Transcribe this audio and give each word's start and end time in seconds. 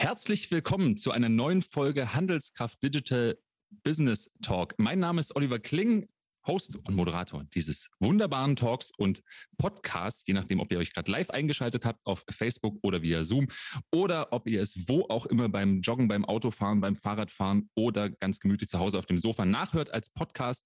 Herzlich 0.00 0.50
willkommen 0.50 0.96
zu 0.96 1.10
einer 1.10 1.28
neuen 1.28 1.60
Folge 1.60 2.14
Handelskraft 2.14 2.82
Digital 2.82 3.36
Business 3.84 4.30
Talk. 4.40 4.72
Mein 4.78 4.98
Name 4.98 5.20
ist 5.20 5.36
Oliver 5.36 5.58
Kling. 5.58 6.08
Host 6.46 6.76
und 6.84 6.94
Moderator 6.94 7.44
dieses 7.54 7.90
wunderbaren 8.00 8.56
Talks 8.56 8.90
und 8.96 9.22
Podcasts, 9.58 10.22
je 10.26 10.34
nachdem, 10.34 10.60
ob 10.60 10.72
ihr 10.72 10.78
euch 10.78 10.92
gerade 10.92 11.10
live 11.10 11.30
eingeschaltet 11.30 11.84
habt 11.84 12.04
auf 12.04 12.24
Facebook 12.30 12.78
oder 12.82 13.02
via 13.02 13.24
Zoom 13.24 13.48
oder 13.92 14.32
ob 14.32 14.48
ihr 14.48 14.60
es 14.60 14.88
wo 14.88 15.06
auch 15.08 15.26
immer 15.26 15.48
beim 15.48 15.80
Joggen, 15.80 16.08
beim 16.08 16.24
Autofahren, 16.24 16.80
beim 16.80 16.94
Fahrradfahren 16.94 17.68
oder 17.74 18.10
ganz 18.10 18.40
gemütlich 18.40 18.68
zu 18.68 18.78
Hause 18.78 18.98
auf 18.98 19.06
dem 19.06 19.18
Sofa 19.18 19.44
nachhört 19.44 19.92
als 19.92 20.10
Podcast. 20.10 20.64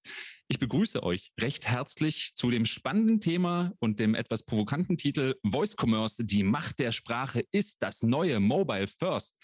Ich 0.49 0.59
begrüße 0.59 1.03
euch 1.03 1.33
recht 1.41 1.67
herzlich 1.67 2.33
zu 2.35 2.51
dem 2.51 2.67
spannenden 2.67 3.21
Thema 3.21 3.73
und 3.79 3.99
dem 3.99 4.15
etwas 4.15 4.45
provokanten 4.45 4.99
Titel 4.99 5.35
Voice 5.43 5.75
Commerce, 5.77 6.25
die 6.25 6.43
Macht 6.43 6.79
der 6.79 6.93
Sprache 6.93 7.45
ist 7.51 7.83
das 7.83 8.03
neue 8.03 8.41
Mobile 8.41 8.87
First. 8.87 9.35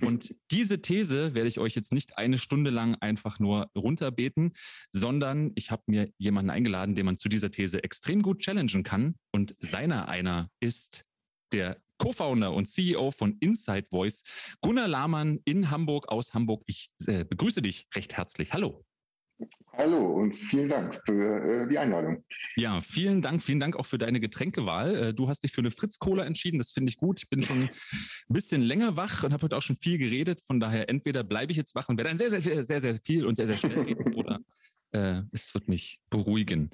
Und 0.00 0.34
diese 0.50 0.80
These 0.80 1.34
werde 1.34 1.48
ich 1.48 1.58
euch 1.58 1.74
jetzt 1.74 1.92
nicht 1.92 2.16
eine 2.18 2.38
Stunde 2.38 2.70
lang 2.70 2.94
einfach 2.96 3.38
nur 3.38 3.70
runterbeten, 3.76 4.54
sondern 4.92 5.52
ich 5.54 5.70
habe 5.70 5.75
mir 5.86 6.10
jemanden 6.18 6.50
eingeladen, 6.50 6.94
den 6.94 7.06
man 7.06 7.18
zu 7.18 7.28
dieser 7.28 7.50
These 7.50 7.82
extrem 7.82 8.22
gut 8.22 8.40
challengen 8.40 8.82
kann. 8.82 9.16
Und 9.32 9.56
seiner 9.60 10.08
einer 10.08 10.50
ist 10.60 11.04
der 11.52 11.80
Co-Founder 11.98 12.52
und 12.52 12.66
CEO 12.66 13.10
von 13.10 13.36
Inside 13.40 13.86
Voice, 13.90 14.22
Gunnar 14.60 14.88
Lahmann 14.88 15.40
in 15.44 15.70
Hamburg 15.70 16.08
aus 16.08 16.34
Hamburg. 16.34 16.62
Ich 16.66 16.90
äh, 17.06 17.24
begrüße 17.24 17.62
dich 17.62 17.86
recht 17.94 18.16
herzlich. 18.16 18.52
Hallo. 18.52 18.84
Hallo 19.74 20.14
und 20.14 20.34
vielen 20.34 20.68
Dank 20.68 20.98
für 21.04 21.64
äh, 21.64 21.68
die 21.68 21.78
Einladung. 21.78 22.24
Ja, 22.56 22.80
vielen 22.80 23.20
Dank, 23.20 23.42
vielen 23.42 23.60
Dank 23.60 23.76
auch 23.76 23.84
für 23.84 23.98
deine 23.98 24.18
Getränkewahl. 24.18 24.96
Äh, 24.96 25.14
du 25.14 25.28
hast 25.28 25.40
dich 25.40 25.52
für 25.52 25.60
eine 25.60 25.70
Fritz 25.70 25.98
Cola 25.98 26.24
entschieden, 26.24 26.56
das 26.56 26.72
finde 26.72 26.90
ich 26.90 26.96
gut. 26.96 27.20
Ich 27.20 27.28
bin 27.28 27.42
schon 27.42 27.64
ein 27.64 27.70
bisschen 28.28 28.62
länger 28.62 28.96
wach 28.96 29.24
und 29.24 29.34
habe 29.34 29.42
heute 29.42 29.56
auch 29.56 29.62
schon 29.62 29.76
viel 29.76 29.98
geredet. 29.98 30.40
Von 30.46 30.58
daher 30.58 30.88
entweder 30.88 31.22
bleibe 31.22 31.52
ich 31.52 31.58
jetzt 31.58 31.74
wach 31.74 31.90
und 31.90 31.98
werde 31.98 32.10
dann 32.10 32.16
sehr, 32.16 32.30
sehr, 32.30 32.40
sehr, 32.40 32.64
sehr, 32.64 32.80
sehr 32.80 32.94
viel 32.94 33.26
und 33.26 33.36
sehr, 33.36 33.46
sehr 33.46 33.58
schnell 33.58 33.80
reden 33.80 34.14
oder 34.14 34.40
äh, 34.96 35.22
es 35.32 35.54
wird 35.54 35.68
mich 35.68 36.00
beruhigen. 36.10 36.70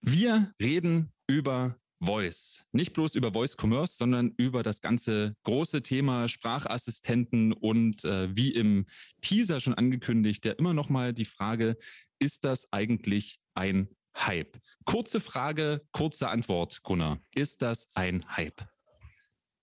Wir 0.00 0.52
reden 0.60 1.12
über 1.26 1.76
Voice. 2.02 2.64
Nicht 2.72 2.94
bloß 2.94 3.14
über 3.14 3.32
Voice 3.32 3.56
Commerce, 3.60 3.96
sondern 3.96 4.32
über 4.38 4.62
das 4.62 4.80
ganze 4.80 5.34
große 5.44 5.82
Thema 5.82 6.28
Sprachassistenten 6.28 7.52
und 7.52 8.04
äh, 8.04 8.34
wie 8.34 8.54
im 8.54 8.86
Teaser 9.20 9.60
schon 9.60 9.74
angekündigt, 9.74 10.46
ja 10.46 10.52
immer 10.52 10.72
noch 10.72 10.88
mal 10.88 11.12
die 11.12 11.26
Frage, 11.26 11.76
ist 12.18 12.44
das 12.44 12.72
eigentlich 12.72 13.40
ein 13.54 13.88
Hype? 14.16 14.58
Kurze 14.84 15.20
Frage, 15.20 15.82
kurze 15.92 16.28
Antwort, 16.28 16.82
Gunnar. 16.82 17.20
Ist 17.34 17.60
das 17.60 17.88
ein 17.94 18.24
Hype? 18.34 18.69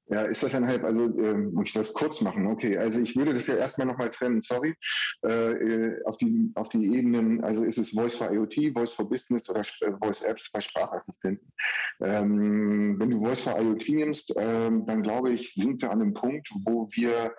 Ja, 0.10 0.22
ist 0.22 0.42
das 0.42 0.56
ein 0.56 0.66
Hype? 0.66 0.86
Also 0.86 1.04
ähm, 1.20 1.54
muss 1.54 1.68
ich 1.68 1.74
das 1.74 1.94
kurz 1.94 2.22
machen? 2.22 2.48
Okay, 2.48 2.78
also 2.78 3.02
ich 3.02 3.16
würde 3.18 3.34
das 3.34 3.48
ja 3.48 3.56
erstmal 3.56 3.88
nochmal 3.88 4.10
trennen, 4.10 4.42
sorry, 4.42 4.74
äh, 5.26 5.52
äh, 5.52 6.04
auf, 6.06 6.18
die, 6.18 6.52
auf 6.56 6.70
die 6.70 6.98
Ebenen, 6.98 7.44
also 7.44 7.66
ist 7.66 7.78
es 7.78 7.92
Voice 7.92 8.16
for 8.16 8.32
IoT, 8.32 8.74
Voice 8.74 8.94
for 8.94 9.10
Business 9.10 9.50
oder 9.50 9.62
äh, 9.62 9.92
Voice 10.02 10.22
Apps 10.22 10.50
bei 10.52 10.62
Sprachassistenten. 10.62 11.52
Ähm, 12.00 12.98
wenn 13.00 13.10
du 13.10 13.20
Voice 13.24 13.42
for 13.42 13.60
IoT 13.60 13.90
nimmst, 13.90 14.34
ähm, 14.38 14.86
dann 14.86 15.04
glaube 15.04 15.32
ich, 15.32 15.54
sind 15.56 15.82
wir 15.82 15.92
an 15.92 16.02
einem 16.02 16.14
Punkt, 16.14 16.50
wo 16.64 16.88
wir 16.94 17.34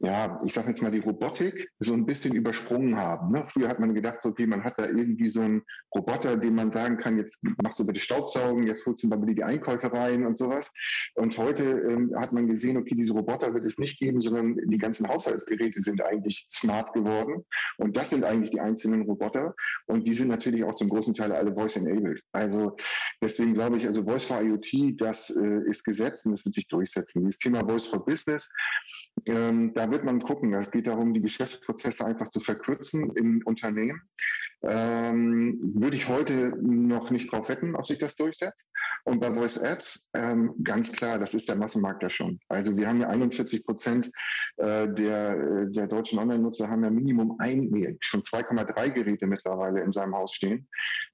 ja, 0.00 0.40
ich 0.44 0.52
sage 0.52 0.68
jetzt 0.68 0.82
mal, 0.82 0.90
die 0.90 0.98
Robotik 0.98 1.70
so 1.78 1.94
ein 1.94 2.04
bisschen 2.04 2.34
übersprungen 2.34 2.96
haben. 2.96 3.32
Ne? 3.32 3.44
Früher 3.48 3.68
hat 3.68 3.78
man 3.78 3.94
gedacht, 3.94 4.24
okay, 4.24 4.46
man 4.46 4.64
hat 4.64 4.78
da 4.78 4.86
irgendwie 4.86 5.28
so 5.28 5.40
einen 5.40 5.62
Roboter, 5.94 6.36
den 6.36 6.54
man 6.56 6.72
sagen 6.72 6.96
kann, 6.96 7.16
jetzt 7.16 7.38
machst 7.62 7.78
du 7.78 7.86
bitte 7.86 8.00
Staubsaugen, 8.00 8.66
jetzt 8.66 8.84
holst 8.86 9.04
du 9.04 9.08
mal 9.08 9.16
bitte 9.16 9.36
die 9.36 9.44
Einkäufe 9.44 9.92
rein 9.92 10.26
und 10.26 10.36
sowas. 10.36 10.70
Und 11.14 11.38
heute 11.38 11.64
ähm, 11.64 12.12
hat 12.16 12.32
man 12.32 12.48
gesehen, 12.48 12.76
okay, 12.76 12.94
diese 12.96 13.12
Roboter 13.12 13.54
wird 13.54 13.64
es 13.64 13.78
nicht 13.78 13.98
geben, 13.98 14.20
sondern 14.20 14.58
die 14.68 14.78
ganzen 14.78 15.08
Haushaltsgeräte 15.08 15.80
sind 15.80 16.02
eigentlich 16.02 16.46
smart 16.50 16.92
geworden. 16.92 17.44
Und 17.78 17.96
das 17.96 18.10
sind 18.10 18.24
eigentlich 18.24 18.50
die 18.50 18.60
einzelnen 18.60 19.02
Roboter. 19.02 19.54
Und 19.86 20.08
die 20.08 20.14
sind 20.14 20.28
natürlich 20.28 20.64
auch 20.64 20.74
zum 20.74 20.88
großen 20.88 21.14
Teil 21.14 21.32
alle 21.32 21.54
voice-enabled. 21.54 22.20
Also 22.32 22.76
deswegen 23.22 23.54
glaube 23.54 23.78
ich, 23.78 23.86
also 23.86 24.02
Voice 24.04 24.24
for 24.24 24.42
IoT, 24.42 25.00
das 25.00 25.30
äh, 25.30 25.70
ist 25.70 25.84
gesetzt 25.84 26.26
und 26.26 26.32
das 26.32 26.44
wird 26.44 26.54
sich 26.54 26.66
durchsetzen. 26.68 27.20
Dieses 27.20 27.38
Thema 27.38 27.60
Voice 27.60 27.86
for 27.86 28.04
Business, 28.04 28.50
ähm, 29.28 29.72
da 29.74 29.90
wird 29.94 30.04
man 30.04 30.20
gucken. 30.20 30.52
Es 30.54 30.72
geht 30.72 30.88
darum, 30.88 31.14
die 31.14 31.22
Geschäftsprozesse 31.22 32.04
einfach 32.04 32.28
zu 32.28 32.40
verkürzen 32.40 33.12
im 33.14 33.42
Unternehmen. 33.44 34.02
Ähm, 34.62 35.72
würde 35.76 35.96
ich 35.96 36.08
heute 36.08 36.52
noch 36.60 37.10
nicht 37.10 37.30
drauf 37.30 37.48
wetten, 37.48 37.76
ob 37.76 37.86
sich 37.86 37.98
das 37.98 38.16
durchsetzt. 38.16 38.68
Und 39.04 39.20
bei 39.20 39.32
Voice 39.32 39.58
Ads, 39.58 40.08
ähm, 40.14 40.54
ganz 40.64 40.90
klar, 40.90 41.18
das 41.18 41.32
ist 41.32 41.48
der 41.48 41.56
Massenmarkt 41.56 42.02
ja 42.02 42.10
schon. 42.10 42.40
Also 42.48 42.76
wir 42.76 42.88
haben 42.88 43.00
ja 43.00 43.08
41 43.08 43.64
Prozent 43.64 44.10
äh, 44.56 44.88
der, 44.88 45.66
der 45.66 45.86
deutschen 45.86 46.18
Online-Nutzer 46.18 46.68
haben 46.68 46.82
ja 46.82 46.90
Minimum 46.90 47.36
ein, 47.38 47.68
nee, 47.70 47.96
schon 48.00 48.22
2,3 48.22 48.90
Geräte 48.90 49.26
mittlerweile 49.28 49.82
in 49.82 49.92
seinem 49.92 50.16
Haus 50.16 50.32
stehen. 50.32 50.66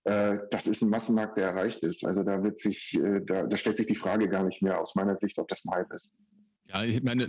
Äh, 0.04 0.38
das 0.50 0.66
ist 0.66 0.80
ein 0.80 0.88
Massenmarkt, 0.88 1.36
der 1.36 1.48
erreicht 1.48 1.82
ist. 1.82 2.06
Also 2.06 2.22
da 2.22 2.42
wird 2.42 2.58
sich, 2.58 2.94
äh, 2.94 3.20
da, 3.26 3.46
da 3.46 3.56
stellt 3.58 3.76
sich 3.76 3.86
die 3.86 3.96
Frage 3.96 4.30
gar 4.30 4.44
nicht 4.44 4.62
mehr 4.62 4.80
aus 4.80 4.94
meiner 4.94 5.16
Sicht, 5.16 5.38
ob 5.38 5.48
das 5.48 5.64
ein 5.66 5.74
Hype 5.74 5.92
ist. 5.92 6.10
Ja, 6.72 6.84
ich 6.84 7.02
meine, 7.02 7.26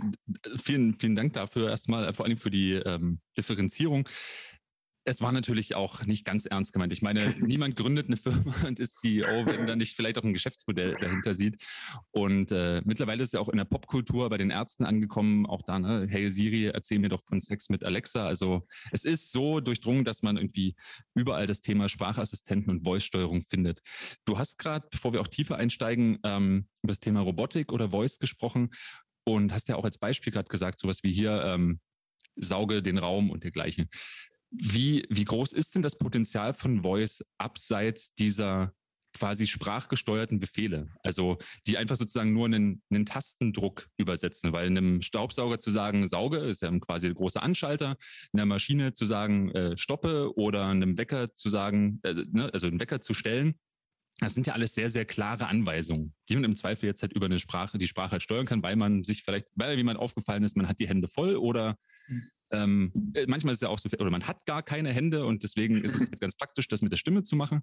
vielen, 0.62 0.94
vielen 0.94 1.16
Dank 1.16 1.32
dafür 1.32 1.70
erstmal, 1.70 2.14
vor 2.14 2.26
allem 2.26 2.36
für 2.38 2.50
die 2.50 2.74
ähm, 2.74 3.20
Differenzierung. 3.36 4.08
Es 5.04 5.20
war 5.20 5.32
natürlich 5.32 5.74
auch 5.74 6.06
nicht 6.06 6.24
ganz 6.24 6.46
ernst 6.46 6.72
gemeint. 6.72 6.92
Ich 6.92 7.02
meine, 7.02 7.34
niemand 7.40 7.74
gründet 7.74 8.06
eine 8.06 8.16
Firma 8.16 8.54
und 8.64 8.78
ist 8.78 9.00
CEO, 9.00 9.46
wenn 9.46 9.66
da 9.66 9.74
nicht 9.74 9.96
vielleicht 9.96 10.16
auch 10.16 10.22
ein 10.22 10.32
Geschäftsmodell 10.32 10.96
dahinter 11.00 11.34
sieht. 11.34 11.60
Und 12.12 12.52
äh, 12.52 12.82
mittlerweile 12.84 13.24
ist 13.24 13.32
ja 13.32 13.40
auch 13.40 13.48
in 13.48 13.56
der 13.56 13.64
Popkultur 13.64 14.30
bei 14.30 14.38
den 14.38 14.50
Ärzten 14.50 14.84
angekommen, 14.84 15.44
auch 15.46 15.62
da, 15.62 15.80
ne, 15.80 16.06
hey 16.08 16.30
Siri, 16.30 16.66
erzähl 16.66 17.00
mir 17.00 17.08
doch 17.08 17.24
von 17.24 17.40
Sex 17.40 17.68
mit 17.68 17.82
Alexa. 17.82 18.28
Also 18.28 18.64
es 18.92 19.04
ist 19.04 19.32
so 19.32 19.58
durchdrungen, 19.58 20.04
dass 20.04 20.22
man 20.22 20.36
irgendwie 20.36 20.76
überall 21.16 21.46
das 21.46 21.60
Thema 21.60 21.88
Sprachassistenten 21.88 22.70
und 22.70 22.84
Voice-Steuerung 22.84 23.42
findet. 23.42 23.80
Du 24.24 24.38
hast 24.38 24.56
gerade, 24.58 24.86
bevor 24.88 25.12
wir 25.12 25.20
auch 25.20 25.28
tiefer 25.28 25.56
einsteigen, 25.56 26.20
ähm, 26.22 26.68
über 26.82 26.92
das 26.92 27.00
Thema 27.00 27.22
Robotik 27.22 27.72
oder 27.72 27.90
Voice 27.90 28.20
gesprochen. 28.20 28.70
Und 29.24 29.52
hast 29.52 29.68
ja 29.68 29.76
auch 29.76 29.84
als 29.84 29.98
Beispiel 29.98 30.32
gerade 30.32 30.48
gesagt, 30.48 30.80
sowas 30.80 31.02
wie 31.02 31.12
hier, 31.12 31.42
ähm, 31.44 31.80
sauge 32.36 32.82
den 32.82 32.98
Raum 32.98 33.30
und 33.30 33.44
dergleichen. 33.44 33.88
Wie, 34.50 35.06
wie 35.08 35.24
groß 35.24 35.52
ist 35.52 35.74
denn 35.74 35.82
das 35.82 35.96
Potenzial 35.96 36.54
von 36.54 36.82
Voice 36.82 37.24
abseits 37.38 38.14
dieser 38.14 38.74
quasi 39.14 39.46
sprachgesteuerten 39.46 40.40
Befehle? 40.40 40.88
Also 41.02 41.38
die 41.66 41.78
einfach 41.78 41.96
sozusagen 41.96 42.32
nur 42.32 42.46
einen, 42.46 42.82
einen 42.90 43.06
Tastendruck 43.06 43.88
übersetzen, 43.96 44.52
weil 44.52 44.66
einem 44.66 45.00
Staubsauger 45.00 45.58
zu 45.58 45.70
sagen, 45.70 46.06
sauge, 46.06 46.38
ist 46.38 46.62
ja 46.62 46.78
quasi 46.80 47.06
ein 47.06 47.14
großer 47.14 47.42
Anschalter, 47.42 47.96
einer 48.32 48.46
Maschine 48.46 48.92
zu 48.92 49.06
sagen, 49.06 49.50
äh, 49.52 49.76
stoppe 49.78 50.36
oder 50.36 50.66
einem 50.66 50.98
Wecker 50.98 51.34
zu 51.34 51.48
sagen, 51.48 52.00
äh, 52.02 52.14
ne, 52.30 52.50
also 52.52 52.66
einen 52.66 52.80
Wecker 52.80 53.00
zu 53.00 53.14
stellen, 53.14 53.54
das 54.20 54.34
sind 54.34 54.46
ja 54.46 54.52
alles 54.52 54.74
sehr, 54.74 54.88
sehr 54.88 55.04
klare 55.04 55.46
Anweisungen, 55.46 56.14
die 56.28 56.34
man 56.34 56.44
im 56.44 56.56
Zweifel 56.56 56.86
jetzt 56.86 57.02
halt 57.02 57.12
über 57.12 57.26
eine 57.26 57.40
Sprache, 57.40 57.78
die 57.78 57.88
Sprache 57.88 58.12
halt 58.12 58.22
steuern 58.22 58.46
kann, 58.46 58.62
weil 58.62 58.76
man 58.76 59.02
sich 59.02 59.24
vielleicht, 59.24 59.46
weil 59.54 59.76
jemand 59.76 59.98
aufgefallen 59.98 60.44
ist, 60.44 60.56
man 60.56 60.68
hat 60.68 60.78
die 60.78 60.88
Hände 60.88 61.08
voll 61.08 61.36
oder 61.36 61.78
mhm. 62.08 62.28
ähm, 62.52 63.12
manchmal 63.26 63.52
ist 63.52 63.58
es 63.58 63.62
ja 63.62 63.68
auch 63.68 63.78
so, 63.78 63.88
oder 63.90 64.10
man 64.10 64.26
hat 64.26 64.46
gar 64.46 64.62
keine 64.62 64.92
Hände 64.92 65.26
und 65.26 65.42
deswegen 65.42 65.82
ist 65.82 65.94
es 65.94 66.00
halt 66.10 66.20
ganz 66.20 66.36
praktisch, 66.36 66.68
das 66.68 66.82
mit 66.82 66.92
der 66.92 66.98
Stimme 66.98 67.22
zu 67.24 67.34
machen. 67.36 67.62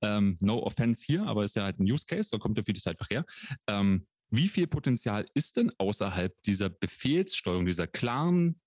Ähm, 0.00 0.36
no 0.40 0.62
offense 0.62 1.04
hier, 1.04 1.24
aber 1.24 1.44
ist 1.44 1.56
ja 1.56 1.64
halt 1.64 1.78
ein 1.78 1.90
Use 1.90 2.06
Case, 2.06 2.30
so 2.30 2.38
kommt 2.38 2.56
der 2.56 2.64
vieles 2.64 2.86
einfach 2.86 3.10
her. 3.10 3.26
Ähm, 3.66 4.06
wie 4.30 4.48
viel 4.48 4.68
Potenzial 4.68 5.26
ist 5.34 5.56
denn 5.56 5.72
außerhalb 5.76 6.32
dieser 6.42 6.70
Befehlssteuerung, 6.70 7.66
dieser 7.66 7.88
klaren 7.88 8.60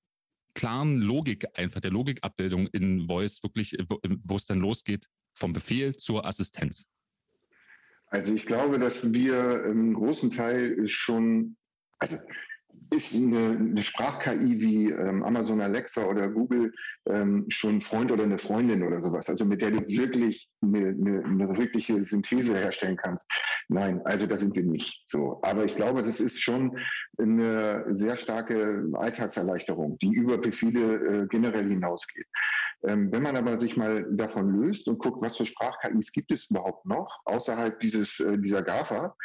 klaren 0.53 1.00
Logik 1.00 1.47
einfach, 1.57 1.81
der 1.81 1.89
Logikabbildung 1.89 2.67
in 2.67 3.07
Voice 3.07 3.41
wirklich, 3.41 3.75
wo 4.23 4.35
es 4.35 4.45
dann 4.45 4.59
losgeht, 4.59 5.09
vom 5.33 5.51
Befehl 5.51 5.95
zur 5.95 6.25
Assistenz? 6.25 6.93
Also 8.13 8.31
ich 8.35 8.46
glaube, 8.46 8.78
dass 8.78 9.12
wir 9.12 9.66
im 9.66 9.96
großen 9.96 10.29
Teil 10.29 10.88
schon, 10.88 11.57
also 11.97 12.18
ist 12.91 13.16
eine, 13.16 13.57
eine 13.57 13.81
Sprach-KI 13.81 14.62
wie 14.62 14.92
ähm, 14.92 15.24
Amazon 15.24 15.62
Alexa 15.62 16.06
oder 16.06 16.30
Google 16.30 16.71
ähm, 17.07 17.45
schon 17.50 17.81
Freund 17.81 18.12
oder 18.12 18.24
eine 18.24 18.38
Freundin 18.38 18.83
oder 18.83 19.01
sowas, 19.01 19.30
also 19.30 19.45
mit 19.45 19.63
der 19.63 19.71
du 19.71 19.88
wirklich 19.88 20.48
eine, 20.63 20.89
eine, 20.89 21.24
eine 21.24 21.57
wirkliche 21.57 22.04
Synthese 22.06 22.56
herstellen 22.57 22.98
kannst. 22.98 23.30
Nein, 23.68 24.01
also 24.06 24.27
da 24.27 24.38
sind 24.38 24.56
wir 24.56 24.63
nicht 24.63 25.04
so. 25.07 25.39
Aber 25.44 25.65
ich 25.65 25.75
glaube, 25.75 26.04
das 26.04 26.19
ist 26.19 26.42
schon 26.42 26.77
eine 27.18 27.86
sehr 27.89 28.18
starke 28.18 28.86
Alltagserleichterung, 28.94 29.98
die 30.00 30.13
über 30.13 30.38
Befehle 30.38 31.24
äh, 31.24 31.27
generell 31.27 31.69
hinausgeht. 31.69 32.27
Ähm, 32.86 33.12
wenn 33.12 33.24
man 33.24 33.38
aber 33.38 33.60
sich 33.60 33.77
mal 33.77 34.06
davon 34.12 34.50
löst 34.62 34.88
und 34.89 35.00
guckt, 35.00 35.21
was 35.21 35.38
für 35.38 35.45
Sprach-KIs 35.45 36.12
gibt 36.12 36.31
es 36.31 36.50
überhaupt 36.50 36.86
noch 36.86 37.21
außerhalb 37.25 37.80
dieses 37.80 38.19
äh, 38.19 38.38
dieser 38.38 38.62
GAFA 38.62 39.15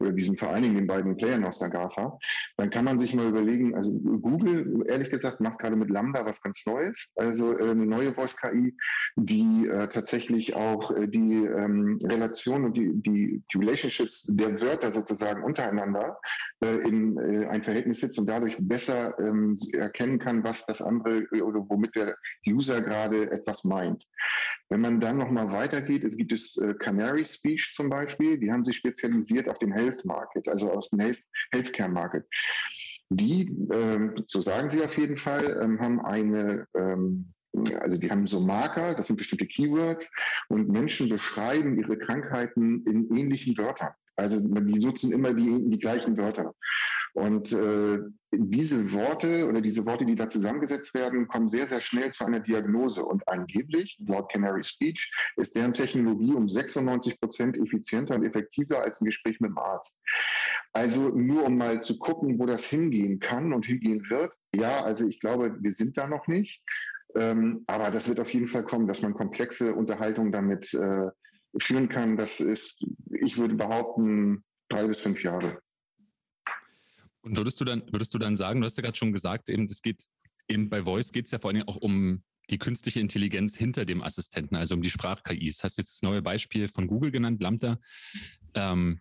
oder 0.00 0.12
diesen 0.12 0.36
vor 0.36 0.48
allen 0.48 0.62
Dingen 0.62 0.76
den 0.76 0.86
beiden 0.86 1.16
Playern 1.16 1.44
aus 1.44 1.58
der 1.58 1.68
GAFA, 1.68 2.18
dann 2.56 2.70
kann 2.70 2.84
man 2.84 2.98
sich 2.98 3.14
mal 3.14 3.28
überlegen, 3.28 3.74
also 3.74 3.92
Google, 3.92 4.84
ehrlich 4.88 5.10
gesagt, 5.10 5.40
macht 5.40 5.58
gerade 5.58 5.76
mit 5.76 5.90
Lambda 5.90 6.24
was 6.24 6.40
ganz 6.40 6.64
Neues, 6.64 7.10
also 7.16 7.56
äh, 7.56 7.70
eine 7.70 7.86
neue 7.86 8.14
Voice-KI, 8.14 8.74
die 9.16 9.68
äh, 9.68 9.88
tatsächlich 9.88 10.56
auch 10.56 10.81
auch 10.82 10.90
äh, 10.90 11.08
die 11.08 11.44
ähm, 11.44 11.98
Relation 12.04 12.64
und 12.64 12.76
die, 12.76 12.90
die, 12.94 13.42
die 13.52 13.58
Relationships 13.58 14.24
der 14.26 14.60
Wörter 14.60 14.92
sozusagen 14.92 15.42
untereinander 15.42 16.18
äh, 16.62 16.88
in 16.88 17.18
äh, 17.18 17.46
ein 17.46 17.62
Verhältnis 17.62 18.00
sitzt 18.00 18.18
und 18.18 18.28
dadurch 18.28 18.56
besser 18.58 19.18
ähm, 19.18 19.54
erkennen 19.72 20.18
kann, 20.18 20.44
was 20.44 20.66
das 20.66 20.80
andere 20.80 21.26
äh, 21.32 21.42
oder 21.42 21.64
womit 21.68 21.94
der 21.94 22.16
User 22.46 22.80
gerade 22.80 23.30
etwas 23.30 23.64
meint. 23.64 24.06
Wenn 24.68 24.80
man 24.80 25.00
dann 25.00 25.18
nochmal 25.18 25.50
weitergeht, 25.52 26.04
es 26.04 26.16
gibt 26.16 26.32
es 26.32 26.56
äh, 26.58 26.74
Canary 26.74 27.24
Speech 27.24 27.72
zum 27.74 27.88
Beispiel, 27.88 28.38
die 28.38 28.50
haben 28.50 28.64
sich 28.64 28.76
spezialisiert 28.76 29.48
auf 29.48 29.58
den 29.58 29.72
Health 29.72 30.04
Market, 30.04 30.48
also 30.48 30.70
auf 30.70 30.88
den 30.88 31.00
Health, 31.00 31.22
Healthcare 31.52 31.90
Market. 31.90 32.24
Die, 33.10 33.42
ähm, 33.72 34.22
so 34.24 34.40
sagen 34.40 34.70
sie 34.70 34.82
auf 34.82 34.96
jeden 34.96 35.18
Fall, 35.18 35.60
ähm, 35.62 35.78
haben 35.80 36.00
eine 36.00 36.66
ähm, 36.74 37.32
also 37.80 37.96
die 37.96 38.10
haben 38.10 38.26
so 38.26 38.40
Marker, 38.40 38.94
das 38.94 39.06
sind 39.06 39.16
bestimmte 39.16 39.46
Keywords 39.46 40.10
und 40.48 40.68
Menschen 40.68 41.08
beschreiben 41.08 41.78
ihre 41.78 41.98
Krankheiten 41.98 42.84
in 42.86 43.16
ähnlichen 43.16 43.56
Wörtern. 43.58 43.92
Also 44.16 44.38
die 44.38 44.78
nutzen 44.78 45.12
immer 45.12 45.32
die, 45.32 45.70
die 45.70 45.78
gleichen 45.78 46.16
Wörter. 46.16 46.54
Und 47.14 47.52
äh, 47.52 47.98
diese 48.32 48.90
Worte 48.92 49.46
oder 49.46 49.60
diese 49.60 49.84
Worte, 49.84 50.06
die 50.06 50.14
da 50.14 50.28
zusammengesetzt 50.28 50.94
werden, 50.94 51.28
kommen 51.28 51.48
sehr, 51.50 51.68
sehr 51.68 51.82
schnell 51.82 52.10
zu 52.10 52.24
einer 52.24 52.40
Diagnose. 52.40 53.04
Und 53.04 53.26
angeblich, 53.28 53.98
laut 54.06 54.32
Canary 54.32 54.64
Speech, 54.64 55.12
ist 55.36 55.54
deren 55.54 55.74
Technologie 55.74 56.32
um 56.32 56.48
96 56.48 57.20
Prozent 57.20 57.58
effizienter 57.58 58.14
und 58.14 58.24
effektiver 58.24 58.82
als 58.82 59.00
ein 59.00 59.06
Gespräch 59.06 59.40
mit 59.40 59.50
dem 59.50 59.58
Arzt. 59.58 59.98
Also 60.72 61.10
nur 61.10 61.44
um 61.44 61.58
mal 61.58 61.82
zu 61.82 61.98
gucken, 61.98 62.38
wo 62.38 62.46
das 62.46 62.64
hingehen 62.64 63.20
kann 63.20 63.52
und 63.52 63.66
hingehen 63.66 64.08
wird. 64.08 64.34
Ja, 64.54 64.82
also 64.82 65.06
ich 65.06 65.20
glaube, 65.20 65.56
wir 65.60 65.72
sind 65.72 65.98
da 65.98 66.06
noch 66.06 66.26
nicht. 66.28 66.62
Ähm, 67.14 67.64
aber 67.66 67.90
das 67.90 68.08
wird 68.08 68.20
auf 68.20 68.32
jeden 68.32 68.48
Fall 68.48 68.64
kommen, 68.64 68.86
dass 68.86 69.02
man 69.02 69.14
komplexe 69.14 69.74
Unterhaltungen 69.74 70.32
damit 70.32 70.72
äh, 70.74 71.10
führen 71.58 71.88
kann. 71.88 72.16
Das 72.16 72.40
ist, 72.40 72.82
ich 73.10 73.36
würde 73.36 73.54
behaupten, 73.54 74.44
drei 74.68 74.86
bis 74.86 75.00
fünf 75.00 75.22
Jahre. 75.22 75.58
Und 77.20 77.36
würdest 77.36 77.60
du 77.60 77.64
dann, 77.64 77.82
würdest 77.92 78.12
du 78.14 78.18
dann 78.18 78.34
sagen, 78.34 78.60
du 78.60 78.66
hast 78.66 78.76
ja 78.76 78.82
gerade 78.82 78.96
schon 78.96 79.12
gesagt, 79.12 79.48
eben, 79.48 79.66
es 79.66 79.82
geht 79.82 80.04
eben 80.48 80.68
bei 80.68 80.84
Voice 80.84 81.12
geht 81.12 81.26
es 81.26 81.30
ja 81.30 81.38
vor 81.38 81.50
allem 81.50 81.68
auch 81.68 81.76
um 81.76 82.22
die 82.50 82.58
künstliche 82.58 83.00
Intelligenz 83.00 83.56
hinter 83.56 83.84
dem 83.84 84.02
Assistenten, 84.02 84.56
also 84.56 84.74
um 84.74 84.82
die 84.82 84.90
Sprach-KIs. 84.90 85.62
Hast 85.62 85.78
jetzt 85.78 85.94
das 85.94 86.02
neue 86.02 86.22
Beispiel 86.22 86.68
von 86.68 86.86
Google 86.86 87.10
genannt, 87.10 87.40
Lambda. 87.40 87.78
Ähm, 88.54 89.00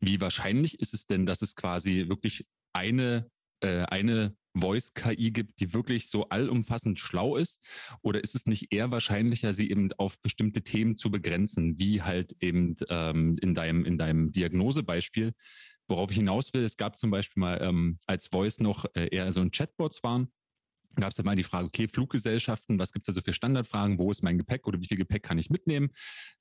wie 0.00 0.20
wahrscheinlich 0.20 0.80
ist 0.80 0.94
es 0.94 1.06
denn, 1.06 1.26
dass 1.26 1.42
es 1.42 1.54
quasi 1.54 2.08
wirklich 2.08 2.48
eine, 2.72 3.30
äh, 3.60 3.82
eine 3.84 4.34
Voice-KI 4.54 5.30
gibt, 5.30 5.60
die 5.60 5.72
wirklich 5.72 6.10
so 6.10 6.28
allumfassend 6.28 6.98
schlau 6.98 7.36
ist? 7.36 7.60
Oder 8.02 8.22
ist 8.22 8.34
es 8.34 8.46
nicht 8.46 8.72
eher 8.72 8.90
wahrscheinlicher, 8.90 9.52
sie 9.52 9.70
eben 9.70 9.92
auf 9.94 10.18
bestimmte 10.20 10.62
Themen 10.62 10.96
zu 10.96 11.10
begrenzen, 11.10 11.78
wie 11.78 12.02
halt 12.02 12.34
eben 12.40 12.76
ähm, 12.88 13.38
in 13.40 13.54
deinem, 13.54 13.84
in 13.84 13.98
deinem 13.98 14.32
Diagnosebeispiel? 14.32 15.32
Worauf 15.88 16.10
ich 16.10 16.18
hinaus 16.18 16.52
will, 16.54 16.62
es 16.62 16.76
gab 16.76 16.98
zum 16.98 17.10
Beispiel 17.10 17.40
mal, 17.40 17.60
ähm, 17.62 17.98
als 18.06 18.28
Voice 18.28 18.60
noch 18.60 18.84
äh, 18.94 19.08
eher 19.08 19.32
so 19.32 19.40
ein 19.40 19.50
Chatbots 19.50 20.02
waren, 20.02 20.30
gab 20.96 21.10
es 21.10 21.16
ja 21.16 21.24
mal 21.24 21.36
die 21.36 21.44
Frage, 21.44 21.66
okay, 21.66 21.88
Fluggesellschaften, 21.88 22.78
was 22.78 22.92
gibt 22.92 23.04
es 23.04 23.06
da 23.06 23.12
so 23.12 23.24
für 23.24 23.32
Standardfragen, 23.32 23.98
wo 23.98 24.10
ist 24.10 24.22
mein 24.22 24.38
Gepäck 24.38 24.66
oder 24.66 24.80
wie 24.80 24.86
viel 24.86 24.96
Gepäck 24.96 25.22
kann 25.22 25.38
ich 25.38 25.50
mitnehmen? 25.50 25.90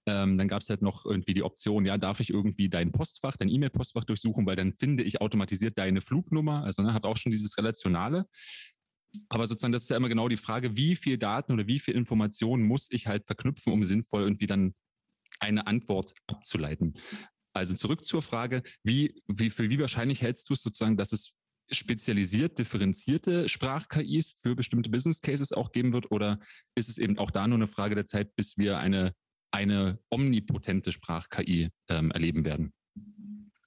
Ähm, 0.06 0.38
dann 0.38 0.48
gab 0.48 0.62
es 0.62 0.70
halt 0.70 0.82
noch 0.82 1.06
irgendwie 1.06 1.34
die 1.34 1.44
Option, 1.44 1.86
ja, 1.86 1.98
darf 1.98 2.20
ich 2.20 2.30
irgendwie 2.30 2.70
dein 2.70 2.92
Postfach, 2.92 3.38
dein 3.38 3.50
E-Mail-Postfach 3.50 4.06
durchsuchen, 4.06 4.46
weil 4.46 4.56
dann 4.56 4.74
finde 4.74 5.04
ich 5.04 5.22
automatisiert 5.22 5.78
deine 5.78 6.02
Flugnummer, 6.02 6.64
also 6.64 6.82
ne, 6.82 6.94
hat 6.94 7.06
auch 7.06 7.18
schon 7.18 7.32
dieses 7.32 7.58
Relationale. 7.58 8.26
Aber 9.28 9.48
sozusagen, 9.48 9.72
das 9.72 9.84
ist 9.84 9.90
ja 9.90 9.98
immer 9.98 10.10
genau 10.10 10.30
die 10.30 10.38
Frage, 10.38 10.76
wie 10.76 10.96
viel 10.96 11.18
Daten 11.18 11.52
oder 11.52 11.68
wie 11.68 11.80
viel 11.80 11.96
Informationen 11.96 12.66
muss 12.66 12.88
ich 12.92 13.08
halt 13.08 13.26
verknüpfen, 13.26 13.74
um 13.74 13.84
sinnvoll 13.84 14.22
irgendwie 14.22 14.48
dann 14.48 14.74
eine 15.40 15.68
Antwort 15.68 16.14
abzuleiten. 16.28 16.96
Also 17.54 17.76
zurück 17.76 18.06
zur 18.06 18.22
Frage, 18.22 18.62
wie, 18.84 19.22
wie, 19.28 19.50
für 19.50 19.70
wie 19.70 19.80
wahrscheinlich 19.80 20.22
hältst 20.22 20.50
du 20.50 20.54
es 20.54 20.62
sozusagen, 20.62 20.98
dass 20.98 21.12
es 21.12 21.34
spezialisiert, 21.72 22.58
differenzierte 22.58 23.50
Sprach-KIs 23.50 24.32
für 24.42 24.56
bestimmte 24.56 24.90
Business 24.90 25.22
Cases 25.22 25.54
auch 25.54 25.72
geben 25.72 25.94
wird? 25.94 26.12
Oder 26.12 26.40
ist 26.76 26.90
es 26.90 26.98
eben 26.98 27.18
auch 27.18 27.32
da 27.32 27.48
nur 27.48 27.58
eine 27.58 27.68
Frage 27.68 27.96
der 27.96 28.06
Zeit, 28.06 28.36
bis 28.36 28.58
wir 28.58 28.80
eine, 28.80 29.14
eine 29.52 30.00
omnipotente 30.10 30.92
Sprach-KI 30.92 31.70
ähm, 31.90 32.12
erleben 32.12 32.46
werden? 32.46 32.74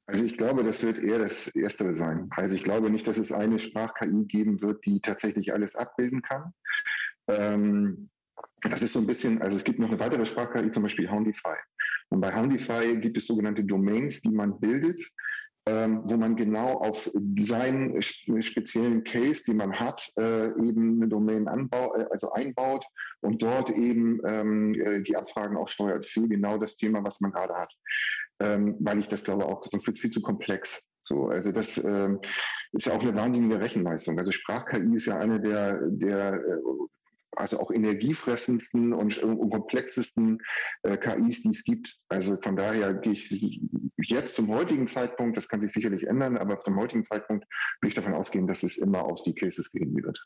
Also 0.07 0.25
ich 0.25 0.37
glaube, 0.37 0.65
das 0.65 0.83
wird 0.83 0.99
eher 0.99 1.19
das 1.19 1.49
Erstere 1.49 1.97
sein. 1.97 2.29
Also 2.31 2.55
ich 2.55 2.65
glaube 2.65 2.91
nicht, 2.91 3.07
dass 3.07 3.19
es 3.19 3.33
eine 3.33 3.59
Sprach-KI 3.59 4.27
geben 4.27 4.61
wird, 4.61 4.85
die 4.85 5.01
tatsächlich 5.01 5.53
alles 5.53 5.77
abbilden 5.77 6.23
kann. 6.23 6.53
Ähm, 7.29 8.11
das 8.63 8.83
ist 8.83 8.93
so 8.93 8.99
ein 8.99 9.07
bisschen, 9.07 9.41
also 9.41 9.57
es 9.57 9.65
gibt 9.65 9.79
noch 9.79 9.89
eine 9.89 9.99
weitere 9.99 10.27
Sprach-KI, 10.27 10.71
zum 10.71 10.83
Beispiel 10.83 11.11
Houndify. 11.11 11.57
Und 12.11 12.21
bei 12.21 12.35
Houndify 12.35 12.99
gibt 12.99 13.17
es 13.17 13.27
sogenannte 13.27 13.65
Domains, 13.65 14.21
die 14.21 14.31
man 14.31 14.61
bildet 14.61 15.01
wo 15.65 16.17
man 16.17 16.35
genau 16.35 16.75
auf 16.75 17.09
seinen 17.39 18.03
speziellen 18.03 19.05
Case, 19.05 19.45
den 19.47 19.59
man 19.59 19.79
hat, 19.79 20.11
äh, 20.19 20.49
eben 20.61 20.97
eine 20.97 21.09
Domain 21.09 21.47
anbau, 21.47 21.95
äh, 21.95 22.07
also 22.11 22.33
einbaut 22.33 22.85
und 23.21 23.43
dort 23.43 23.71
eben 23.71 24.21
ähm, 24.27 24.75
äh, 24.75 25.01
die 25.03 25.17
Abfragen 25.17 25.57
auch 25.57 25.69
steuert 25.69 26.07
für 26.07 26.27
genau 26.27 26.59
das 26.59 26.77
Thema, 26.77 27.05
was 27.05 27.21
man 27.21 27.31
gerade 27.31 27.55
hat. 27.55 27.73
Ähm, 28.41 28.77
weil 28.81 28.99
ich 28.99 29.09
das 29.09 29.23
glaube 29.23 29.47
auch, 29.47 29.63
sonst 29.63 29.87
wird 29.87 29.99
es 29.99 30.01
viel 30.01 30.11
zu 30.11 30.21
komplex. 30.21 30.85
So, 31.03 31.27
also 31.27 31.53
das 31.53 31.79
ähm, 31.79 32.21
ist 32.73 32.87
ja 32.87 32.95
auch 32.95 33.03
eine 33.03 33.15
wahnsinnige 33.15 33.61
Rechenleistung. 33.61 34.19
Also 34.19 34.33
Sprach-KI 34.33 34.95
ist 34.95 35.07
ja 35.07 35.19
eine 35.19 35.41
der, 35.41 35.79
der 35.89 36.35
äh, 36.35 36.59
also 37.37 37.61
auch 37.61 37.71
energiefressendsten 37.71 38.93
und, 38.93 39.19
und 39.19 39.51
komplexesten 39.51 40.39
äh, 40.83 40.97
KIs, 40.97 41.43
die 41.43 41.51
es 41.51 41.65
gibt. 41.65 41.97
Also 42.09 42.37
von 42.43 42.57
daher 42.57 42.95
gehe 42.95 43.13
ich 43.13 43.61
jetzt 43.99 44.35
zum 44.35 44.49
heutigen 44.49 44.87
Zeitpunkt, 44.87 45.37
das 45.37 45.49
kann 45.49 45.61
sich 45.61 45.73
sicherlich 45.73 46.07
ändern, 46.07 46.37
aber 46.37 46.61
zum 46.61 46.77
heutigen 46.77 47.05
Zeitpunkt 47.05 47.47
will 47.81 47.89
ich 47.89 47.95
davon 47.95 48.15
ausgehen, 48.15 48.47
dass 48.47 48.63
es 48.63 48.79
immer 48.79 49.05
auf 49.05 49.23
die 49.25 49.35
Cases 49.35 49.71
gehen 49.71 49.95
wird. 49.95 50.23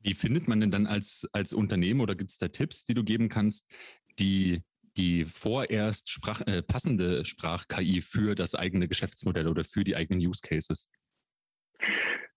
Wie 0.00 0.14
findet 0.14 0.48
man 0.48 0.60
denn 0.60 0.70
dann 0.70 0.86
als, 0.86 1.28
als 1.32 1.52
Unternehmen 1.52 2.00
oder 2.00 2.14
gibt 2.14 2.32
es 2.32 2.38
da 2.38 2.48
Tipps, 2.48 2.84
die 2.84 2.94
du 2.94 3.04
geben 3.04 3.28
kannst, 3.28 3.72
die 4.18 4.62
die 4.96 5.24
vorerst 5.24 6.10
Sprach, 6.10 6.42
äh, 6.42 6.62
passende 6.62 7.24
Sprach-KI 7.24 8.02
für 8.02 8.34
das 8.34 8.54
eigene 8.54 8.88
Geschäftsmodell 8.88 9.48
oder 9.48 9.64
für 9.64 9.84
die 9.84 9.96
eigenen 9.96 10.20
Use 10.20 10.40
Cases? 10.42 10.90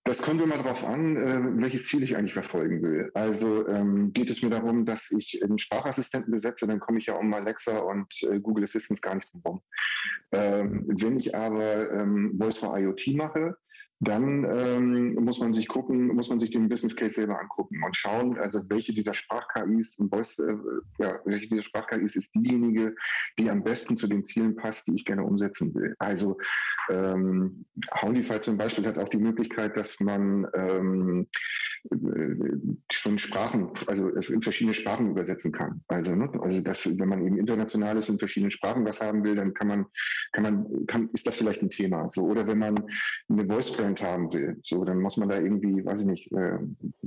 Das 0.07 0.21
kommt 0.21 0.39
immer 0.39 0.57
darauf 0.57 0.83
an, 0.83 1.17
äh, 1.17 1.61
welches 1.63 1.87
Ziel 1.87 2.03
ich 2.03 2.15
eigentlich 2.15 2.33
verfolgen 2.33 2.83
will. 2.83 3.09
Also 3.15 3.67
ähm, 3.67 4.13
geht 4.13 4.29
es 4.29 4.43
mir 4.43 4.51
darum, 4.51 4.85
dass 4.85 5.09
ich 5.09 5.43
einen 5.43 5.57
Sprachassistenten 5.57 6.31
besetze, 6.31 6.67
dann 6.67 6.79
komme 6.79 6.99
ich 6.99 7.07
ja 7.07 7.15
um 7.15 7.33
Alexa 7.33 7.79
und 7.79 8.13
äh, 8.21 8.39
Google 8.39 8.65
Assistance 8.65 9.01
gar 9.01 9.15
nicht 9.15 9.33
drum 9.33 9.41
herum. 9.43 9.61
Ähm, 10.31 10.85
wenn 10.87 11.17
ich 11.17 11.33
aber 11.33 11.91
ähm, 11.91 12.37
Voice 12.39 12.59
for 12.59 12.77
IoT 12.77 13.15
mache, 13.15 13.57
dann 14.07 14.45
ähm, 14.45 15.15
muss 15.15 15.39
man 15.39 15.53
sich 15.53 15.67
gucken, 15.67 16.07
muss 16.07 16.29
man 16.29 16.39
sich 16.39 16.51
den 16.51 16.69
Business 16.69 16.95
Case 16.95 17.13
selber 17.13 17.39
angucken 17.39 17.81
und 17.83 17.95
schauen, 17.95 18.37
also 18.37 18.61
welche 18.69 18.93
dieser 18.93 19.13
Sprach-KIs, 19.13 19.97
äh, 19.99 20.55
ja, 20.99 21.19
welche 21.25 21.49
dieser 21.49 21.63
Sprach-KIs 21.63 22.15
ist 22.15 22.33
diejenige, 22.33 22.95
die 23.37 23.49
am 23.49 23.63
besten 23.63 23.97
zu 23.97 24.07
den 24.07 24.23
Zielen 24.23 24.55
passt, 24.55 24.87
die 24.87 24.95
ich 24.95 25.05
gerne 25.05 25.23
umsetzen 25.23 25.73
will. 25.75 25.95
Also 25.99 26.37
ähm, 26.89 27.65
Houndify 28.01 28.41
zum 28.41 28.57
Beispiel 28.57 28.85
hat 28.85 28.97
auch 28.97 29.09
die 29.09 29.17
Möglichkeit, 29.17 29.75
dass 29.77 29.99
man 29.99 30.47
ähm, 30.53 31.27
äh, 31.91 32.57
schon 32.91 33.17
Sprachen, 33.19 33.69
also 33.87 34.09
es 34.09 34.29
in 34.29 34.41
verschiedene 34.41 34.73
Sprachen 34.73 35.11
übersetzen 35.11 35.51
kann. 35.51 35.81
Also, 35.87 36.15
ne, 36.15 36.29
also 36.41 36.61
das, 36.61 36.85
wenn 36.85 37.09
man 37.09 37.25
eben 37.25 37.37
international 37.37 37.97
ist 37.97 38.09
in 38.09 38.19
verschiedenen 38.19 38.51
Sprachen 38.51 38.85
was 38.85 39.01
haben 39.01 39.23
will, 39.23 39.35
dann 39.35 39.53
kann 39.53 39.67
man, 39.67 39.85
kann 40.31 40.43
man, 40.43 40.85
kann, 40.87 41.09
ist 41.13 41.27
das 41.27 41.37
vielleicht 41.37 41.61
ein 41.61 41.69
Thema. 41.69 42.09
So, 42.09 42.23
oder 42.23 42.47
wenn 42.47 42.59
man 42.59 42.75
eine 43.29 43.45
Voice 43.45 43.69
Brand 43.95 44.01
haben 44.01 44.33
will, 44.33 44.59
so, 44.63 44.83
dann 44.83 44.99
muss 44.99 45.17
man 45.17 45.29
da 45.29 45.37
irgendwie, 45.37 45.85
weiß 45.85 46.01
ich 46.01 46.05
nicht, 46.05 46.31
äh, 46.31 46.59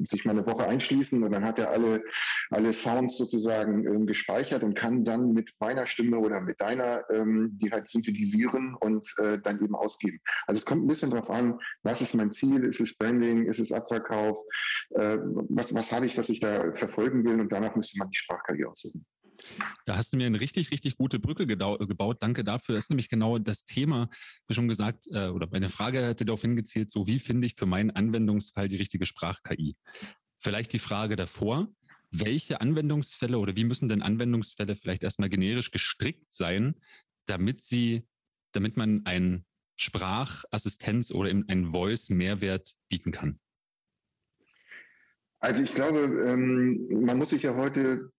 sich 0.04 0.25
mal 0.25 0.33
eine 0.33 0.47
Woche 0.47 0.66
einschließen 0.66 1.23
und 1.23 1.30
dann 1.30 1.45
hat 1.45 1.59
er 1.59 1.71
alle, 1.71 2.02
alle 2.50 2.73
Sounds 2.73 3.16
sozusagen 3.18 3.87
ähm, 3.87 4.07
gespeichert 4.07 4.64
und 4.64 4.75
kann 4.75 5.04
dann 5.04 5.33
mit 5.33 5.52
meiner 5.61 5.87
Stimme 5.87 6.18
oder 6.18 6.40
mit 6.40 6.61
deiner 6.61 7.02
ähm, 7.11 7.59
die 7.61 7.71
halt 7.71 7.88
synthetisieren 7.88 8.75
und 8.75 9.14
äh, 9.18 9.38
dann 9.38 9.62
eben 9.62 9.75
ausgeben. 9.75 10.18
Also 10.47 10.59
es 10.59 10.64
kommt 10.64 10.85
ein 10.85 10.88
bisschen 10.88 11.11
darauf 11.11 11.30
an, 11.30 11.59
was 11.83 12.00
ist 12.00 12.14
mein 12.14 12.30
Ziel? 12.30 12.64
Ist 12.64 12.80
es 12.80 12.97
Branding? 12.97 13.47
Ist 13.47 13.61
es 13.61 13.73
Abverkauf? 13.73 14.38
Äh, 14.90 15.18
was, 15.49 15.75
was 15.75 15.92
habe 15.92 16.07
ich, 16.07 16.16
was 16.16 16.28
ich 16.28 16.40
da 16.40 16.73
verfolgen 16.75 17.25
will? 17.25 17.40
Und 17.40 17.52
danach 17.52 17.75
müsste 17.76 17.99
man 17.99 18.11
die 18.11 18.18
Sprachkarriere 18.18 18.71
aussuchen. 18.71 19.04
Da 19.85 19.97
hast 19.97 20.12
du 20.12 20.16
mir 20.16 20.26
eine 20.26 20.40
richtig, 20.40 20.71
richtig 20.71 20.97
gute 20.97 21.18
Brücke 21.18 21.47
gebaut. 21.47 22.18
Danke 22.23 22.45
dafür. 22.45 22.75
Das 22.75 22.85
ist 22.85 22.90
nämlich 22.90 23.09
genau 23.09 23.38
das 23.38 23.64
Thema, 23.64 24.09
wie 24.47 24.54
schon 24.54 24.68
gesagt, 24.68 25.07
äh, 25.12 25.28
oder 25.28 25.49
meine 25.50 25.68
Frage 25.68 26.04
hätte 26.04 26.25
darauf 26.25 26.42
hingezielt, 26.42 26.90
so 26.90 27.07
wie 27.07 27.18
finde 27.18 27.47
ich 27.47 27.54
für 27.54 27.66
meinen 27.66 27.90
Anwendungsfall 27.90 28.68
die 28.68 28.76
richtige 28.76 29.07
Sprach-KI? 29.07 29.76
Vielleicht 30.38 30.73
die 30.73 30.78
Frage 30.78 31.16
davor, 31.16 31.68
welche 32.11 32.61
Anwendungsfälle 32.61 33.38
oder 33.38 33.57
wie 33.57 33.64
müssen 33.64 33.88
denn 33.88 34.02
Anwendungsfälle 34.02 34.76
vielleicht 34.76 35.02
erstmal 35.02 35.28
generisch 35.28 35.71
gestrickt 35.71 36.33
sein, 36.33 36.75
damit 37.26 37.61
sie, 37.61 38.07
damit 38.52 38.76
man 38.76 39.04
einen 39.04 39.45
Sprachassistenz 39.76 41.11
oder 41.11 41.30
einen 41.30 41.71
Voice-Mehrwert 41.71 42.75
bieten 42.88 43.12
kann? 43.12 43.38
Also 45.40 45.62
ich 45.62 45.73
glaube, 45.73 46.00
ähm, 46.26 47.04
man 47.04 47.16
muss 47.18 47.30
sich 47.30 47.42
ja 47.42 47.54
heute 47.54 48.11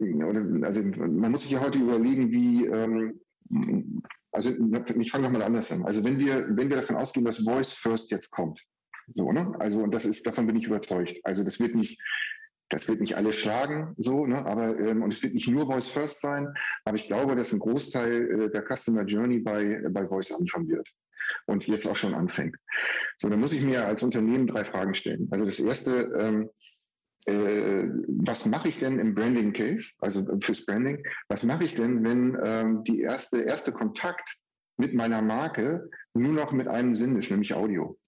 also 0.00 0.82
man 0.82 1.30
muss 1.30 1.42
sich 1.42 1.50
ja 1.50 1.60
heute 1.60 1.78
überlegen, 1.78 2.30
wie, 2.30 2.66
ähm, 2.66 3.20
also 4.32 4.50
ich 4.98 5.10
fange 5.10 5.24
nochmal 5.24 5.42
anders 5.42 5.70
an. 5.70 5.84
Also 5.84 6.04
wenn 6.04 6.18
wir, 6.18 6.46
wenn 6.56 6.70
wir 6.70 6.76
davon 6.76 6.96
ausgehen, 6.96 7.26
dass 7.26 7.44
Voice 7.44 7.72
First 7.72 8.10
jetzt 8.10 8.30
kommt, 8.30 8.64
so, 9.12 9.32
ne? 9.32 9.54
Also, 9.58 9.80
und 9.82 9.92
das 9.92 10.06
ist, 10.06 10.26
davon 10.26 10.46
bin 10.46 10.56
ich 10.56 10.66
überzeugt. 10.66 11.18
Also 11.24 11.42
das 11.42 11.58
wird 11.58 11.74
nicht, 11.74 12.00
das 12.68 12.88
wird 12.88 13.00
nicht 13.00 13.16
alle 13.16 13.32
schlagen, 13.32 13.94
so, 13.96 14.26
ne? 14.26 14.46
aber 14.46 14.78
ähm, 14.78 15.02
und 15.02 15.12
es 15.12 15.22
wird 15.22 15.34
nicht 15.34 15.48
nur 15.48 15.66
Voice 15.66 15.88
First 15.88 16.20
sein, 16.20 16.48
aber 16.84 16.96
ich 16.96 17.08
glaube, 17.08 17.34
dass 17.34 17.52
ein 17.52 17.58
Großteil 17.58 18.42
äh, 18.42 18.50
der 18.50 18.64
Customer 18.64 19.04
Journey 19.04 19.40
bei, 19.40 19.82
bei 19.90 20.06
Voice 20.06 20.30
anschauen 20.32 20.68
wird 20.68 20.88
und 21.46 21.66
jetzt 21.66 21.86
auch 21.86 21.96
schon 21.96 22.14
anfängt. 22.14 22.56
So, 23.18 23.28
dann 23.28 23.40
muss 23.40 23.52
ich 23.52 23.62
mir 23.62 23.84
als 23.84 24.02
Unternehmen 24.02 24.46
drei 24.46 24.64
Fragen 24.64 24.94
stellen. 24.94 25.28
Also 25.32 25.44
das 25.44 25.58
erste, 25.58 26.12
ähm, 26.18 26.50
äh, 27.26 27.84
was 28.08 28.46
mache 28.46 28.68
ich 28.68 28.78
denn 28.78 28.98
im 28.98 29.14
Branding 29.14 29.52
Case, 29.52 29.90
also 29.98 30.26
fürs 30.40 30.64
Branding, 30.64 31.02
was 31.28 31.42
mache 31.42 31.64
ich 31.64 31.74
denn, 31.74 32.04
wenn 32.04 32.38
ähm, 32.42 32.84
die 32.84 33.00
erste, 33.00 33.42
erste 33.42 33.72
Kontakt 33.72 34.36
mit 34.76 34.94
meiner 34.94 35.22
Marke 35.22 35.90
nur 36.14 36.32
noch 36.32 36.52
mit 36.52 36.68
einem 36.68 36.94
Sinn 36.94 37.16
ist, 37.16 37.30
nämlich 37.30 37.54
Audio? 37.54 37.98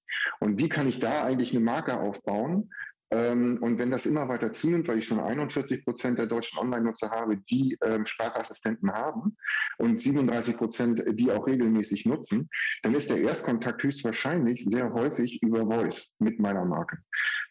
Und 0.40 0.58
wie 0.58 0.68
kann 0.68 0.88
ich 0.88 1.00
da 1.00 1.24
eigentlich 1.24 1.52
eine 1.52 1.64
Marke 1.64 1.98
aufbauen, 1.98 2.70
ähm, 3.12 3.58
und 3.60 3.78
wenn 3.78 3.90
das 3.90 4.06
immer 4.06 4.28
weiter 4.28 4.52
zunimmt, 4.52 4.88
weil 4.88 4.98
ich 4.98 5.06
schon 5.06 5.20
41 5.20 5.84
Prozent 5.84 6.18
der 6.18 6.26
deutschen 6.26 6.58
Online-Nutzer 6.58 7.10
habe, 7.10 7.36
die 7.36 7.76
ähm, 7.84 8.06
Sprachassistenten 8.06 8.90
haben 8.90 9.36
und 9.76 10.00
37 10.00 10.56
Prozent, 10.56 11.04
die 11.06 11.30
auch 11.30 11.46
regelmäßig 11.46 12.06
nutzen, 12.06 12.48
dann 12.82 12.94
ist 12.94 13.10
der 13.10 13.20
Erstkontakt 13.20 13.82
höchstwahrscheinlich 13.82 14.64
sehr 14.64 14.94
häufig 14.94 15.42
über 15.42 15.66
Voice 15.66 16.10
mit 16.20 16.40
meiner 16.40 16.64
Marke. 16.64 16.98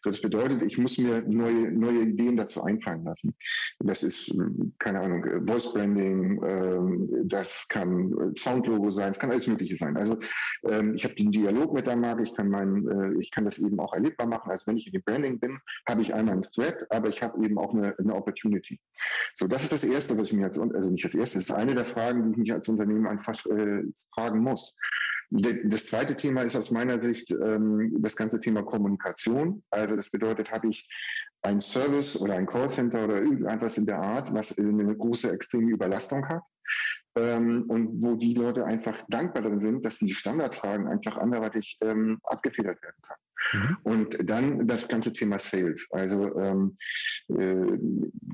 So, 0.02 0.10
das 0.10 0.20
bedeutet, 0.20 0.62
ich 0.62 0.78
muss 0.78 0.98
mir 0.98 1.22
neue, 1.28 1.70
neue 1.70 2.02
Ideen 2.02 2.36
dazu 2.36 2.62
einfallen 2.62 3.04
lassen. 3.04 3.34
Das 3.78 4.02
ist, 4.02 4.34
keine 4.78 5.00
Ahnung, 5.00 5.46
Voice 5.46 5.72
Branding, 5.72 6.42
ähm, 6.44 7.08
das 7.24 7.66
kann 7.68 8.34
Soundlogo 8.36 8.90
sein, 8.90 9.12
es 9.12 9.18
kann 9.18 9.30
alles 9.30 9.46
Mögliche 9.46 9.76
sein. 9.76 9.96
Also 9.96 10.18
ähm, 10.64 10.94
ich 10.94 11.04
habe 11.04 11.14
den 11.14 11.30
Dialog 11.30 11.72
mit 11.72 11.86
der 11.86 11.96
Marke, 11.96 12.24
ich 12.24 12.34
kann, 12.34 12.48
mein, 12.48 12.88
äh, 12.88 13.20
ich 13.20 13.30
kann 13.30 13.44
das 13.44 13.58
eben 13.58 13.78
auch 13.78 13.92
erlebbar 13.94 14.26
machen, 14.26 14.50
als 14.50 14.66
wenn 14.66 14.76
ich 14.76 14.86
in 14.86 14.92
dem 14.92 15.02
Branding 15.02 15.38
bin 15.38 15.58
habe 15.88 16.02
ich 16.02 16.14
einmal 16.14 16.34
einen 16.34 16.42
Threat, 16.42 16.86
aber 16.90 17.08
ich 17.08 17.22
habe 17.22 17.44
eben 17.44 17.58
auch 17.58 17.72
eine, 17.74 17.96
eine 17.98 18.14
Opportunity. 18.14 18.80
So, 19.34 19.46
das 19.46 19.62
ist 19.62 19.72
das 19.72 19.84
Erste, 19.84 20.16
was 20.18 20.28
ich 20.28 20.34
mir 20.34 20.46
als, 20.46 20.58
also 20.58 20.90
nicht 20.90 21.04
das 21.04 21.14
Erste, 21.14 21.38
das 21.38 21.48
ist 21.48 21.54
eine 21.54 21.74
der 21.74 21.84
Fragen, 21.84 22.24
die 22.24 22.30
ich 22.32 22.36
mich 22.36 22.52
als 22.52 22.68
Unternehmen 22.68 23.06
einfach 23.06 23.44
äh, 23.46 23.82
fragen 24.14 24.40
muss. 24.40 24.76
Das 25.34 25.86
zweite 25.86 26.14
Thema 26.14 26.42
ist 26.42 26.56
aus 26.56 26.70
meiner 26.70 27.00
Sicht 27.00 27.30
ähm, 27.30 27.96
das 28.02 28.16
ganze 28.16 28.38
Thema 28.38 28.62
Kommunikation. 28.62 29.62
Also 29.70 29.96
das 29.96 30.10
bedeutet, 30.10 30.52
habe 30.52 30.68
ich 30.68 30.86
ein 31.40 31.62
Service 31.62 32.20
oder 32.20 32.34
ein 32.34 32.46
Callcenter 32.46 33.04
oder 33.04 33.22
irgendetwas 33.22 33.78
in 33.78 33.86
der 33.86 33.98
Art, 33.98 34.32
was 34.34 34.56
eine 34.58 34.94
große 34.94 35.30
extreme 35.30 35.70
Überlastung 35.70 36.28
hat. 36.28 36.42
Ähm, 37.16 37.64
und 37.68 38.02
wo 38.02 38.14
die 38.14 38.34
Leute 38.34 38.64
einfach 38.64 39.04
dankbar 39.08 39.42
darin 39.42 39.60
sind, 39.60 39.84
dass 39.84 39.98
die 39.98 40.12
Standardfragen 40.12 40.86
einfach 40.86 41.16
anderweitig 41.16 41.78
ähm, 41.82 42.18
abgefedert 42.24 42.82
werden 42.82 43.02
können. 43.02 43.31
Mhm. 43.52 43.76
Und 43.82 44.30
dann 44.30 44.66
das 44.66 44.88
ganze 44.88 45.12
Thema 45.12 45.38
Sales. 45.38 45.88
Also 45.90 46.38
ähm, 46.38 46.76
äh, 47.28 47.78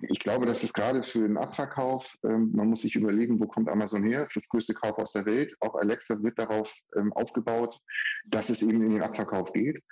ich 0.08 0.18
glaube, 0.18 0.46
dass 0.46 0.62
es 0.62 0.72
gerade 0.72 1.02
für 1.02 1.20
den 1.20 1.36
Abverkauf, 1.36 2.16
ähm, 2.24 2.50
man 2.54 2.68
muss 2.68 2.82
sich 2.82 2.96
überlegen, 2.96 3.40
wo 3.40 3.46
kommt 3.46 3.68
Amazon 3.68 4.04
her? 4.04 4.20
Das 4.20 4.28
ist 4.30 4.36
das 4.36 4.48
größte 4.48 4.74
Kauf 4.74 4.98
aus 4.98 5.12
der 5.12 5.26
Welt. 5.26 5.54
Auch 5.60 5.74
Alexa 5.76 6.22
wird 6.22 6.38
darauf 6.38 6.72
ähm, 6.96 7.12
aufgebaut, 7.12 7.78
dass 8.26 8.50
es 8.50 8.62
eben 8.62 8.82
in 8.82 8.90
den 8.90 9.02
Abverkauf 9.02 9.52
geht 9.52 9.82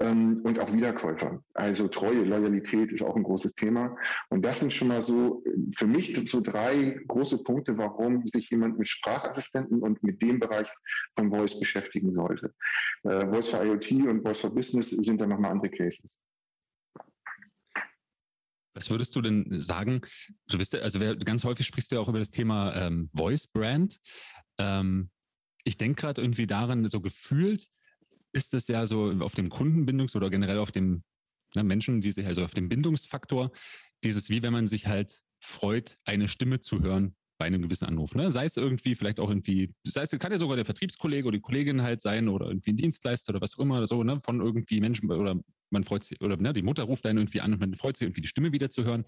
ähm, 0.00 0.40
und 0.44 0.58
auch 0.58 0.72
Wiederkäufer. 0.72 1.42
Also 1.54 1.88
Treue, 1.88 2.24
Loyalität 2.24 2.92
ist 2.92 3.02
auch 3.02 3.16
ein 3.16 3.22
großes 3.22 3.54
Thema. 3.54 3.96
Und 4.28 4.44
das 4.44 4.60
sind 4.60 4.72
schon 4.72 4.88
mal 4.88 5.02
so 5.02 5.44
für 5.76 5.86
mich 5.86 6.20
so 6.30 6.40
drei 6.40 7.00
große 7.06 7.38
Punkte, 7.38 7.76
warum 7.78 8.26
sich 8.26 8.50
jemand 8.50 8.78
mit 8.78 8.88
Sprachassistenten 8.88 9.80
und 9.80 10.02
mit 10.02 10.20
dem 10.20 10.40
Bereich 10.40 10.68
von 11.16 11.30
Voice 11.30 11.58
beschäftigen 11.58 12.14
sollte. 12.14 12.52
Äh, 13.04 13.26
Voice 13.28 13.48
for 13.48 13.64
IoT 13.64 13.92
und 13.92 14.22
Voice 14.22 14.40
for 14.40 14.54
Business 14.54 14.90
sind 14.90 15.20
dann 15.20 15.28
nochmal 15.28 15.52
andere 15.52 15.70
Cases. 15.70 16.18
Was 18.76 18.90
würdest 18.90 19.14
du 19.14 19.22
denn 19.22 19.60
sagen? 19.60 20.00
Du 20.48 20.58
bist, 20.58 20.74
also 20.74 20.98
ganz 20.98 21.44
häufig 21.44 21.66
sprichst 21.66 21.92
du 21.92 21.96
ja 21.96 22.02
auch 22.02 22.08
über 22.08 22.18
das 22.18 22.30
Thema 22.30 22.74
ähm, 22.74 23.08
Voice 23.14 23.46
Brand. 23.46 24.00
Ähm, 24.58 25.10
ich 25.62 25.78
denke 25.78 26.00
gerade 26.00 26.20
irgendwie 26.20 26.48
daran, 26.48 26.86
so 26.88 27.00
gefühlt, 27.00 27.68
ist 28.34 28.52
es 28.54 28.68
ja 28.68 28.86
so 28.86 29.12
auf 29.20 29.34
dem 29.34 29.48
Kundenbindungs- 29.48 30.16
oder 30.16 30.28
generell 30.28 30.58
auf 30.58 30.72
dem 30.72 31.02
ne, 31.54 31.64
Menschen, 31.64 32.00
die 32.00 32.10
sich 32.10 32.26
also 32.26 32.44
auf 32.44 32.52
dem 32.52 32.68
Bindungsfaktor, 32.68 33.52
dieses 34.02 34.28
wie 34.28 34.42
wenn 34.42 34.52
man 34.52 34.66
sich 34.66 34.86
halt 34.86 35.22
freut, 35.40 35.96
eine 36.04 36.28
Stimme 36.28 36.60
zu 36.60 36.82
hören 36.82 37.14
bei 37.38 37.46
einem 37.46 37.62
gewissen 37.62 37.86
Anruf. 37.86 38.14
Ne? 38.14 38.30
Sei 38.30 38.44
es 38.44 38.56
irgendwie, 38.56 38.94
vielleicht 38.94 39.18
auch 39.20 39.28
irgendwie, 39.28 39.74
sei 39.84 40.02
es, 40.02 40.10
kann 40.10 40.32
ja 40.32 40.38
sogar 40.38 40.56
der 40.56 40.64
Vertriebskollege 40.64 41.26
oder 41.26 41.36
die 41.36 41.42
Kollegin 41.42 41.82
halt 41.82 42.00
sein 42.00 42.28
oder 42.28 42.46
irgendwie 42.46 42.72
ein 42.72 42.76
Dienstleister 42.76 43.30
oder 43.30 43.40
was 43.40 43.56
auch 43.56 43.60
immer, 43.60 43.86
so, 43.86 44.02
ne? 44.04 44.20
von 44.20 44.40
irgendwie 44.40 44.80
Menschen 44.80 45.10
oder 45.10 45.40
man 45.70 45.84
freut 45.84 46.04
sich, 46.04 46.20
oder 46.20 46.36
ne, 46.36 46.52
die 46.52 46.62
Mutter 46.62 46.84
ruft 46.84 47.04
einen 47.06 47.18
irgendwie 47.18 47.40
an 47.40 47.52
und 47.52 47.60
man 47.60 47.74
freut 47.74 47.96
sich 47.96 48.06
irgendwie 48.06 48.20
die 48.20 48.28
Stimme 48.28 48.52
wieder 48.52 48.70
zu 48.70 48.84
hören. 48.84 49.04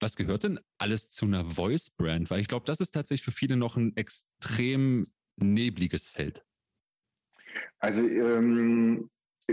Was 0.00 0.16
gehört 0.16 0.44
denn 0.44 0.60
alles 0.78 1.08
zu 1.10 1.24
einer 1.24 1.44
Voice-Brand? 1.44 2.30
Weil 2.30 2.40
ich 2.40 2.48
glaube, 2.48 2.66
das 2.66 2.80
ist 2.80 2.90
tatsächlich 2.90 3.24
für 3.24 3.32
viele 3.32 3.56
noch 3.56 3.76
ein 3.76 3.96
extrem 3.96 5.06
nebliges 5.36 6.08
Feld. 6.08 6.44
Also, 7.78 8.02
ähm, 8.02 9.10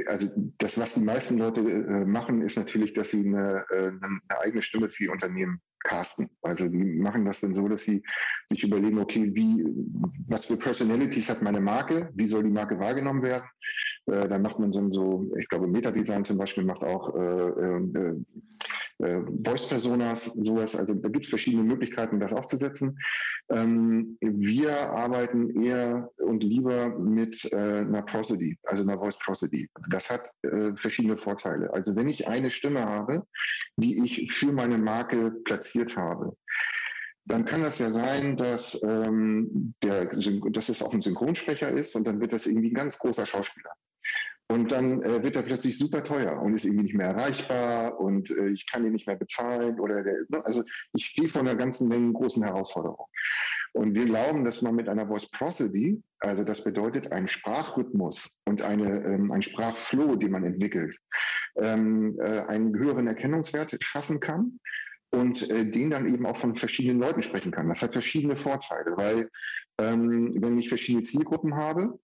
also 0.08 0.30
das, 0.58 0.78
was 0.78 0.94
die 0.94 1.02
meisten 1.02 1.38
Leute 1.38 1.62
äh, 1.62 2.06
machen, 2.06 2.42
ist 2.42 2.58
natürlich, 2.58 2.94
dass 2.94 3.12
sie 3.12 3.26
eine, 3.26 3.66
äh, 3.70 3.88
eine, 3.88 4.22
eigene 4.42 4.62
Stimme 4.62 4.90
für 4.90 5.06
ihr 5.06 5.12
Unternehmen 5.12 5.62
casten. 5.84 6.30
Also 6.42 6.68
die 6.68 6.78
machen 6.78 7.26
das 7.26 7.42
dann 7.42 7.54
so, 7.54 7.68
dass 7.68 7.84
sie 7.84 8.04
sich 8.50 8.64
überlegen, 8.64 9.00
okay, 9.00 9.32
wie, 9.34 9.66
was 10.30 10.46
für 10.46 10.58
Personalities 10.58 11.30
hat 11.30 11.42
meine 11.42 11.60
Marke, 11.60 12.10
wie 12.14 12.28
soll 12.28 12.44
die 12.44 12.50
Marke 12.50 12.80
wahrgenommen 12.80 13.24
werden. 13.24 13.50
Äh, 14.08 14.28
dann 14.28 14.42
macht 14.42 14.60
man 14.60 14.72
so, 14.72 15.32
ich 15.38 15.48
glaube, 15.48 15.68
Metadesign 15.68 16.26
zum 16.26 16.38
Beispiel 16.38 16.64
macht 16.64 16.84
auch 16.84 17.16
äh, 17.16 17.50
äh, 17.50 18.16
äh, 19.00 19.22
Voice-Personas, 19.46 20.26
sowas. 20.42 20.76
Also 20.76 20.94
da 20.96 21.10
gibt 21.10 21.26
es 21.26 21.30
verschiedene 21.30 21.64
Möglichkeiten, 21.64 22.20
das 22.20 22.34
aufzusetzen. 22.34 22.98
Ähm, 23.50 24.18
wir 24.22 24.92
arbeiten 24.92 25.64
eher 25.64 26.10
und 26.18 26.44
lieber 26.44 26.90
mit 26.98 27.52
äh, 27.52 27.80
einer 27.80 28.04
Prosody, 28.04 28.58
also 28.64 28.84
einer 28.84 28.98
Voice 28.98 29.18
Prosody. 29.20 29.70
Das 29.90 30.10
hat 30.10 30.30
verschiedene 30.76 31.18
Vorteile. 31.18 31.74
Also 31.74 31.96
wenn 31.96 32.10
ich 32.10 32.28
eine 32.28 32.50
Stimme 32.50 32.86
habe, 32.86 33.26
die 33.76 34.04
ich 34.04 34.32
für 34.32 34.52
meine 34.52 34.78
Marke 34.78 35.32
platziert 35.44 35.96
habe, 35.96 36.36
dann 37.26 37.46
kann 37.46 37.64
das 37.64 37.80
ja 37.80 37.92
sein, 37.92 38.36
dass, 38.36 38.82
ähm, 38.84 39.74
der, 39.84 40.06
dass 40.06 40.70
es 40.70 40.82
auch 40.82 40.94
ein 40.94 41.02
Synchronsprecher 41.02 41.72
ist 41.72 41.96
und 41.96 42.08
dann 42.08 42.20
wird 42.20 42.34
das 42.34 42.46
irgendwie 42.46 42.72
ein 42.72 42.76
ganz 42.76 42.98
großer 42.98 43.26
Schauspieler. 43.26 43.72
Und 44.52 44.74
dann 44.74 45.02
äh, 45.02 45.24
wird 45.24 45.38
er 45.38 45.44
plötzlich 45.44 45.78
super 45.78 46.04
teuer 46.04 46.42
und 46.42 46.54
ist 46.54 46.66
irgendwie 46.66 46.84
nicht 46.84 46.96
mehr 46.96 47.08
erreichbar 47.08 47.98
und 47.98 48.30
äh, 48.32 48.50
ich 48.50 48.70
kann 48.70 48.86
ihn 48.86 48.92
nicht 48.92 49.08
mehr 49.08 49.16
bezahlen 49.16 49.80
oder 49.80 50.04
der, 50.04 50.26
ne? 50.28 50.46
also 50.46 50.64
ich 50.92 51.06
stehe 51.06 51.30
vor 51.30 51.40
einer 51.40 51.56
ganzen 51.56 51.88
Menge 51.88 52.12
großen 52.12 52.44
Herausforderungen. 52.44 53.08
Und 53.72 53.96
wir 53.96 54.06
glauben, 54.06 54.44
dass 54.44 54.62
man 54.62 54.76
mit 54.76 54.90
einer 54.90 55.08
Voice 55.08 55.32
Prosody, 55.32 56.04
also 56.20 56.44
das 56.44 56.66
bedeutet 56.66 57.14
ein 57.14 57.30
Sprachrhythmus 57.30 58.30
und 58.44 58.62
eine, 58.62 59.06
ähm, 59.06 59.32
ein 59.32 59.42
Sprachflow, 59.42 60.18
den 60.18 60.32
man 60.32 60.44
entwickelt, 60.44 60.98
ähm, 61.56 62.20
äh, 62.20 62.42
einen 62.42 62.78
höheren 62.78 63.08
Erkennungswert 63.08 63.82
schaffen 63.82 64.20
kann 64.20 64.60
und 65.12 65.50
äh, 65.50 65.66
den 65.66 65.92
dann 65.92 66.14
eben 66.14 66.26
auch 66.26 66.36
von 66.36 66.58
verschiedenen 66.58 67.00
Leuten 67.00 67.24
sprechen 67.24 67.54
kann. 67.54 67.70
Das 67.70 67.82
hat 67.82 67.94
verschiedene 67.94 68.36
Vorteile, 68.36 68.98
weil 68.98 69.30
ähm, 69.78 70.34
wenn 70.42 70.60
ich 70.60 70.68
verschiedene 70.68 71.04
Zielgruppen 71.04 71.56
habe, 71.56 71.98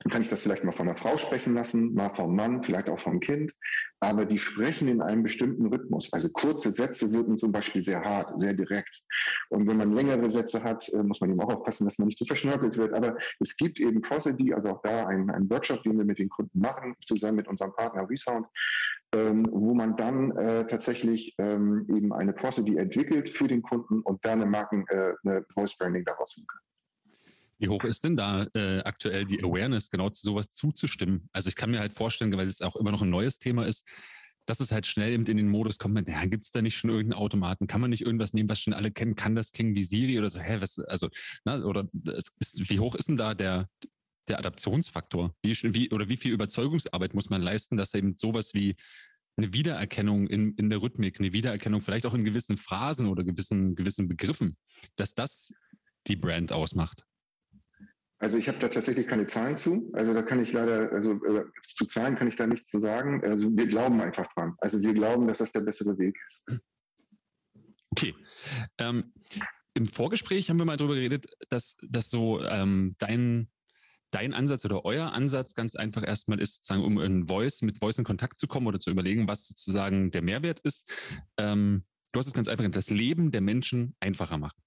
dann 0.00 0.12
kann 0.12 0.22
ich 0.22 0.28
das 0.28 0.42
vielleicht 0.42 0.62
mal 0.62 0.72
von 0.72 0.88
einer 0.88 0.96
Frau 0.96 1.16
sprechen 1.16 1.54
lassen, 1.54 1.94
mal 1.94 2.14
vom 2.14 2.36
Mann, 2.36 2.62
vielleicht 2.62 2.90
auch 2.90 3.00
vom 3.00 3.18
Kind. 3.18 3.52
Aber 4.00 4.26
die 4.26 4.38
sprechen 4.38 4.88
in 4.88 5.00
einem 5.00 5.22
bestimmten 5.22 5.66
Rhythmus. 5.66 6.12
Also 6.12 6.28
kurze 6.28 6.72
Sätze 6.72 7.12
wirken 7.12 7.38
zum 7.38 7.50
Beispiel 7.50 7.82
sehr 7.82 8.02
hart, 8.02 8.38
sehr 8.38 8.52
direkt. 8.52 9.02
Und 9.48 9.66
wenn 9.66 9.78
man 9.78 9.94
längere 9.94 10.28
Sätze 10.28 10.62
hat, 10.62 10.86
äh, 10.90 11.02
muss 11.02 11.20
man 11.20 11.30
eben 11.30 11.40
auch 11.40 11.52
aufpassen, 11.52 11.86
dass 11.86 11.98
man 11.98 12.08
nicht 12.08 12.18
zu 12.18 12.26
verschnörkelt 12.26 12.76
wird. 12.76 12.92
Aber 12.92 13.16
es 13.40 13.56
gibt 13.56 13.80
eben 13.80 14.02
Prosody, 14.02 14.52
also 14.52 14.70
auch 14.70 14.82
da 14.82 15.06
einen, 15.06 15.30
einen 15.30 15.48
Workshop, 15.48 15.82
den 15.82 15.96
wir 15.96 16.04
mit 16.04 16.18
den 16.18 16.28
Kunden 16.28 16.60
machen, 16.60 16.94
zusammen 17.04 17.36
mit 17.36 17.48
unserem 17.48 17.72
Partner 17.74 18.08
Resound, 18.08 18.46
ähm, 19.14 19.46
wo 19.50 19.74
man 19.74 19.96
dann 19.96 20.36
äh, 20.36 20.66
tatsächlich 20.66 21.34
ähm, 21.38 21.86
eben 21.88 22.12
eine 22.12 22.34
Prosody 22.34 22.76
entwickelt 22.76 23.30
für 23.30 23.48
den 23.48 23.62
Kunden 23.62 24.02
und 24.02 24.24
dann 24.26 24.42
eine 24.42 24.50
Marken, 24.50 24.84
äh, 24.88 25.14
eine 25.24 25.46
Voice 25.54 25.76
Branding 25.78 26.04
daraus 26.04 26.36
nehmen 26.36 26.46
kann. 26.48 26.60
Wie 27.58 27.68
hoch 27.68 27.84
ist 27.84 28.04
denn 28.04 28.16
da 28.16 28.46
äh, 28.54 28.80
aktuell 28.80 29.24
die 29.24 29.42
Awareness, 29.42 29.90
genau 29.90 30.10
zu 30.10 30.26
sowas 30.26 30.52
zuzustimmen? 30.52 31.28
Also 31.32 31.48
ich 31.48 31.56
kann 31.56 31.70
mir 31.70 31.80
halt 31.80 31.94
vorstellen, 31.94 32.36
weil 32.36 32.48
es 32.48 32.60
auch 32.60 32.76
immer 32.76 32.90
noch 32.90 33.02
ein 33.02 33.10
neues 33.10 33.38
Thema 33.38 33.66
ist, 33.66 33.88
dass 34.46 34.60
es 34.60 34.72
halt 34.72 34.86
schnell 34.86 35.12
eben 35.12 35.26
in 35.26 35.36
den 35.36 35.48
Modus 35.48 35.78
kommt, 35.78 36.08
ja, 36.08 36.24
gibt 36.26 36.44
es 36.44 36.50
da 36.50 36.62
nicht 36.62 36.76
schon 36.76 36.90
irgendeinen 36.90 37.20
Automaten? 37.20 37.66
Kann 37.66 37.80
man 37.80 37.90
nicht 37.90 38.02
irgendwas 38.02 38.32
nehmen, 38.32 38.48
was 38.48 38.60
schon 38.60 38.74
alle 38.74 38.92
kennen? 38.92 39.16
Kann 39.16 39.34
das 39.34 39.52
klingen 39.52 39.74
wie 39.74 39.82
Siri 39.82 40.18
oder 40.18 40.30
so? 40.30 40.38
Hä, 40.38 40.58
was, 40.60 40.78
also, 40.78 41.08
na, 41.44 41.62
oder 41.62 41.88
ist, 41.92 42.70
wie 42.70 42.78
hoch 42.78 42.94
ist 42.94 43.08
denn 43.08 43.16
da 43.16 43.34
der, 43.34 43.68
der 44.28 44.38
Adaptionsfaktor? 44.38 45.34
Wie, 45.42 45.56
wie, 45.74 45.90
oder 45.90 46.08
wie 46.08 46.16
viel 46.16 46.32
Überzeugungsarbeit 46.32 47.14
muss 47.14 47.28
man 47.28 47.42
leisten, 47.42 47.76
dass 47.76 47.94
eben 47.94 48.16
sowas 48.16 48.54
wie 48.54 48.76
eine 49.36 49.52
Wiedererkennung 49.52 50.28
in, 50.28 50.54
in 50.54 50.70
der 50.70 50.80
Rhythmik, 50.80 51.18
eine 51.18 51.32
Wiedererkennung 51.32 51.80
vielleicht 51.80 52.06
auch 52.06 52.14
in 52.14 52.24
gewissen 52.24 52.56
Phrasen 52.56 53.08
oder 53.08 53.24
gewissen, 53.24 53.74
gewissen 53.74 54.08
Begriffen, 54.08 54.56
dass 54.94 55.14
das 55.14 55.52
die 56.06 56.16
Brand 56.16 56.52
ausmacht? 56.52 57.04
Also 58.18 58.38
ich 58.38 58.48
habe 58.48 58.58
da 58.58 58.68
tatsächlich 58.68 59.06
keine 59.06 59.26
Zahlen 59.26 59.58
zu. 59.58 59.90
Also 59.92 60.14
da 60.14 60.22
kann 60.22 60.40
ich 60.40 60.52
leider, 60.52 60.90
also 60.92 61.12
äh, 61.24 61.44
zu 61.62 61.84
Zahlen 61.86 62.16
kann 62.16 62.28
ich 62.28 62.36
da 62.36 62.46
nichts 62.46 62.70
zu 62.70 62.80
sagen. 62.80 63.22
Also 63.22 63.50
wir 63.54 63.66
glauben 63.66 64.00
einfach 64.00 64.26
dran. 64.32 64.54
Also 64.58 64.80
wir 64.80 64.94
glauben, 64.94 65.28
dass 65.28 65.38
das 65.38 65.52
der 65.52 65.60
bessere 65.60 65.98
Weg 65.98 66.16
ist. 66.26 66.60
Okay. 67.90 68.14
Ähm, 68.78 69.12
Im 69.74 69.86
Vorgespräch 69.86 70.48
haben 70.48 70.58
wir 70.58 70.64
mal 70.64 70.78
darüber 70.78 70.94
geredet, 70.94 71.26
dass, 71.50 71.76
dass 71.82 72.08
so 72.08 72.42
ähm, 72.42 72.94
dein, 72.98 73.48
dein 74.10 74.32
Ansatz 74.32 74.64
oder 74.64 74.86
euer 74.86 75.12
Ansatz 75.12 75.54
ganz 75.54 75.76
einfach 75.76 76.06
erstmal 76.06 76.40
ist, 76.40 76.56
sozusagen, 76.56 76.84
um 76.84 76.98
in 77.00 77.28
Voice, 77.28 77.60
mit 77.62 77.78
Voice 77.78 77.98
in 77.98 78.04
Kontakt 78.04 78.40
zu 78.40 78.46
kommen 78.46 78.66
oder 78.66 78.80
zu 78.80 78.90
überlegen, 78.90 79.28
was 79.28 79.46
sozusagen 79.46 80.10
der 80.10 80.22
Mehrwert 80.22 80.60
ist. 80.60 80.90
Ähm, 81.36 81.84
du 82.12 82.18
hast 82.18 82.26
es 82.28 82.32
ganz 82.32 82.48
einfach, 82.48 82.66
das 82.70 82.88
Leben 82.88 83.30
der 83.30 83.42
Menschen 83.42 83.94
einfacher 84.00 84.38
machen. 84.38 84.60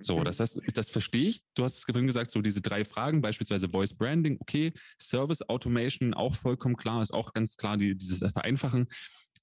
So, 0.00 0.24
das 0.24 0.40
heißt, 0.40 0.60
das 0.74 0.88
verstehe 0.88 1.28
ich. 1.28 1.42
Du 1.54 1.62
hast 1.62 1.76
es 1.76 1.84
vorhin 1.84 2.06
gesagt, 2.06 2.30
so 2.30 2.40
diese 2.40 2.62
drei 2.62 2.84
Fragen, 2.84 3.20
beispielsweise 3.20 3.68
Voice 3.68 3.92
Branding, 3.92 4.38
okay, 4.40 4.72
Service 5.00 5.42
Automation 5.42 6.14
auch 6.14 6.34
vollkommen 6.34 6.76
klar, 6.76 7.02
ist 7.02 7.12
auch 7.12 7.34
ganz 7.34 7.56
klar 7.56 7.76
die, 7.76 7.94
dieses 7.94 8.18
Vereinfachen, 8.32 8.88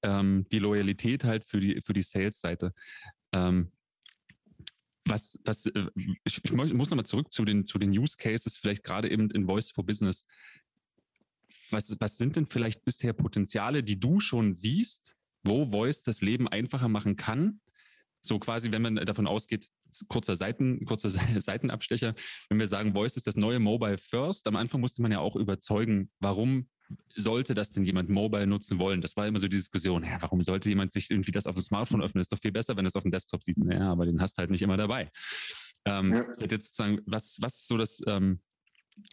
ähm, 0.01 0.47
die 0.51 0.59
Loyalität 0.59 1.23
halt 1.23 1.45
für 1.47 1.59
die, 1.59 1.81
für 1.83 1.93
die 1.93 2.01
Sales-Seite. 2.01 2.73
Ähm, 3.33 3.71
was, 5.05 5.39
was, 5.45 5.67
äh, 5.67 5.87
ich, 6.23 6.43
ich 6.43 6.51
muss 6.51 6.89
nochmal 6.89 7.05
zurück 7.05 7.31
zu 7.31 7.45
den, 7.45 7.65
zu 7.65 7.77
den 7.77 7.91
Use 7.91 8.17
Cases, 8.17 8.57
vielleicht 8.57 8.83
gerade 8.83 9.09
eben 9.09 9.29
in 9.31 9.45
Voice 9.45 9.69
for 9.69 9.85
Business. 9.85 10.25
Was, 11.69 11.95
was 11.99 12.17
sind 12.17 12.35
denn 12.35 12.47
vielleicht 12.47 12.83
bisher 12.83 13.13
Potenziale, 13.13 13.83
die 13.83 13.99
du 13.99 14.19
schon 14.19 14.53
siehst, 14.53 15.17
wo 15.43 15.67
Voice 15.67 16.01
das 16.01 16.21
Leben 16.21 16.47
einfacher 16.47 16.87
machen 16.87 17.15
kann? 17.15 17.59
So 18.21 18.39
quasi, 18.39 18.71
wenn 18.71 18.81
man 18.81 18.95
davon 18.95 19.27
ausgeht, 19.27 19.69
kurzer 20.07 20.35
Seiten, 20.35 20.85
kurzer 20.85 21.09
Seitenabstecher, 21.41 22.15
wenn 22.49 22.59
wir 22.59 22.67
sagen, 22.67 22.93
Voice 22.93 23.15
ist 23.15 23.27
das 23.27 23.35
neue 23.35 23.59
Mobile 23.59 23.97
First, 23.97 24.47
am 24.47 24.55
Anfang 24.55 24.81
musste 24.81 25.01
man 25.01 25.11
ja 25.11 25.19
auch 25.19 25.35
überzeugen, 25.35 26.09
warum 26.19 26.67
sollte 27.15 27.53
das 27.53 27.71
denn 27.71 27.83
jemand 27.83 28.09
Mobile 28.09 28.47
nutzen 28.47 28.79
wollen? 28.79 29.01
Das 29.01 29.17
war 29.17 29.27
immer 29.27 29.39
so 29.39 29.47
die 29.47 29.57
Diskussion, 29.57 30.03
ja, 30.03 30.21
warum 30.21 30.41
sollte 30.41 30.69
jemand 30.69 30.93
sich 30.93 31.11
irgendwie 31.11 31.31
das 31.31 31.47
auf 31.47 31.55
dem 31.55 31.63
Smartphone 31.63 32.01
öffnen? 32.01 32.21
Ist 32.21 32.31
doch 32.31 32.39
viel 32.39 32.51
besser, 32.51 32.77
wenn 32.77 32.85
es 32.85 32.95
auf 32.95 33.03
dem 33.03 33.11
Desktop 33.11 33.43
sieht. 33.43 33.57
Naja, 33.57 33.91
aber 33.91 34.05
den 34.05 34.21
hast 34.21 34.37
du 34.37 34.39
halt 34.39 34.51
nicht 34.51 34.61
immer 34.61 34.77
dabei. 34.77 35.11
Ähm, 35.85 36.13
ja. 36.13 36.25
jetzt 36.39 36.75
sozusagen, 36.75 37.01
was, 37.05 37.37
was 37.41 37.55
ist 37.55 37.67
so 37.67 37.77
das, 37.77 38.01
ähm, 38.07 38.39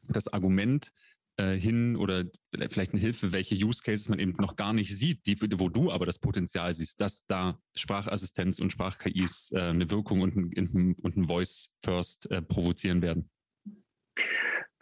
das 0.08 0.28
Argument, 0.28 0.90
äh, 1.36 1.54
hin 1.54 1.96
oder 1.96 2.24
vielleicht 2.70 2.92
eine 2.92 3.00
Hilfe, 3.00 3.32
welche 3.32 3.56
Use 3.56 3.82
Cases 3.82 4.08
man 4.08 4.18
eben 4.18 4.32
noch 4.38 4.56
gar 4.56 4.72
nicht 4.72 4.96
sieht, 4.96 5.26
die, 5.26 5.36
wo 5.58 5.68
du 5.68 5.90
aber 5.90 6.06
das 6.06 6.18
Potenzial 6.18 6.72
siehst, 6.74 7.00
dass 7.00 7.26
da 7.26 7.58
Sprachassistenz 7.74 8.60
und 8.60 8.72
Sprach-KIs 8.72 9.50
äh, 9.52 9.60
eine 9.60 9.90
Wirkung 9.90 10.20
und 10.20 10.36
ein, 10.36 10.94
und 11.02 11.16
ein 11.16 11.26
Voice 11.26 11.70
First 11.84 12.30
äh, 12.30 12.40
provozieren 12.40 13.02
werden? 13.02 13.30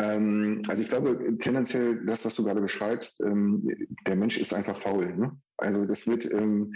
Ähm, 0.01 0.63
also 0.69 0.83
ich 0.83 0.89
glaube 0.89 1.39
tendenziell 1.39 2.05
das, 2.07 2.25
was 2.25 2.35
du 2.35 2.45
gerade 2.45 2.61
beschreibst, 2.61 3.21
ähm, 3.21 3.69
der 4.07 4.17
Mensch 4.17 4.39
ist 4.39 4.55
einfach 4.55 4.81
faul. 4.81 5.15
Ne? 5.17 5.37
Also 5.59 5.85
das 5.85 6.07
wird, 6.07 6.31
ähm, 6.33 6.73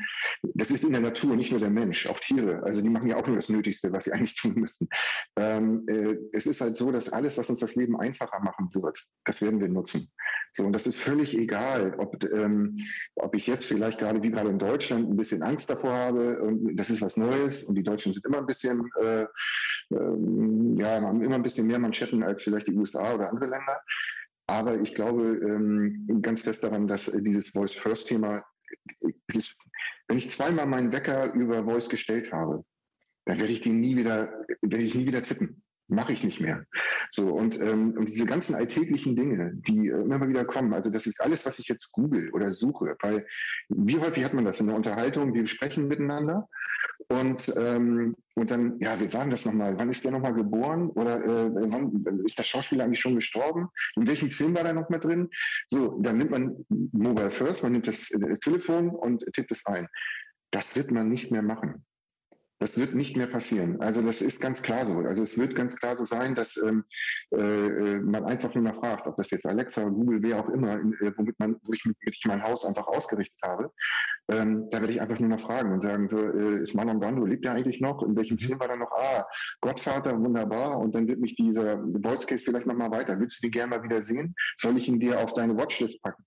das 0.55 0.71
ist 0.71 0.85
in 0.85 0.93
der 0.93 1.01
Natur, 1.01 1.35
nicht 1.35 1.51
nur 1.51 1.61
der 1.61 1.71
Mensch, 1.71 2.07
auch 2.07 2.21
Tiere. 2.21 2.63
Also 2.63 2.83
die 2.83 2.89
machen 2.89 3.09
ja 3.09 3.17
auch 3.17 3.27
nur 3.27 3.37
das 3.37 3.49
Nötigste, 3.49 3.93
was 3.93 4.05
sie 4.05 4.13
eigentlich 4.15 4.37
tun 4.37 4.55
müssen. 4.55 4.89
Ähm, 5.37 5.85
äh, 5.89 6.17
es 6.33 6.47
ist 6.47 6.61
halt 6.61 6.77
so, 6.77 6.93
dass 6.93 7.09
alles, 7.09 7.37
was 7.39 7.51
uns 7.51 7.61
das 7.61 7.75
Leben 7.75 7.99
einfacher 7.99 8.41
machen 8.41 8.71
wird, 8.75 9.05
das 9.25 9.43
werden 9.43 9.61
wir 9.61 9.69
nutzen. 9.69 10.13
So, 10.57 10.65
und 10.65 10.73
das 10.73 10.87
ist 10.87 10.99
völlig 10.99 11.37
egal, 11.37 11.95
ob, 11.99 12.23
ähm, 12.33 12.79
ob 13.17 13.35
ich 13.35 13.47
jetzt 13.47 13.67
vielleicht 13.67 13.99
gerade 13.99 14.23
wie 14.23 14.31
gerade 14.31 14.49
in 14.49 14.59
Deutschland 14.59 15.07
ein 15.07 15.17
bisschen 15.17 15.43
Angst 15.43 15.69
davor 15.69 15.93
habe 15.93 16.43
und 16.43 16.77
das 16.77 16.89
ist 16.89 17.03
was 17.03 17.19
Neues 17.19 17.63
und 17.63 17.75
die 17.75 17.83
Deutschen 17.83 18.15
sind 18.15 18.25
immer 18.25 18.39
ein 18.39 18.47
bisschen, 18.47 18.89
äh, 19.03 19.25
äh, 19.25 19.29
ja, 20.81 21.03
haben 21.03 21.23
immer 21.23 21.35
ein 21.35 21.43
bisschen 21.43 21.67
mehr 21.67 21.79
Manschetten 21.79 22.23
als 22.23 22.43
vielleicht 22.43 22.69
die 22.69 22.75
USA 22.75 23.15
oder 23.15 23.29
andere 23.29 23.51
Länder. 23.51 23.83
Aber 24.47 24.81
ich 24.81 24.95
glaube 24.95 25.41
ähm, 25.45 26.23
ganz 26.23 26.41
fest 26.41 26.65
daran, 26.65 26.87
dass 26.87 27.13
dieses 27.13 27.51
Voice-First-Thema 27.51 28.43
ist, 29.27 29.59
wenn 30.09 30.17
ich 30.17 30.31
zweimal 30.31 30.65
meinen 30.65 30.91
Wecker 30.91 31.35
über 31.35 31.65
Voice 31.65 31.91
gestellt 31.91 32.33
habe, 32.33 32.65
dann 33.27 33.39
werde 33.39 33.53
ich 33.53 33.61
den 33.61 33.81
nie 33.81 33.95
wieder, 33.95 34.33
werde 34.63 34.85
ich 34.85 34.95
nie 34.95 35.07
wieder 35.07 35.23
tippen. 35.23 35.63
Mache 35.89 36.13
ich 36.13 36.25
nicht 36.25 36.41
mehr. 36.41 36.67
So, 37.11 37.29
und, 37.29 37.61
ähm, 37.61 37.95
und 37.97 38.09
diese 38.09 38.27
ganzen 38.27 38.57
alltäglichen 38.57 39.15
Dinge, 39.15 39.53
die 39.55 39.89
äh, 39.89 40.01
immer 40.01 40.29
wieder 40.29 40.45
kommen, 40.45 40.75
also 40.75 40.91
das 40.91 41.07
ist 41.07 41.21
alles, 41.21 41.47
was 41.47 41.61
ich 41.61 41.69
jetzt 41.69 41.93
google 41.93 42.31
oder 42.33 42.53
suche, 42.53 42.97
weil 43.03 43.25
wie 43.69 43.99
häufig 43.99 44.25
hat 44.25 44.35
man 44.35 44.45
das 44.45 44.59
in 44.59 44.67
der 44.67 44.77
Unterhaltung, 44.77 45.33
wir 45.33 45.47
sprechen 45.47 45.87
miteinander 45.87 46.49
und, 47.09 47.53
ähm, 47.57 48.17
und 48.35 48.51
dann, 48.51 48.79
ja, 48.81 48.99
wie 48.99 49.13
war 49.13 49.21
denn 49.21 49.31
das 49.31 49.45
nochmal? 49.45 49.79
Wann 49.79 49.91
ist 49.91 50.05
der 50.05 50.11
nochmal 50.11 50.35
geboren? 50.35 50.91
Oder 50.91 51.25
äh, 51.25 51.51
wann 51.55 52.05
ist 52.25 52.39
der 52.39 52.45
Schauspieler 52.45 52.85
eigentlich 52.85 53.01
schon 53.01 53.15
gestorben? 53.15 53.69
In 53.95 54.09
welchem 54.09 54.31
Film 54.31 54.57
war 54.57 54.65
der 54.65 54.75
noch 54.75 54.89
mal 54.89 54.99
drin? 54.99 55.31
So, 55.69 56.01
dann 56.01 56.19
nimmt 56.19 56.33
man 56.33 56.67
Mobile 56.69 57.31
First, 57.31 57.63
man 57.63 57.73
nimmt 57.73 57.87
das 57.87 58.11
äh, 58.11 58.39
Telefon 58.39 58.91
und 58.91 59.25
tippt 59.33 59.53
es 59.53 59.65
ein. 59.67 59.87
Das 60.51 60.75
wird 60.75 60.91
man 60.91 61.09
nicht 61.09 61.31
mehr 61.31 61.43
machen. 61.43 61.86
Das 62.59 62.79
wird 62.79 62.95
nicht 62.95 63.17
mehr 63.17 63.27
passieren. 63.27 63.81
Also 63.81 64.01
das 64.01 64.23
ist 64.23 64.41
ganz 64.41 64.63
klar 64.63 64.87
so. 64.87 64.99
Also 65.01 65.23
es 65.23 65.37
wird 65.37 65.55
ganz 65.55 65.77
klar 65.77 65.97
so 65.97 66.05
sein, 66.05 66.35
dass 66.35 66.57
ähm, 66.57 66.85
äh, 67.31 67.99
man 68.01 68.25
einfach 68.25 68.55
nur 68.55 68.65
mal 68.65 68.73
fragt, 68.73 69.07
ob 69.07 69.17
das 69.17 69.31
jetzt 69.31 69.47
Alexa, 69.47 69.85
Google, 69.85 70.23
wer 70.23 70.41
auch 70.41 70.49
immer, 70.49 70.77
äh, 70.77 71.13
womit 71.17 71.39
man, 71.39 71.57
wo 71.63 71.73
ich 71.75 71.85
mit, 71.85 71.97
mit 72.05 72.17
mein 72.25 72.43
Haus 72.43 72.65
einfach 72.65 72.87
ausgerichtet 72.87 73.39
habe, 73.43 73.71
ähm, 74.29 74.69
da 74.71 74.81
werde 74.81 74.93
ich 74.93 75.01
einfach 75.01 75.19
nur 75.19 75.29
noch 75.29 75.41
fragen 75.41 75.73
und 75.73 75.83
sagen, 75.83 76.09
so, 76.09 76.19
äh, 76.19 76.61
ist 76.63 76.75
Marlon 76.75 76.99
Brando, 76.99 77.25
lebt 77.27 77.45
er 77.45 77.53
eigentlich 77.53 77.81
noch? 77.81 78.03
In 78.03 78.17
welchem 78.17 78.39
Film 78.39 78.59
war 78.59 78.71
er 78.71 78.77
noch? 78.77 78.91
Ah, 78.93 79.27
Gottvater, 79.61 80.19
wunderbar. 80.19 80.79
Und 80.79 80.95
dann 80.95 81.07
wird 81.07 81.21
mich 81.21 81.37
dieser 81.37 81.79
Voice 82.03 82.27
Case 82.27 82.45
vielleicht 82.45 82.67
nochmal 82.67 82.91
weiter. 82.91 83.21
Willst 83.21 83.39
du 83.39 83.43
den 83.43 83.53
gerne 83.53 83.77
mal 83.77 83.83
wieder 83.83 84.03
sehen? 84.03 84.35
Soll 84.57 84.79
ich 84.79 84.89
ihn 84.89 84.99
dir 84.99 85.21
auf 85.21 85.35
deine 85.35 85.57
Watchlist 85.57 86.03
packen? 86.03 86.25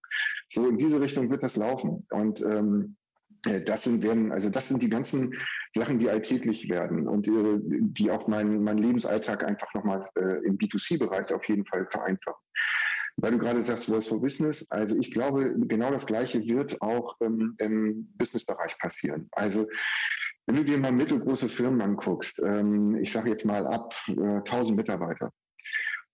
So 0.49 0.67
in 0.67 0.77
diese 0.77 1.01
Richtung 1.01 1.29
wird 1.29 1.43
das 1.43 1.57
laufen. 1.57 2.05
Und 2.11 2.41
ähm, 2.41 2.95
äh, 2.95 2.98
das 3.41 3.83
sind, 3.83 4.03
werden, 4.03 4.31
also 4.31 4.49
das 4.49 4.67
sind 4.67 4.83
die 4.83 4.89
ganzen 4.89 5.35
Sachen, 5.73 5.99
die 5.99 6.09
alltäglich 6.09 6.69
werden 6.69 7.07
und 7.07 7.27
äh, 7.27 7.59
die 7.61 8.11
auch 8.11 8.27
meinen 8.27 8.63
mein 8.63 8.77
Lebensalltag 8.77 9.43
einfach 9.43 9.73
nochmal 9.73 10.07
äh, 10.15 10.45
im 10.45 10.57
B2C-Bereich 10.57 11.33
auf 11.33 11.43
jeden 11.45 11.65
Fall 11.65 11.87
vereinfachen. 11.89 12.41
Weil 13.17 13.31
du 13.31 13.37
gerade 13.37 13.63
sagst, 13.63 13.85
Voice 13.85 14.07
for 14.07 14.21
Business, 14.21 14.65
also 14.69 14.95
ich 14.95 15.11
glaube, 15.11 15.53
genau 15.67 15.91
das 15.91 16.05
Gleiche 16.05 16.45
wird 16.47 16.81
auch 16.81 17.15
ähm, 17.21 17.55
im 17.59 18.07
Business-Bereich 18.17 18.77
passieren. 18.79 19.27
Also 19.31 19.67
wenn 20.45 20.55
du 20.55 20.63
dir 20.63 20.77
mal 20.77 20.91
mittelgroße 20.91 21.49
Firmen 21.49 21.81
anguckst, 21.81 22.39
ähm, 22.39 22.97
ich 23.01 23.11
sage 23.11 23.29
jetzt 23.29 23.45
mal 23.45 23.67
ab 23.67 23.93
äh, 24.07 24.11
1000 24.11 24.77
Mitarbeiter, 24.77 25.31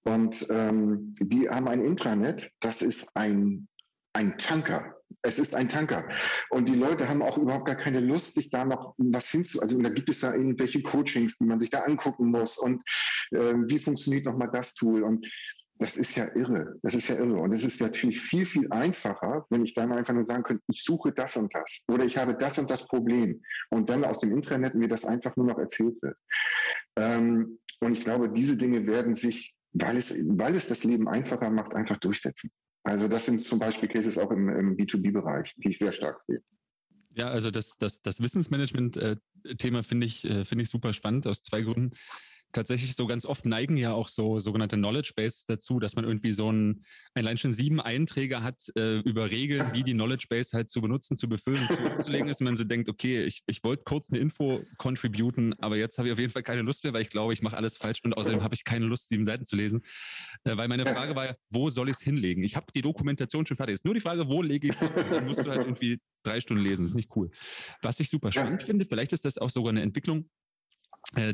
und 0.04 0.46
ähm, 0.52 1.14
die 1.20 1.50
haben 1.50 1.68
ein 1.68 1.84
Intranet, 1.84 2.52
das 2.60 2.84
ist 2.84 3.10
ein, 3.16 3.68
ein 4.16 4.38
Tanker 4.38 4.96
es 5.26 5.40
ist 5.40 5.56
ein 5.56 5.70
Tanker. 5.70 6.08
Und 6.50 6.70
die 6.70 6.76
Leute 6.76 7.10
haben 7.10 7.22
auch 7.22 7.38
überhaupt 7.38 7.66
gar 7.66 7.76
keine 7.76 8.00
Lust, 8.00 8.36
sich 8.36 8.50
da 8.50 8.64
noch 8.64 8.94
was 8.98 9.30
hinzu. 9.30 9.62
Also 9.62 9.78
da 9.82 9.90
gibt 9.90 10.10
es 10.10 10.22
ja 10.22 10.34
irgendwelche 10.34 10.82
Coachings, 10.84 11.38
die 11.38 11.46
man 11.46 11.60
sich 11.60 11.72
da 11.72 11.82
angucken 11.82 12.30
muss. 12.30 12.58
Und 12.58 12.84
äh, 13.32 13.56
wie 13.68 13.80
funktioniert 13.80 14.26
nochmal 14.26 14.50
das 14.52 14.74
Tool? 14.76 15.04
Und 15.04 15.28
das 15.80 15.98
ist 15.98 16.16
ja 16.16 16.30
irre. 16.36 16.76
Das 16.84 16.96
ist 16.96 17.10
ja 17.10 17.16
irre. 17.16 17.38
Und 17.38 17.54
es 17.54 17.66
ist 17.66 17.82
natürlich 17.82 18.22
viel, 18.22 18.46
viel 18.46 18.72
einfacher, 18.72 19.46
wenn 19.50 19.66
ich 19.66 19.74
dann 19.74 19.92
einfach 19.92 20.14
nur 20.14 20.26
sagen 20.26 20.44
könnte, 20.44 20.64
ich 20.68 20.84
suche 20.84 21.12
das 21.12 21.36
und 21.36 21.54
das. 21.54 21.82
Oder 21.88 22.06
ich 22.06 22.18
habe 22.18 22.36
das 22.36 22.58
und 22.58 22.70
das 22.70 22.86
Problem. 22.88 23.42
Und 23.72 23.90
dann 23.90 24.06
aus 24.06 24.20
dem 24.20 24.32
Intranet 24.32 24.76
mir 24.76 24.88
das 24.88 25.06
einfach 25.06 25.36
nur 25.36 25.48
noch 25.48 25.58
erzählt 25.58 26.02
wird. 26.02 26.18
Ähm, 26.98 27.60
und 27.82 27.94
ich 27.94 28.04
glaube, 28.04 28.30
diese 28.30 28.56
Dinge 28.56 28.88
werden 28.88 29.16
sich, 29.16 29.56
weil 29.74 29.98
es, 29.98 30.12
weil 30.12 30.56
es 30.56 30.68
das 30.68 30.84
Leben 30.84 31.10
einfacher 31.10 31.50
macht, 31.50 31.76
einfach 31.76 31.98
durchsetzen. 31.98 32.52
Also 32.86 33.08
das 33.08 33.26
sind 33.26 33.42
zum 33.42 33.58
Beispiel 33.58 33.90
Cases 33.90 34.18
auch 34.18 34.30
im, 34.30 34.48
im 34.48 34.78
B2B-Bereich, 34.78 35.56
die 35.58 35.70
ich 35.70 35.80
sehr 35.80 35.92
stark 35.92 36.22
sehe. 36.24 36.42
Ja, 37.16 37.30
also 37.30 37.50
das, 37.50 37.78
das, 37.78 38.02
das 38.02 38.22
Wissensmanagement-Thema 38.22 39.84
finde 39.84 40.06
ich, 40.06 40.24
äh, 40.24 40.46
finde 40.46 40.64
ich 40.64 40.70
super 40.70 40.94
spannend 40.94 41.26
aus 41.26 41.42
zwei 41.42 41.62
Gründen 41.62 41.92
tatsächlich 42.56 42.96
so 42.96 43.06
ganz 43.06 43.26
oft 43.26 43.46
neigen 43.46 43.78
ja 43.78 43.94
auch 43.94 44.08
so 44.08 44.40
sogenannte 44.40 44.78
Knowledge 44.78 45.14
Base 45.16 45.44
dazu, 45.48 45.80
dass 45.80 45.96
man 45.96 46.06
irgendwie 46.06 46.32
so 46.32 46.52
ein 46.52 46.84
allein 47.14 47.38
schon 47.38 47.52
sieben 47.52 47.80
Einträge 47.80 48.42
hat 48.42 48.72
äh, 48.76 49.00
über 49.00 49.30
Regeln, 49.30 49.74
wie 49.74 49.84
die 49.84 49.94
Knowledge 49.94 50.28
Base 50.30 50.56
halt 50.56 50.70
zu 50.70 50.82
benutzen, 50.82 51.18
zu 51.18 51.28
befüllen 51.28 51.68
und 51.68 51.76
zu 51.76 51.84
abzulegen 51.84 52.28
ist. 52.28 52.40
Und 52.42 52.46
man 52.46 52.58
so 52.58 52.64
denkt, 52.64 52.90
okay, 52.90 53.24
ich, 53.24 53.44
ich 53.46 53.64
wollte 53.64 53.84
kurz 53.84 54.10
eine 54.10 54.20
Info 54.20 54.64
contributen, 54.78 55.54
aber 55.60 55.78
jetzt 55.78 55.98
habe 55.98 56.08
ich 56.08 56.14
auf 56.14 56.20
jeden 56.20 56.32
Fall 56.32 56.44
keine 56.44 56.62
Lust 56.62 56.84
mehr, 56.84 56.94
weil 56.94 57.02
ich 57.02 57.10
glaube, 57.10 57.34
ich 57.34 57.42
mache 57.42 57.58
alles 57.58 57.78
falsch 57.78 58.00
und 58.04 58.14
außerdem 58.14 58.42
habe 58.42 58.56
ich 58.56 58.64
keine 58.64 58.86
Lust, 58.86 59.10
sieben 59.10 59.26
Seiten 59.26 59.46
zu 59.46 59.56
lesen. 59.56 59.82
Äh, 60.46 60.58
weil 60.58 60.68
meine 60.68 60.86
Frage 60.86 61.16
war 61.16 61.26
ja, 61.26 61.36
wo 61.50 61.70
soll 61.70 61.90
ich 61.90 61.98
es 61.98 62.02
hinlegen? 62.02 62.44
Ich 62.44 62.56
habe 62.56 62.68
die 62.74 62.82
Dokumentation 62.82 63.46
schon 63.46 63.58
fertig. 63.58 63.76
Ist 63.76 63.86
nur 63.86 63.94
die 63.94 64.02
Frage, 64.02 64.28
wo 64.28 64.42
lege 64.42 64.68
ich 64.70 64.74
es 64.74 64.80
hin? 64.80 64.90
Dann 64.96 65.26
musst 65.26 65.46
du 65.46 65.50
halt 65.50 65.62
irgendwie 65.62 66.00
drei 66.24 66.40
Stunden 66.40 66.64
lesen. 66.64 66.84
Das 66.84 66.92
ist 66.92 66.96
nicht 66.96 67.16
cool. 67.16 67.30
Was 67.82 68.00
ich 68.00 68.10
super 68.10 68.32
spannend 68.32 68.64
finde, 68.64 68.86
vielleicht 68.86 69.14
ist 69.14 69.26
das 69.26 69.38
auch 69.38 69.50
sogar 69.50 69.72
eine 69.72 69.82
Entwicklung, 69.82 70.30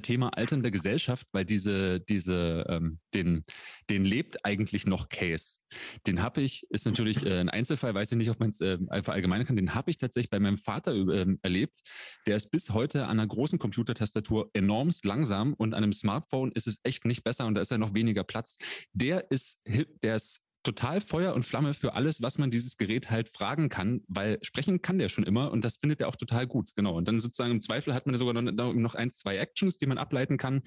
Thema 0.01 0.29
alternde 0.29 0.71
Gesellschaft, 0.71 1.27
weil 1.31 1.45
diese, 1.45 1.99
diese, 2.01 2.65
ähm, 2.69 2.99
den, 3.13 3.45
den 3.89 4.05
lebt 4.05 4.45
eigentlich 4.45 4.85
noch 4.85 5.09
Case. 5.09 5.59
Den 6.07 6.21
habe 6.21 6.41
ich, 6.41 6.65
ist 6.69 6.85
natürlich 6.85 7.25
äh, 7.25 7.39
ein 7.39 7.49
Einzelfall, 7.49 7.93
weiß 7.93 8.11
ich 8.11 8.17
nicht, 8.17 8.29
ob 8.29 8.39
man 8.39 8.49
es 8.49 8.59
äh, 8.59 8.77
verallgemeinern 9.01 9.47
kann, 9.47 9.55
den 9.55 9.73
habe 9.73 9.89
ich 9.89 9.97
tatsächlich 9.97 10.29
bei 10.29 10.39
meinem 10.39 10.57
Vater 10.57 10.93
äh, 10.93 11.25
erlebt. 11.41 11.79
Der 12.27 12.35
ist 12.35 12.51
bis 12.51 12.71
heute 12.71 13.05
an 13.05 13.19
einer 13.19 13.27
großen 13.27 13.59
Computertastatur 13.59 14.49
enormst 14.53 15.05
langsam 15.05 15.53
und 15.53 15.73
an 15.73 15.83
einem 15.83 15.93
Smartphone 15.93 16.51
ist 16.51 16.67
es 16.67 16.79
echt 16.83 17.05
nicht 17.05 17.23
besser 17.23 17.47
und 17.47 17.55
da 17.55 17.61
ist 17.61 17.71
ja 17.71 17.77
noch 17.77 17.93
weniger 17.93 18.23
Platz. 18.23 18.57
Der 18.93 19.31
ist, 19.31 19.59
der 20.03 20.15
ist 20.17 20.41
total 20.63 21.01
Feuer 21.01 21.33
und 21.33 21.43
Flamme 21.43 21.73
für 21.73 21.93
alles, 21.93 22.21
was 22.21 22.37
man 22.37 22.51
dieses 22.51 22.77
Gerät 22.77 23.09
halt 23.09 23.29
fragen 23.29 23.69
kann, 23.69 24.01
weil 24.07 24.37
sprechen 24.43 24.81
kann 24.81 24.99
der 24.99 25.09
schon 25.09 25.23
immer 25.23 25.51
und 25.51 25.63
das 25.63 25.77
findet 25.77 26.01
er 26.01 26.07
auch 26.07 26.15
total 26.15 26.47
gut. 26.47 26.71
Genau. 26.75 26.95
Und 26.95 27.07
dann 27.07 27.19
sozusagen 27.19 27.51
im 27.51 27.61
Zweifel 27.61 27.93
hat 27.93 28.05
man 28.05 28.15
sogar 28.15 28.33
noch 28.33 28.95
ein, 28.95 29.11
zwei 29.11 29.37
Actions, 29.37 29.77
die 29.77 29.87
man 29.87 29.97
ableiten 29.97 30.37
kann. 30.37 30.61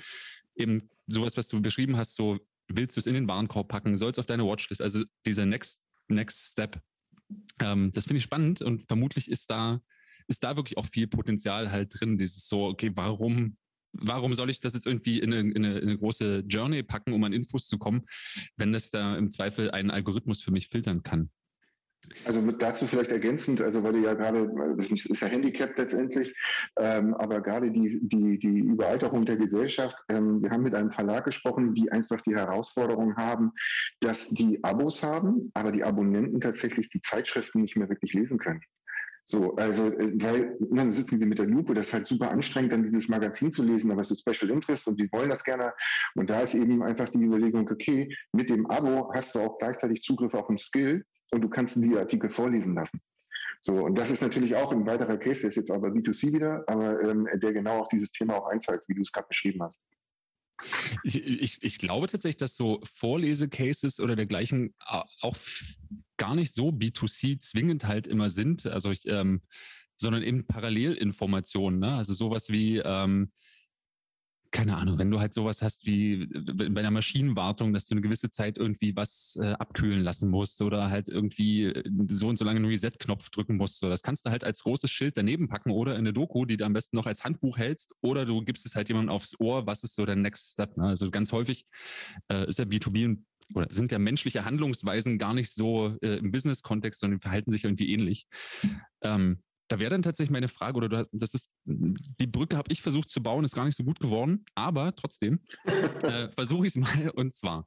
Eben 0.56 0.88
sowas, 1.06 1.36
was 1.36 1.48
du 1.48 1.60
beschrieben 1.60 1.96
hast, 1.96 2.16
so 2.16 2.38
willst 2.68 2.96
du 2.96 3.00
es 3.00 3.06
in 3.06 3.14
den 3.14 3.28
Warenkorb 3.28 3.68
packen, 3.68 3.96
soll 3.96 4.10
es 4.10 4.18
auf 4.18 4.26
deine 4.26 4.44
Watchlist, 4.44 4.82
also 4.82 5.04
dieser 5.26 5.46
Next, 5.46 5.80
Next 6.08 6.52
Step. 6.52 6.80
Ähm, 7.60 7.92
das 7.92 8.04
finde 8.04 8.18
ich 8.18 8.24
spannend 8.24 8.62
und 8.62 8.86
vermutlich 8.86 9.30
ist 9.30 9.50
da, 9.50 9.80
ist 10.28 10.42
da 10.42 10.56
wirklich 10.56 10.78
auch 10.78 10.86
viel 10.86 11.06
Potenzial 11.06 11.70
halt 11.70 12.00
drin, 12.00 12.18
dieses 12.18 12.48
so, 12.48 12.66
okay, 12.66 12.90
warum 12.94 13.56
warum 13.94 14.34
soll 14.34 14.50
ich 14.50 14.60
das 14.60 14.74
jetzt 14.74 14.86
irgendwie 14.86 15.18
in 15.20 15.32
eine, 15.32 15.40
in, 15.50 15.56
eine, 15.64 15.78
in 15.78 15.88
eine, 15.88 15.98
große 15.98 16.44
Journey 16.46 16.82
packen, 16.82 17.12
um 17.12 17.24
an 17.24 17.32
Infos 17.32 17.66
zu 17.66 17.78
kommen, 17.78 18.02
wenn 18.56 18.72
das 18.72 18.90
da 18.90 19.16
im 19.16 19.30
Zweifel 19.30 19.70
einen 19.70 19.90
Algorithmus 19.90 20.42
für 20.42 20.50
mich 20.50 20.68
filtern 20.68 21.02
kann? 21.02 21.30
Also 22.24 22.42
dazu 22.52 22.86
vielleicht 22.86 23.10
ergänzend, 23.10 23.60
also 23.60 23.82
weil 23.82 23.94
du 23.94 24.00
ja 24.00 24.14
gerade, 24.14 24.50
das 24.76 24.90
ist 24.90 25.20
ja 25.20 25.28
Handicap 25.28 25.76
letztendlich, 25.76 26.34
ähm, 26.78 27.14
aber 27.14 27.40
gerade 27.40 27.70
die, 27.70 27.98
die, 28.02 28.38
die 28.38 28.60
Überalterung 28.60 29.24
der 29.24 29.36
Gesellschaft, 29.36 29.96
ähm, 30.10 30.42
wir 30.42 30.50
haben 30.50 30.62
mit 30.62 30.74
einem 30.74 30.90
Verlag 30.90 31.24
gesprochen, 31.24 31.74
die 31.74 31.90
einfach 31.90 32.20
die 32.22 32.34
Herausforderung 32.34 33.16
haben, 33.16 33.52
dass 34.00 34.28
die 34.28 34.62
Abos 34.64 35.02
haben, 35.02 35.50
aber 35.54 35.72
die 35.72 35.84
Abonnenten 35.84 36.40
tatsächlich 36.40 36.88
die 36.90 37.00
Zeitschriften 37.00 37.62
nicht 37.62 37.76
mehr 37.76 37.88
wirklich 37.88 38.12
lesen 38.12 38.38
können. 38.38 38.60
So, 39.26 39.54
also, 39.56 39.86
äh, 39.86 40.12
weil 40.22 40.56
dann 40.60 40.92
sitzen 40.92 41.18
sie 41.18 41.26
mit 41.26 41.38
der 41.38 41.46
Lupe, 41.46 41.74
das 41.74 41.88
ist 41.88 41.92
halt 41.94 42.06
super 42.06 42.30
anstrengend, 42.30 42.72
dann 42.72 42.84
dieses 42.84 43.08
Magazin 43.08 43.50
zu 43.50 43.64
lesen, 43.64 43.90
aber 43.90 44.02
es 44.02 44.10
ist 44.10 44.20
Special 44.20 44.50
Interest 44.50 44.86
und 44.86 45.00
die 45.00 45.10
wollen 45.12 45.30
das 45.30 45.44
gerne. 45.44 45.72
Und 46.14 46.28
da 46.28 46.40
ist 46.40 46.54
eben 46.54 46.82
einfach 46.82 47.08
die 47.08 47.22
Überlegung, 47.22 47.68
okay, 47.70 48.14
mit 48.32 48.50
dem 48.50 48.66
Abo 48.70 49.10
hast 49.14 49.34
du 49.34 49.40
auch 49.40 49.58
gleichzeitig 49.58 50.02
Zugriff 50.02 50.34
auf 50.34 50.48
ein 50.50 50.58
Skill 50.58 51.04
und 51.30 51.42
du 51.42 51.48
kannst 51.48 51.76
die 51.76 51.96
Artikel 51.96 52.30
vorlesen 52.30 52.74
lassen. 52.74 53.00
So, 53.62 53.76
und 53.76 53.94
das 53.94 54.10
ist 54.10 54.20
natürlich 54.20 54.56
auch 54.56 54.72
ein 54.72 54.86
weiterer 54.86 55.16
Case, 55.16 55.40
der 55.40 55.48
ist 55.48 55.56
jetzt 55.56 55.70
aber 55.70 55.88
B2C 55.88 56.34
wieder, 56.34 56.62
aber 56.66 57.00
ähm, 57.00 57.26
der 57.36 57.54
genau 57.54 57.80
auf 57.80 57.88
dieses 57.88 58.12
Thema 58.12 58.36
auch 58.36 58.48
einzahlt, 58.48 58.84
wie 58.88 58.94
du 58.94 59.00
es 59.00 59.10
gerade 59.10 59.28
beschrieben 59.28 59.62
hast. 59.62 59.80
Ich, 61.02 61.16
ich, 61.24 61.62
ich, 61.62 61.78
glaube 61.78 62.06
tatsächlich, 62.06 62.36
dass 62.36 62.56
so 62.56 62.80
Vorlesecases 62.84 64.00
oder 64.00 64.16
dergleichen 64.16 64.74
auch 65.20 65.36
gar 66.16 66.34
nicht 66.34 66.54
so 66.54 66.68
B2C 66.68 67.40
zwingend 67.40 67.84
halt 67.84 68.06
immer 68.06 68.28
sind, 68.28 68.66
also 68.66 68.90
ich, 68.90 69.06
ähm, 69.06 69.42
sondern 69.96 70.22
eben 70.22 70.46
Parallelinformationen. 70.46 71.80
Ne? 71.80 71.94
Also 71.94 72.12
sowas 72.12 72.50
wie, 72.50 72.78
ähm, 72.78 73.30
keine 74.54 74.76
Ahnung, 74.76 74.98
wenn 74.98 75.10
du 75.10 75.18
halt 75.18 75.34
sowas 75.34 75.62
hast 75.62 75.84
wie 75.84 76.28
bei 76.28 76.80
einer 76.80 76.92
Maschinenwartung, 76.92 77.72
dass 77.72 77.86
du 77.86 77.94
eine 77.94 78.02
gewisse 78.02 78.30
Zeit 78.30 78.56
irgendwie 78.56 78.94
was 78.94 79.36
äh, 79.40 79.52
abkühlen 79.54 80.00
lassen 80.00 80.30
musst 80.30 80.62
oder 80.62 80.90
halt 80.90 81.08
irgendwie 81.08 81.64
äh, 81.64 81.82
so 82.08 82.28
und 82.28 82.38
so 82.38 82.44
lange 82.44 82.58
einen 82.58 82.68
Reset-Knopf 82.68 83.30
drücken 83.30 83.56
musst. 83.56 83.80
So, 83.80 83.88
das 83.88 84.02
kannst 84.02 84.24
du 84.24 84.30
halt 84.30 84.44
als 84.44 84.62
großes 84.62 84.92
Schild 84.92 85.16
daneben 85.16 85.48
packen 85.48 85.72
oder 85.72 85.94
in 85.94 85.98
eine 85.98 86.12
Doku, 86.12 86.44
die 86.44 86.56
du 86.56 86.64
am 86.64 86.72
besten 86.72 86.96
noch 86.96 87.06
als 87.06 87.24
Handbuch 87.24 87.58
hältst 87.58 87.96
oder 88.00 88.26
du 88.26 88.44
gibst 88.44 88.64
es 88.64 88.76
halt 88.76 88.88
jemandem 88.88 89.12
aufs 89.12 89.34
Ohr, 89.40 89.66
was 89.66 89.82
ist 89.82 89.96
so 89.96 90.06
der 90.06 90.14
Next 90.14 90.52
Step. 90.52 90.76
Ne? 90.76 90.84
Also 90.84 91.10
ganz 91.10 91.32
häufig 91.32 91.64
äh, 92.30 92.46
ist 92.46 92.60
ja 92.60 92.64
B2B 92.64 93.18
oder 93.54 93.66
sind 93.70 93.92
ja 93.92 93.98
menschliche 93.98 94.44
Handlungsweisen 94.44 95.18
gar 95.18 95.34
nicht 95.34 95.52
so 95.52 95.96
äh, 96.02 96.16
im 96.16 96.30
Business-Kontext, 96.30 97.00
sondern 97.00 97.20
verhalten 97.20 97.50
sich 97.50 97.64
irgendwie 97.64 97.92
ähnlich. 97.92 98.26
Ähm, 99.02 99.42
da 99.68 99.80
wäre 99.80 99.90
dann 99.90 100.02
tatsächlich 100.02 100.32
meine 100.32 100.48
Frage, 100.48 100.76
oder 100.76 100.88
du, 100.88 101.08
das 101.12 101.34
ist, 101.34 101.54
die 101.64 102.26
Brücke 102.26 102.56
habe 102.56 102.70
ich 102.70 102.82
versucht 102.82 103.10
zu 103.10 103.22
bauen, 103.22 103.44
ist 103.44 103.54
gar 103.54 103.64
nicht 103.64 103.76
so 103.76 103.84
gut 103.84 103.98
geworden, 103.98 104.44
aber 104.54 104.94
trotzdem 104.94 105.40
äh, 106.02 106.28
versuche 106.30 106.66
ich 106.66 106.74
es 106.74 106.76
mal. 106.76 107.10
Und 107.10 107.34
zwar 107.34 107.66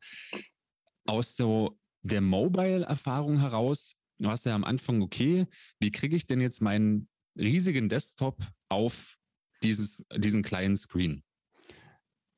aus 1.05 1.35
so 1.35 1.79
der 2.03 2.21
Mobile-Erfahrung 2.21 3.39
heraus, 3.39 3.95
du 4.19 4.29
hast 4.29 4.45
ja 4.45 4.55
am 4.55 4.63
Anfang, 4.63 5.01
okay, 5.01 5.47
wie 5.79 5.91
kriege 5.91 6.15
ich 6.15 6.27
denn 6.27 6.41
jetzt 6.41 6.61
meinen 6.61 7.09
riesigen 7.37 7.89
Desktop 7.89 8.41
auf 8.69 9.17
dieses, 9.63 10.05
diesen 10.15 10.43
kleinen 10.43 10.77
Screen? 10.77 11.23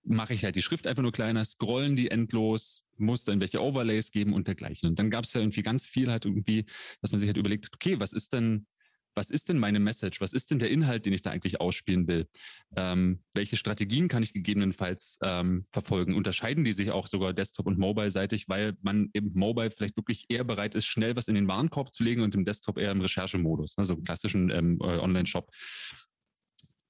Mache 0.09 0.33
ich 0.33 0.43
halt 0.43 0.55
die 0.55 0.61
Schrift 0.61 0.87
einfach 0.87 1.03
nur 1.03 1.11
kleiner, 1.11 1.45
scrollen 1.45 1.95
die 1.95 2.09
endlos, 2.09 2.83
muss 2.97 3.23
dann 3.23 3.39
welche 3.39 3.61
Overlays 3.61 4.11
geben 4.11 4.33
und 4.33 4.47
dergleichen. 4.47 4.89
Und 4.89 4.99
dann 4.99 5.11
gab 5.11 5.25
es 5.25 5.33
ja 5.33 5.41
irgendwie 5.41 5.61
ganz 5.61 5.85
viel 5.85 6.09
halt 6.09 6.25
irgendwie, 6.25 6.65
dass 7.01 7.11
man 7.11 7.19
sich 7.19 7.27
halt 7.27 7.37
überlegt, 7.37 7.69
okay, 7.73 7.99
was 7.99 8.13
ist 8.13 8.33
denn 8.33 8.65
was 9.15 9.29
ist 9.29 9.49
denn 9.49 9.57
meine 9.57 9.79
Message? 9.79 10.21
Was 10.21 10.33
ist 10.33 10.49
denn 10.49 10.59
der 10.59 10.71
Inhalt, 10.71 11.05
den 11.05 11.13
ich 11.13 11.21
da 11.21 11.31
eigentlich 11.31 11.59
ausspielen 11.59 12.07
will? 12.07 12.27
Ähm, 12.75 13.21
welche 13.33 13.57
Strategien 13.57 14.07
kann 14.07 14.23
ich 14.23 14.33
gegebenenfalls 14.33 15.17
ähm, 15.21 15.65
verfolgen? 15.71 16.15
Unterscheiden 16.15 16.63
die 16.63 16.73
sich 16.73 16.91
auch 16.91 17.05
sogar 17.05 17.33
Desktop- 17.33 17.67
und 17.67 17.77
Mobile-seitig, 17.77 18.47
weil 18.47 18.77
man 18.81 19.09
eben 19.13 19.31
Mobile 19.33 19.71
vielleicht 19.71 19.97
wirklich 19.97 20.25
eher 20.29 20.43
bereit 20.43 20.73
ist, 20.73 20.85
schnell 20.85 21.15
was 21.15 21.27
in 21.27 21.35
den 21.35 21.47
Warenkorb 21.47 21.93
zu 21.93 22.03
legen 22.03 22.21
und 22.21 22.33
im 22.35 22.45
Desktop 22.45 22.77
eher 22.77 22.91
im 22.91 23.01
Recherchemodus, 23.01 23.77
also 23.77 23.95
im 23.95 24.03
klassischen 24.03 24.49
ähm, 24.51 24.79
äh, 24.81 24.97
Online-Shop. 24.97 25.49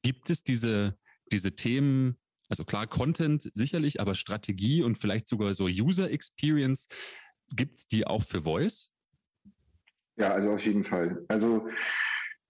Gibt 0.03 0.29
es 0.29 0.43
diese, 0.43 0.97
diese 1.31 1.55
Themen, 1.55 2.17
also 2.49 2.65
klar, 2.65 2.87
Content 2.87 3.49
sicherlich, 3.53 4.01
aber 4.01 4.15
Strategie 4.15 4.81
und 4.81 4.97
vielleicht 4.97 5.27
sogar 5.27 5.53
so 5.53 5.65
User 5.65 6.09
Experience, 6.09 6.87
gibt 7.55 7.77
es 7.77 7.87
die 7.87 8.05
auch 8.05 8.23
für 8.23 8.43
Voice? 8.43 8.91
Ja, 10.17 10.33
also 10.33 10.51
auf 10.51 10.61
jeden 10.65 10.83
Fall. 10.83 11.23
Also 11.29 11.67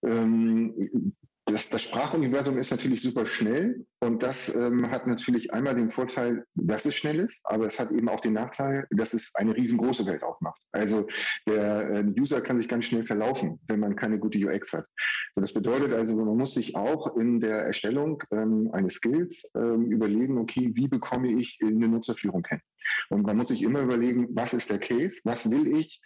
ähm, 0.04 1.16
das, 1.52 1.70
das, 1.70 1.84
Sprachuniversum 1.84 2.58
ist 2.58 2.72
natürlich 2.72 3.02
super 3.02 3.26
schnell 3.26 3.86
und 4.00 4.24
das 4.24 4.54
ähm, 4.56 4.90
hat 4.92 5.08
natürlich 5.08 5.54
einmal 5.54 5.76
den 5.76 5.90
Vorteil, 5.90 6.46
dass 6.56 6.86
es 6.86 6.96
schnell 6.96 7.20
ist, 7.20 7.42
aber 7.44 7.66
es 7.66 7.80
hat 7.80 7.92
eben 7.92 8.10
auch 8.10 8.20
den 8.20 8.34
Nachteil, 8.34 8.88
dass 8.90 9.14
es 9.14 9.32
eine 9.36 9.56
riesengroße 9.56 10.06
Welt 10.06 10.24
aufmacht. 10.24 10.60
Also 10.72 11.08
der 11.48 11.90
äh, 11.92 12.04
User 12.20 12.42
kann 12.42 12.58
sich 12.58 12.68
ganz 12.68 12.86
schnell 12.86 13.06
verlaufen, 13.06 13.60
wenn 13.68 13.80
man 13.80 13.96
keine 13.96 14.20
gute 14.20 14.40
UX 14.40 14.74
hat. 14.74 14.88
Und 15.36 15.42
das 15.42 15.54
bedeutet 15.54 15.94
also, 15.94 16.16
man 16.16 16.38
muss 16.38 16.54
sich 16.54 16.76
auch 16.76 17.16
in 17.16 17.40
der 17.40 17.64
Erstellung 17.64 18.24
ähm, 18.32 18.70
eines 18.74 18.96
Skills 18.96 19.50
ähm, 19.56 19.92
überlegen, 19.92 20.38
okay, 20.38 20.72
wie 20.74 20.88
bekomme 20.88 21.32
ich 21.32 21.60
eine 21.62 21.88
Nutzerführung 21.88 22.46
hin? 22.48 22.62
Und 23.10 23.24
man 23.24 23.38
muss 23.38 23.50
sich 23.50 23.62
immer 23.62 23.82
überlegen, 23.82 24.28
was 24.32 24.54
ist 24.54 24.70
der 24.70 24.80
Case, 24.80 25.20
was 25.24 25.50
will 25.50 25.76
ich, 25.76 26.02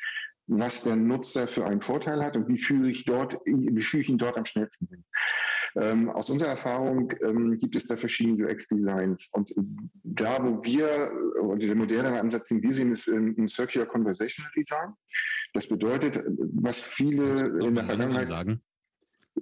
was 0.48 0.84
der 0.84 0.96
Nutzer 0.96 1.48
für 1.48 1.66
einen 1.66 1.82
Vorteil 1.82 2.24
hat 2.24 2.36
und 2.36 2.48
wie 2.48 2.58
führe 2.58 2.90
ich 2.90 3.06
dort, 3.06 3.38
wie 3.46 3.82
führe 3.82 4.02
ich 4.02 4.10
ihn 4.10 4.18
dort 4.18 4.38
am 4.38 4.46
schnellsten 4.46 4.88
hin. 4.88 5.06
Ähm, 5.76 6.10
aus 6.10 6.30
unserer 6.30 6.50
Erfahrung 6.50 7.12
ähm, 7.24 7.58
gibt 7.58 7.76
es 7.76 7.88
da 7.88 7.98
verschiedene 7.98 8.46
UX-Designs 8.46 9.30
und 9.34 9.54
da, 10.04 10.44
wo 10.44 10.64
wir, 10.64 11.12
oder 11.42 11.66
der 11.66 11.76
modernere 11.76 12.20
Ansatz, 12.20 12.48
den 12.48 12.62
wir 12.62 12.74
sehen, 12.74 12.92
ist 12.92 13.08
ein 13.08 13.48
Circular 13.48 13.88
Conversational 13.88 14.52
Design. 14.56 14.94
Das 15.54 15.68
bedeutet, 15.68 16.24
was 16.28 16.82
viele 16.82 17.32
in 17.66 17.76
der 17.76 17.86
Vergangenheit 17.86 18.28
sagen. 18.28 18.62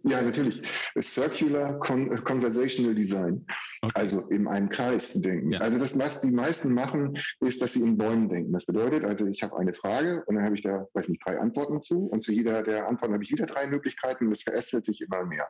Ja, 0.04 0.22
natürlich. 0.22 0.62
Circular 1.00 1.80
Con 1.80 2.24
Conversational 2.24 2.96
Design. 2.96 3.46
Okay. 3.82 3.92
Also 3.94 4.22
in 4.30 4.48
einem 4.48 4.70
Kreis 4.70 5.14
denken. 5.14 5.52
Ja. 5.52 5.60
Also 5.60 5.78
das, 5.78 5.98
was 5.98 6.22
die 6.22 6.32
meisten 6.32 6.74
machen, 6.74 7.18
ist, 7.40 7.62
dass 7.62 7.74
sie 7.74 7.82
in 7.82 7.98
Bäumen 7.98 8.28
denken. 8.28 8.52
Das 8.52 8.66
bedeutet 8.66 9.06
also, 9.06 9.28
ich 9.28 9.44
habe 9.44 9.58
eine 9.58 9.74
Frage 9.74 10.24
und 10.26 10.36
dann 10.36 10.46
habe 10.46 10.56
ich 10.56 10.64
da, 10.64 10.88
weiß 10.94 11.08
nicht, 11.10 11.24
drei 11.24 11.40
Antworten 11.40 11.82
zu 11.82 12.08
und 12.08 12.24
zu 12.24 12.32
jeder 12.32 12.64
der 12.64 12.88
Antworten 12.88 13.14
habe 13.14 13.24
ich 13.24 13.32
wieder 13.32 13.46
drei 13.46 13.68
Möglichkeiten 13.68 14.26
und 14.26 14.32
das 14.32 14.42
verästelt 14.42 14.86
sich 14.86 15.02
immer 15.02 15.24
mehr. 15.26 15.48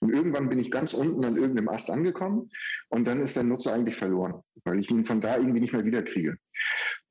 Und 0.00 0.12
irgendwann 0.12 0.48
bin 0.48 0.58
ich 0.58 0.70
ganz 0.70 0.92
unten 0.92 1.24
an 1.24 1.36
irgendeinem 1.36 1.68
Ast 1.68 1.90
angekommen 1.90 2.50
und 2.90 3.06
dann 3.06 3.22
ist 3.22 3.36
der 3.36 3.44
Nutzer 3.44 3.72
eigentlich 3.72 3.96
verloren, 3.96 4.42
weil 4.64 4.78
ich 4.78 4.90
ihn 4.90 5.06
von 5.06 5.22
da 5.22 5.36
irgendwie 5.36 5.60
nicht 5.60 5.72
mehr 5.72 5.84
wiederkriege. 5.84 6.36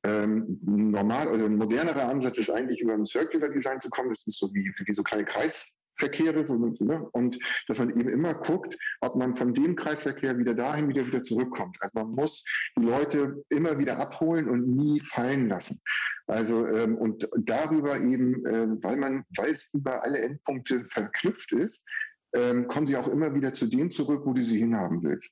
Ähm, 0.03 0.59
normal, 0.63 1.29
also 1.29 1.45
ein 1.45 1.55
modernerer 1.55 2.07
Ansatz 2.07 2.37
ist 2.37 2.51
eigentlich 2.51 2.79
über 2.81 2.93
ein 2.93 3.05
Circular 3.05 3.49
Design 3.49 3.79
zu 3.79 3.89
kommen. 3.89 4.09
Das 4.09 4.27
ist 4.27 4.37
so 4.37 4.53
wie, 4.53 4.71
wie 4.85 4.93
so 4.93 5.01
kleine 5.01 5.25
Kreis, 5.25 5.71
Verkehre 5.97 6.45
so, 6.45 6.55
ne? 6.55 7.07
und 7.11 7.39
dass 7.67 7.77
man 7.77 7.89
eben 7.89 8.09
immer 8.09 8.33
guckt, 8.33 8.77
ob 9.01 9.15
man 9.15 9.35
von 9.35 9.53
dem 9.53 9.75
Kreisverkehr 9.75 10.37
wieder 10.37 10.53
dahin 10.53 10.87
wieder 10.89 11.05
wieder 11.05 11.23
zurückkommt. 11.23 11.77
Also 11.79 11.99
man 11.99 12.15
muss 12.15 12.43
die 12.77 12.83
Leute 12.83 13.43
immer 13.49 13.77
wieder 13.77 13.97
abholen 13.99 14.49
und 14.49 14.67
nie 14.67 14.99
fallen 15.01 15.47
lassen. 15.49 15.81
Also 16.27 16.65
ähm, 16.67 16.97
und 16.97 17.29
darüber 17.37 17.99
eben, 17.99 18.45
äh, 18.45 18.67
weil 18.81 18.97
man, 18.97 19.23
weil 19.37 19.51
es 19.51 19.69
über 19.73 20.03
alle 20.03 20.19
Endpunkte 20.19 20.85
verknüpft 20.85 21.51
ist, 21.51 21.85
ähm, 22.33 22.67
kommen 22.67 22.85
sie 22.85 22.97
auch 22.97 23.07
immer 23.07 23.33
wieder 23.33 23.53
zu 23.53 23.67
dem 23.67 23.91
zurück, 23.91 24.23
wo 24.25 24.33
du 24.33 24.43
sie 24.43 24.59
hinhaben 24.59 25.03
willst. 25.03 25.31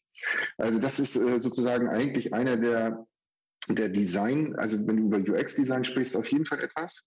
Also 0.58 0.80
das 0.80 1.00
ist 1.00 1.16
äh, 1.16 1.42
sozusagen 1.42 1.90
eigentlich 1.90 2.34
einer 2.34 2.58
der 2.58 3.06
der 3.70 3.90
Design, 3.90 4.56
also 4.58 4.78
wenn 4.86 4.98
du 4.98 5.04
über 5.04 5.18
UX-Design 5.18 5.86
sprichst, 5.86 6.18
auf 6.18 6.28
jeden 6.28 6.46
Fall 6.46 6.60
etwas. 6.60 7.06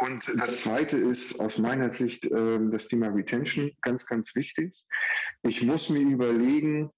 Und 0.00 0.32
das 0.40 0.62
Zweite 0.62 0.96
ist 0.96 1.38
aus 1.40 1.58
meiner 1.58 1.90
Sicht 1.90 2.24
äh, 2.24 2.58
das 2.70 2.88
Thema 2.88 3.08
Retention, 3.08 3.70
ganz, 3.82 4.06
ganz 4.06 4.34
wichtig. 4.34 4.84
Ich 5.42 5.62
muss 5.62 5.90
mir 5.90 6.00
überlegen, 6.00 6.90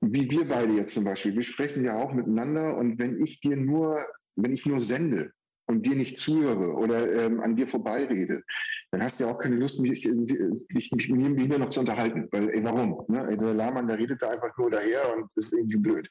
wie 0.00 0.30
wir 0.30 0.46
beide 0.46 0.74
jetzt 0.74 0.94
zum 0.94 1.04
Beispiel, 1.04 1.34
wir 1.34 1.42
sprechen 1.42 1.84
ja 1.84 1.96
auch 1.96 2.12
miteinander 2.12 2.76
und 2.76 2.98
wenn 2.98 3.22
ich 3.22 3.40
dir 3.40 3.56
nur, 3.56 4.04
wenn 4.36 4.52
ich 4.52 4.66
nur 4.66 4.80
sende, 4.80 5.32
und 5.66 5.86
dir 5.86 5.96
nicht 5.96 6.18
zuhöre 6.18 6.74
oder 6.74 7.10
ähm, 7.12 7.40
an 7.40 7.56
dir 7.56 7.66
vorbeirede, 7.66 8.42
dann 8.90 9.02
hast 9.02 9.18
du 9.18 9.24
ja 9.24 9.30
auch 9.30 9.38
keine 9.38 9.56
Lust, 9.56 9.80
mich, 9.80 10.04
mich, 10.06 10.36
mich, 10.68 11.10
mich 11.10 11.46
hier 11.46 11.58
noch 11.58 11.70
zu 11.70 11.80
unterhalten. 11.80 12.28
Weil, 12.30 12.50
ey, 12.50 12.62
warum? 12.64 13.02
Ne? 13.08 13.36
Der 13.36 13.54
Lahmann, 13.54 13.86
der 13.86 13.98
redet 13.98 14.20
da 14.20 14.30
einfach 14.30 14.56
nur 14.58 14.70
daher 14.70 15.16
und 15.16 15.30
ist 15.34 15.52
irgendwie 15.52 15.78
blöd. 15.78 16.08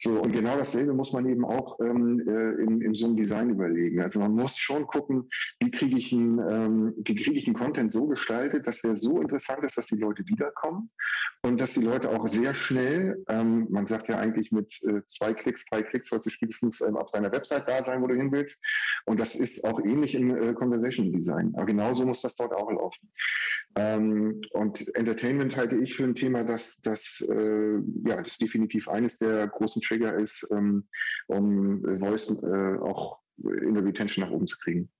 So, 0.00 0.12
und 0.12 0.32
genau 0.32 0.56
dasselbe 0.56 0.94
muss 0.94 1.12
man 1.12 1.26
eben 1.26 1.44
auch 1.44 1.80
ähm, 1.80 2.22
äh, 2.24 2.62
in, 2.62 2.80
in 2.82 2.94
so 2.94 3.06
einem 3.06 3.16
Design 3.16 3.50
überlegen. 3.50 4.00
Also 4.00 4.20
man 4.20 4.30
muss 4.30 4.56
schon 4.56 4.86
gucken, 4.86 5.28
wie 5.58 5.72
kriege 5.72 5.98
ich 5.98 6.12
einen, 6.12 6.38
ähm, 6.38 6.94
wie 7.04 7.34
ich 7.34 7.48
einen 7.48 7.56
Content 7.56 7.92
so 7.92 8.06
gestaltet, 8.06 8.68
dass 8.68 8.80
der 8.80 8.94
so 8.94 9.20
interessant 9.20 9.64
ist, 9.64 9.76
dass 9.76 9.86
die 9.86 9.96
Leute 9.96 10.22
wiederkommen 10.28 10.90
und 11.42 11.60
dass 11.60 11.74
die 11.74 11.80
Leute 11.80 12.10
auch 12.10 12.28
sehr 12.28 12.54
schnell, 12.54 13.24
ähm, 13.28 13.66
man 13.70 13.88
sagt 13.88 14.08
ja 14.08 14.18
eigentlich 14.18 14.52
mit 14.52 14.78
äh, 14.84 15.02
zwei 15.08 15.34
Klicks, 15.34 15.64
drei 15.64 15.82
Klicks 15.82 16.10
sollst 16.10 16.26
du 16.26 16.30
spätestens 16.30 16.80
ähm, 16.80 16.96
auf 16.96 17.10
deiner 17.10 17.32
Website 17.32 17.68
da 17.68 17.82
sein, 17.84 18.00
wo 18.00 18.06
du 18.06 18.14
hin 18.14 18.30
willst. 18.30 18.60
Und 19.04 19.18
das 19.18 19.34
ist 19.34 19.64
auch 19.64 19.80
ähnlich 19.80 20.14
im 20.14 20.30
äh, 20.30 20.54
Conversation 20.54 21.12
Design. 21.12 21.52
Aber 21.56 21.66
genauso 21.66 22.06
muss 22.06 22.22
das 22.22 22.36
dort 22.36 22.52
auch 22.52 22.70
laufen. 22.70 23.10
Ähm, 23.74 24.40
und 24.52 24.94
Entertainment 24.94 25.56
halte 25.56 25.76
ich 25.76 25.96
für 25.96 26.04
ein 26.04 26.14
Thema, 26.14 26.44
das, 26.44 26.80
das, 26.82 27.20
äh, 27.28 27.78
ja, 28.06 28.22
das 28.22 28.38
definitiv 28.38 28.88
eines 28.88 29.18
der 29.18 29.48
großen 29.48 29.82
Trigger 29.88 30.14
ist, 30.14 30.46
ähm, 30.50 30.88
um 31.26 31.82
Voice 32.00 32.30
äh, 32.42 32.78
auch 32.78 33.18
in 33.38 33.74
der 33.74 33.84
Retention 33.84 34.24
nach 34.24 34.32
oben 34.32 34.46
zu 34.46 34.56
kriegen. 34.58 34.90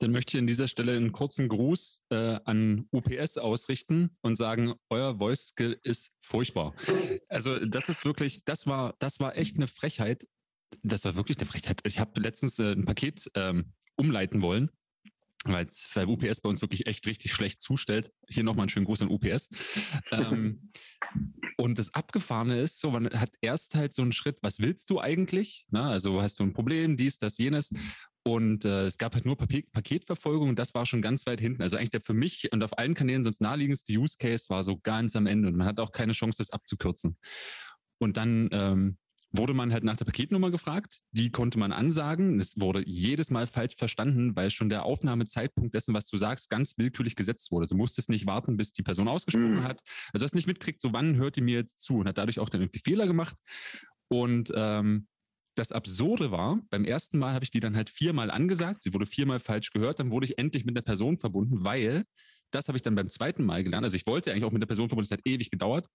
Dann 0.00 0.10
möchte 0.10 0.36
ich 0.36 0.40
an 0.40 0.46
dieser 0.46 0.68
Stelle 0.68 0.96
einen 0.96 1.12
kurzen 1.12 1.48
Gruß 1.48 2.04
äh, 2.10 2.38
an 2.44 2.88
UPS 2.90 3.38
ausrichten 3.38 4.16
und 4.22 4.36
sagen, 4.36 4.74
euer 4.90 5.18
Voice 5.18 5.48
Skill 5.48 5.78
ist 5.82 6.12
furchtbar. 6.20 6.74
Also 7.28 7.64
das 7.64 7.88
ist 7.88 8.04
wirklich, 8.04 8.44
das 8.44 8.66
war, 8.66 8.96
das 8.98 9.20
war 9.20 9.36
echt 9.36 9.56
eine 9.56 9.68
Frechheit. 9.68 10.26
Das 10.82 11.04
war 11.04 11.14
wirklich 11.14 11.38
eine 11.38 11.46
Frechheit. 11.46 11.80
Ich 11.84 12.00
habe 12.00 12.20
letztens 12.20 12.58
äh, 12.58 12.72
ein 12.72 12.84
Paket 12.84 13.30
ähm, 13.34 13.72
umleiten 13.96 14.42
wollen 14.42 14.70
weil 15.44 15.66
es 15.66 15.90
bei 15.94 16.06
UPS 16.06 16.40
bei 16.40 16.48
uns 16.48 16.62
wirklich 16.62 16.86
echt 16.86 17.06
richtig 17.06 17.32
schlecht 17.32 17.62
zustellt. 17.62 18.12
Hier 18.28 18.44
nochmal 18.44 18.64
einen 18.64 18.70
schönen 18.70 18.86
Gruß 18.86 19.02
an 19.02 19.10
UPS. 19.10 19.48
ähm, 20.10 20.70
und 21.56 21.78
das 21.78 21.92
Abgefahrene 21.94 22.60
ist, 22.60 22.80
so 22.80 22.90
man 22.90 23.08
hat 23.10 23.34
erst 23.40 23.74
halt 23.74 23.94
so 23.94 24.02
einen 24.02 24.12
Schritt, 24.12 24.38
was 24.42 24.58
willst 24.58 24.90
du 24.90 25.00
eigentlich? 25.00 25.66
Na, 25.70 25.90
also 25.90 26.22
hast 26.22 26.40
du 26.40 26.44
ein 26.44 26.52
Problem, 26.52 26.96
dies, 26.96 27.18
das, 27.18 27.38
jenes. 27.38 27.70
Und 28.26 28.64
äh, 28.64 28.86
es 28.86 28.96
gab 28.96 29.14
halt 29.14 29.26
nur 29.26 29.36
Paket 29.36 29.70
Paketverfolgung 29.72 30.48
und 30.48 30.58
das 30.58 30.74
war 30.74 30.86
schon 30.86 31.02
ganz 31.02 31.26
weit 31.26 31.40
hinten. 31.40 31.60
Also 31.62 31.76
eigentlich 31.76 31.90
der 31.90 32.00
für 32.00 32.14
mich 32.14 32.50
und 32.52 32.64
auf 32.64 32.78
allen 32.78 32.94
Kanälen 32.94 33.22
sonst 33.22 33.42
naheliegendste 33.42 33.92
Use 33.92 34.16
Case 34.18 34.46
war 34.48 34.64
so 34.64 34.78
ganz 34.78 35.14
am 35.14 35.26
Ende 35.26 35.48
und 35.48 35.56
man 35.56 35.66
hat 35.66 35.78
auch 35.78 35.92
keine 35.92 36.12
Chance, 36.12 36.38
das 36.38 36.50
abzukürzen. 36.50 37.18
Und 37.98 38.16
dann 38.16 38.48
ähm, 38.52 38.96
wurde 39.36 39.54
man 39.54 39.72
halt 39.72 39.84
nach 39.84 39.96
der 39.96 40.04
Paketnummer 40.04 40.50
gefragt. 40.50 41.00
Die 41.10 41.30
konnte 41.30 41.58
man 41.58 41.72
ansagen. 41.72 42.38
Es 42.38 42.60
wurde 42.60 42.82
jedes 42.86 43.30
Mal 43.30 43.46
falsch 43.46 43.74
verstanden, 43.76 44.36
weil 44.36 44.50
schon 44.50 44.68
der 44.68 44.84
Aufnahmezeitpunkt 44.84 45.74
dessen, 45.74 45.92
was 45.94 46.06
du 46.06 46.16
sagst, 46.16 46.50
ganz 46.50 46.74
willkürlich 46.78 47.16
gesetzt 47.16 47.50
wurde. 47.50 47.66
Du 47.66 47.76
musstest 47.76 48.08
nicht 48.08 48.26
warten, 48.26 48.56
bis 48.56 48.72
die 48.72 48.82
Person 48.82 49.08
ausgesprochen 49.08 49.56
mhm. 49.56 49.64
hat. 49.64 49.82
Also 50.12 50.24
hast 50.24 50.34
nicht 50.34 50.46
mitkriegt, 50.46 50.80
so 50.80 50.92
wann 50.92 51.16
hört 51.16 51.36
die 51.36 51.40
mir 51.40 51.56
jetzt 51.56 51.80
zu 51.80 51.98
und 51.98 52.08
hat 52.08 52.18
dadurch 52.18 52.38
auch 52.38 52.48
dann 52.48 52.60
irgendwie 52.60 52.78
Fehler 52.78 53.06
gemacht. 53.06 53.36
Und 54.08 54.52
ähm, 54.54 55.08
das 55.56 55.72
Absurde 55.72 56.30
war, 56.30 56.60
beim 56.70 56.84
ersten 56.84 57.18
Mal 57.18 57.34
habe 57.34 57.44
ich 57.44 57.50
die 57.50 57.60
dann 57.60 57.76
halt 57.76 57.90
viermal 57.90 58.30
angesagt. 58.30 58.82
Sie 58.82 58.92
wurde 58.94 59.06
viermal 59.06 59.40
falsch 59.40 59.70
gehört. 59.70 60.00
Dann 60.00 60.10
wurde 60.10 60.26
ich 60.26 60.38
endlich 60.38 60.64
mit 60.64 60.76
der 60.76 60.82
Person 60.82 61.16
verbunden, 61.16 61.64
weil 61.64 62.04
das 62.50 62.68
habe 62.68 62.76
ich 62.76 62.82
dann 62.82 62.94
beim 62.94 63.08
zweiten 63.08 63.44
Mal 63.44 63.64
gelernt. 63.64 63.84
Also 63.84 63.96
ich 63.96 64.06
wollte 64.06 64.30
eigentlich 64.30 64.44
auch 64.44 64.52
mit 64.52 64.62
der 64.62 64.66
Person 64.66 64.88
verbunden, 64.88 65.06
es 65.06 65.10
hat 65.10 65.26
ewig 65.26 65.50
gedauert. 65.50 65.88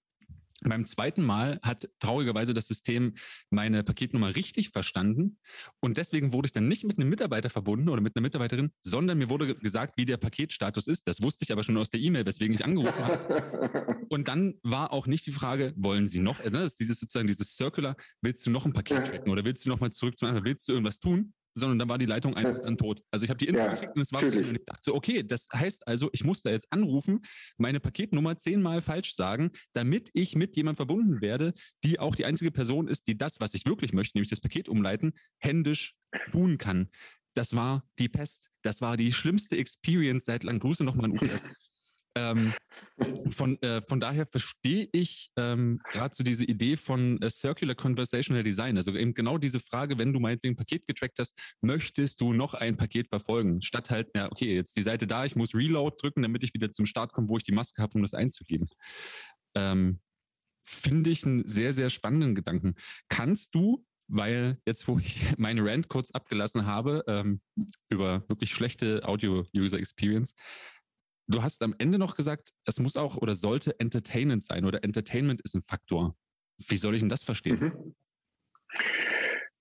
Beim 0.63 0.85
zweiten 0.85 1.23
Mal 1.23 1.59
hat 1.61 1.89
traurigerweise 1.99 2.53
das 2.53 2.67
System 2.67 3.15
meine 3.49 3.83
Paketnummer 3.83 4.35
richtig 4.35 4.69
verstanden 4.69 5.37
und 5.79 5.97
deswegen 5.97 6.33
wurde 6.33 6.47
ich 6.47 6.51
dann 6.51 6.67
nicht 6.67 6.83
mit 6.83 6.97
einem 6.97 7.09
Mitarbeiter 7.09 7.49
verbunden 7.49 7.89
oder 7.89 8.01
mit 8.01 8.15
einer 8.15 8.21
Mitarbeiterin, 8.21 8.71
sondern 8.81 9.17
mir 9.17 9.29
wurde 9.29 9.55
gesagt, 9.55 9.93
wie 9.97 10.05
der 10.05 10.17
Paketstatus 10.17 10.87
ist. 10.87 11.07
Das 11.07 11.21
wusste 11.21 11.43
ich 11.43 11.51
aber 11.51 11.63
schon 11.63 11.77
aus 11.77 11.89
der 11.89 11.99
E-Mail, 11.99 12.25
weswegen 12.25 12.53
ich 12.53 12.65
angerufen 12.65 12.99
habe. 12.99 14.05
Und 14.09 14.27
dann 14.27 14.55
war 14.63 14.91
auch 14.91 15.07
nicht 15.07 15.25
die 15.27 15.31
Frage, 15.31 15.73
wollen 15.77 16.07
Sie 16.07 16.19
noch, 16.19 16.43
ne, 16.43 16.51
das 16.51 16.71
ist 16.71 16.79
dieses 16.79 16.99
sozusagen 16.99 17.27
dieses 17.27 17.55
Circular, 17.55 17.95
willst 18.21 18.45
du 18.45 18.49
noch 18.49 18.65
ein 18.65 18.73
Paket 18.73 19.05
tracken 19.05 19.31
oder 19.31 19.45
willst 19.45 19.65
du 19.65 19.69
noch 19.69 19.79
mal 19.79 19.91
zurück 19.91 20.17
zum 20.17 20.29
Anfang, 20.29 20.45
willst 20.45 20.67
du 20.67 20.73
irgendwas 20.73 20.99
tun? 20.99 21.33
Sondern 21.59 21.79
dann 21.79 21.89
war 21.89 21.97
die 21.97 22.05
Leitung 22.05 22.35
einfach 22.35 22.61
dann 22.61 22.77
tot. 22.77 23.01
Also 23.11 23.23
ich 23.23 23.29
habe 23.29 23.37
die 23.37 23.47
Info 23.47 23.59
ja, 23.59 23.73
gekriegt 23.73 23.95
und 23.95 24.01
es 24.01 24.11
war 24.11 24.27
so, 24.27 24.35
und 24.35 24.55
ich 24.55 24.65
dachte 24.65 24.81
so, 24.81 24.95
okay, 24.95 25.23
das 25.23 25.47
heißt 25.53 25.87
also, 25.87 26.09
ich 26.13 26.23
muss 26.23 26.41
da 26.41 26.49
jetzt 26.49 26.67
anrufen, 26.71 27.21
meine 27.57 27.79
Paketnummer 27.79 28.37
zehnmal 28.37 28.81
falsch 28.81 29.13
sagen, 29.13 29.51
damit 29.73 30.09
ich 30.13 30.35
mit 30.35 30.55
jemandem 30.55 30.77
verbunden 30.77 31.21
werde, 31.21 31.53
die 31.83 31.99
auch 31.99 32.15
die 32.15 32.25
einzige 32.25 32.51
Person 32.51 32.87
ist, 32.87 33.07
die 33.07 33.17
das, 33.17 33.39
was 33.39 33.53
ich 33.53 33.65
wirklich 33.65 33.93
möchte, 33.93 34.17
nämlich 34.17 34.29
das 34.29 34.41
Paket 34.41 34.69
umleiten, 34.69 35.13
händisch 35.39 35.95
tun 36.31 36.57
kann. 36.57 36.89
Das 37.33 37.55
war 37.55 37.83
die 37.99 38.09
Pest. 38.09 38.49
Das 38.63 38.81
war 38.81 38.97
die 38.97 39.13
schlimmste 39.13 39.57
Experience 39.57 40.25
seit 40.25 40.43
langem. 40.43 40.59
Grüße 40.59 40.83
nochmal 40.83 41.05
an 41.05 41.11
UPS. 41.17 41.47
Ähm, 42.15 42.53
von, 43.29 43.61
äh, 43.61 43.81
von 43.87 43.99
daher 43.99 44.25
verstehe 44.25 44.89
ich 44.91 45.31
ähm, 45.37 45.79
gerade 45.89 46.15
so 46.15 46.23
diese 46.23 46.45
Idee 46.45 46.75
von 46.75 47.21
äh, 47.21 47.29
Circular 47.29 47.75
Conversational 47.75 48.43
Design. 48.43 48.77
Also 48.77 48.95
eben 48.95 49.13
genau 49.13 49.37
diese 49.37 49.59
Frage, 49.59 49.97
wenn 49.97 50.13
du 50.13 50.19
meinetwegen 50.19 50.53
ein 50.53 50.57
Paket 50.57 50.85
getrackt 50.85 51.19
hast, 51.19 51.37
möchtest 51.61 52.21
du 52.21 52.33
noch 52.33 52.53
ein 52.53 52.77
Paket 52.77 53.07
verfolgen? 53.09 53.61
Statt 53.61 53.89
halt, 53.89 54.09
ja, 54.15 54.31
okay, 54.31 54.55
jetzt 54.55 54.75
die 54.75 54.81
Seite 54.81 55.07
da, 55.07 55.25
ich 55.25 55.35
muss 55.35 55.53
Reload 55.53 55.97
drücken, 55.99 56.21
damit 56.21 56.43
ich 56.43 56.53
wieder 56.53 56.71
zum 56.71 56.85
Start 56.85 57.13
komme, 57.13 57.29
wo 57.29 57.37
ich 57.37 57.43
die 57.43 57.51
Maske 57.51 57.81
habe, 57.81 57.93
um 57.95 58.01
das 58.01 58.13
einzugeben. 58.13 58.67
Ähm, 59.55 59.99
Finde 60.65 61.09
ich 61.09 61.25
einen 61.25 61.47
sehr, 61.47 61.73
sehr 61.73 61.89
spannenden 61.89 62.35
Gedanken. 62.35 62.75
Kannst 63.07 63.55
du 63.55 63.85
weil 64.09 64.57
jetzt, 64.65 64.87
wo 64.87 64.97
ich 64.97 65.19
meine 65.37 65.63
Rant 65.63 65.87
kurz 65.87 66.11
abgelassen 66.11 66.65
habe 66.65 67.03
ähm, 67.07 67.41
über 67.89 68.23
wirklich 68.27 68.51
schlechte 68.51 69.07
Audio-User-Experience, 69.07 70.33
Du 71.29 71.43
hast 71.43 71.61
am 71.61 71.75
Ende 71.77 71.99
noch 71.99 72.15
gesagt, 72.15 72.49
es 72.65 72.79
muss 72.79 72.97
auch 72.97 73.17
oder 73.17 73.35
sollte 73.35 73.79
Entertainment 73.79 74.43
sein 74.43 74.65
oder 74.65 74.83
Entertainment 74.83 75.41
ist 75.41 75.53
ein 75.53 75.61
Faktor. 75.61 76.15
Wie 76.57 76.75
soll 76.75 76.95
ich 76.95 77.01
denn 77.01 77.09
das 77.09 77.23
verstehen? 77.23 77.59
Mhm. 77.59 77.95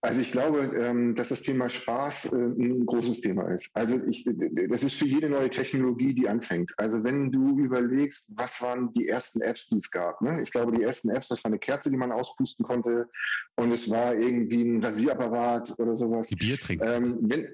Also 0.00 0.20
ich 0.20 0.30
glaube, 0.30 0.60
ähm, 0.80 1.14
dass 1.16 1.28
das 1.28 1.42
Thema 1.42 1.68
Spaß 1.68 2.32
äh, 2.32 2.36
ein 2.36 2.86
großes 2.86 3.20
Thema 3.20 3.48
ist. 3.48 3.68
Also 3.74 4.00
ich, 4.08 4.24
das 4.68 4.84
ist 4.84 4.94
für 4.94 5.06
jede 5.06 5.28
neue 5.28 5.50
Technologie, 5.50 6.14
die 6.14 6.28
anfängt. 6.28 6.72
Also 6.78 7.02
wenn 7.02 7.32
du 7.32 7.58
überlegst, 7.58 8.26
was 8.28 8.62
waren 8.62 8.92
die 8.92 9.08
ersten 9.08 9.40
Apps, 9.42 9.68
die 9.68 9.78
es 9.78 9.90
gab. 9.90 10.22
Ne? 10.22 10.40
Ich 10.42 10.52
glaube, 10.52 10.72
die 10.72 10.84
ersten 10.84 11.10
Apps, 11.10 11.28
das 11.28 11.42
war 11.42 11.50
eine 11.50 11.58
Kerze, 11.58 11.90
die 11.90 11.96
man 11.96 12.12
auspusten 12.12 12.64
konnte 12.64 13.10
und 13.56 13.72
es 13.72 13.90
war 13.90 14.14
irgendwie 14.14 14.62
ein 14.62 14.82
Rasierapparat 14.82 15.78
oder 15.78 15.96
sowas. 15.96 16.28
Die 16.28 16.36
Biertrinker. 16.36 16.96
Ähm, 16.96 17.18
wenn, 17.22 17.48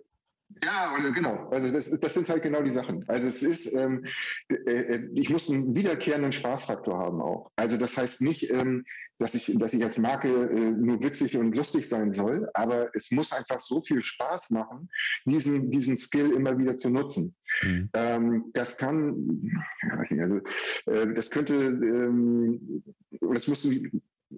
ja, 0.62 0.92
also 0.94 1.12
genau. 1.12 1.48
Also 1.50 1.70
das, 1.72 1.90
das 1.90 2.14
sind 2.14 2.28
halt 2.28 2.42
genau 2.42 2.62
die 2.62 2.70
Sachen. 2.70 3.04
Also 3.08 3.28
es 3.28 3.42
ist, 3.42 3.74
ähm, 3.74 4.04
äh, 4.48 4.54
äh, 4.54 5.08
ich 5.14 5.30
muss 5.30 5.50
einen 5.50 5.74
wiederkehrenden 5.74 6.32
Spaßfaktor 6.32 6.98
haben 6.98 7.20
auch. 7.20 7.50
Also 7.56 7.76
das 7.76 7.96
heißt 7.96 8.20
nicht, 8.20 8.50
ähm, 8.50 8.84
dass 9.18 9.34
ich, 9.34 9.54
dass 9.58 9.72
ich 9.72 9.84
als 9.84 9.98
Marke 9.98 10.28
äh, 10.28 10.70
nur 10.70 11.02
witzig 11.02 11.36
und 11.36 11.54
lustig 11.54 11.88
sein 11.88 12.12
soll, 12.12 12.48
aber 12.54 12.94
es 12.94 13.10
muss 13.10 13.32
einfach 13.32 13.60
so 13.60 13.82
viel 13.82 14.02
Spaß 14.02 14.50
machen, 14.50 14.88
diesen, 15.24 15.70
diesen 15.70 15.96
Skill 15.96 16.32
immer 16.32 16.58
wieder 16.58 16.76
zu 16.76 16.90
nutzen. 16.90 17.34
Mhm. 17.62 17.90
Ähm, 17.94 18.44
das 18.54 18.76
kann, 18.76 19.52
ich 19.82 19.98
weiß 19.98 20.10
nicht, 20.10 20.22
also 20.22 20.40
äh, 20.86 21.14
das 21.14 21.30
könnte, 21.30 21.54
ähm, 21.54 22.82
das 23.20 23.46
muss 23.46 23.64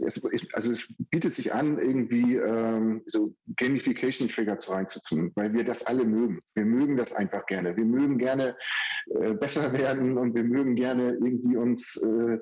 es, 0.04 0.22
also 0.52 0.72
es 0.72 0.92
bietet 1.10 1.34
sich 1.34 1.52
an, 1.52 1.78
irgendwie 1.78 2.36
ähm, 2.36 3.02
so 3.06 3.34
Gamification-Trigger 3.56 4.58
reinzuziehen, 4.68 5.32
weil 5.34 5.52
wir 5.52 5.64
das 5.64 5.86
alle 5.86 6.04
mögen. 6.04 6.40
Wir 6.54 6.64
mögen 6.64 6.96
das 6.96 7.12
einfach 7.12 7.46
gerne. 7.46 7.76
Wir 7.76 7.84
mögen 7.84 8.18
gerne 8.18 8.56
äh, 9.20 9.34
besser 9.34 9.72
werden 9.78 10.18
und 10.18 10.34
wir 10.34 10.44
mögen 10.44 10.74
gerne 10.74 11.14
irgendwie 11.14 11.56
uns 11.56 11.96
äh, 11.96 12.38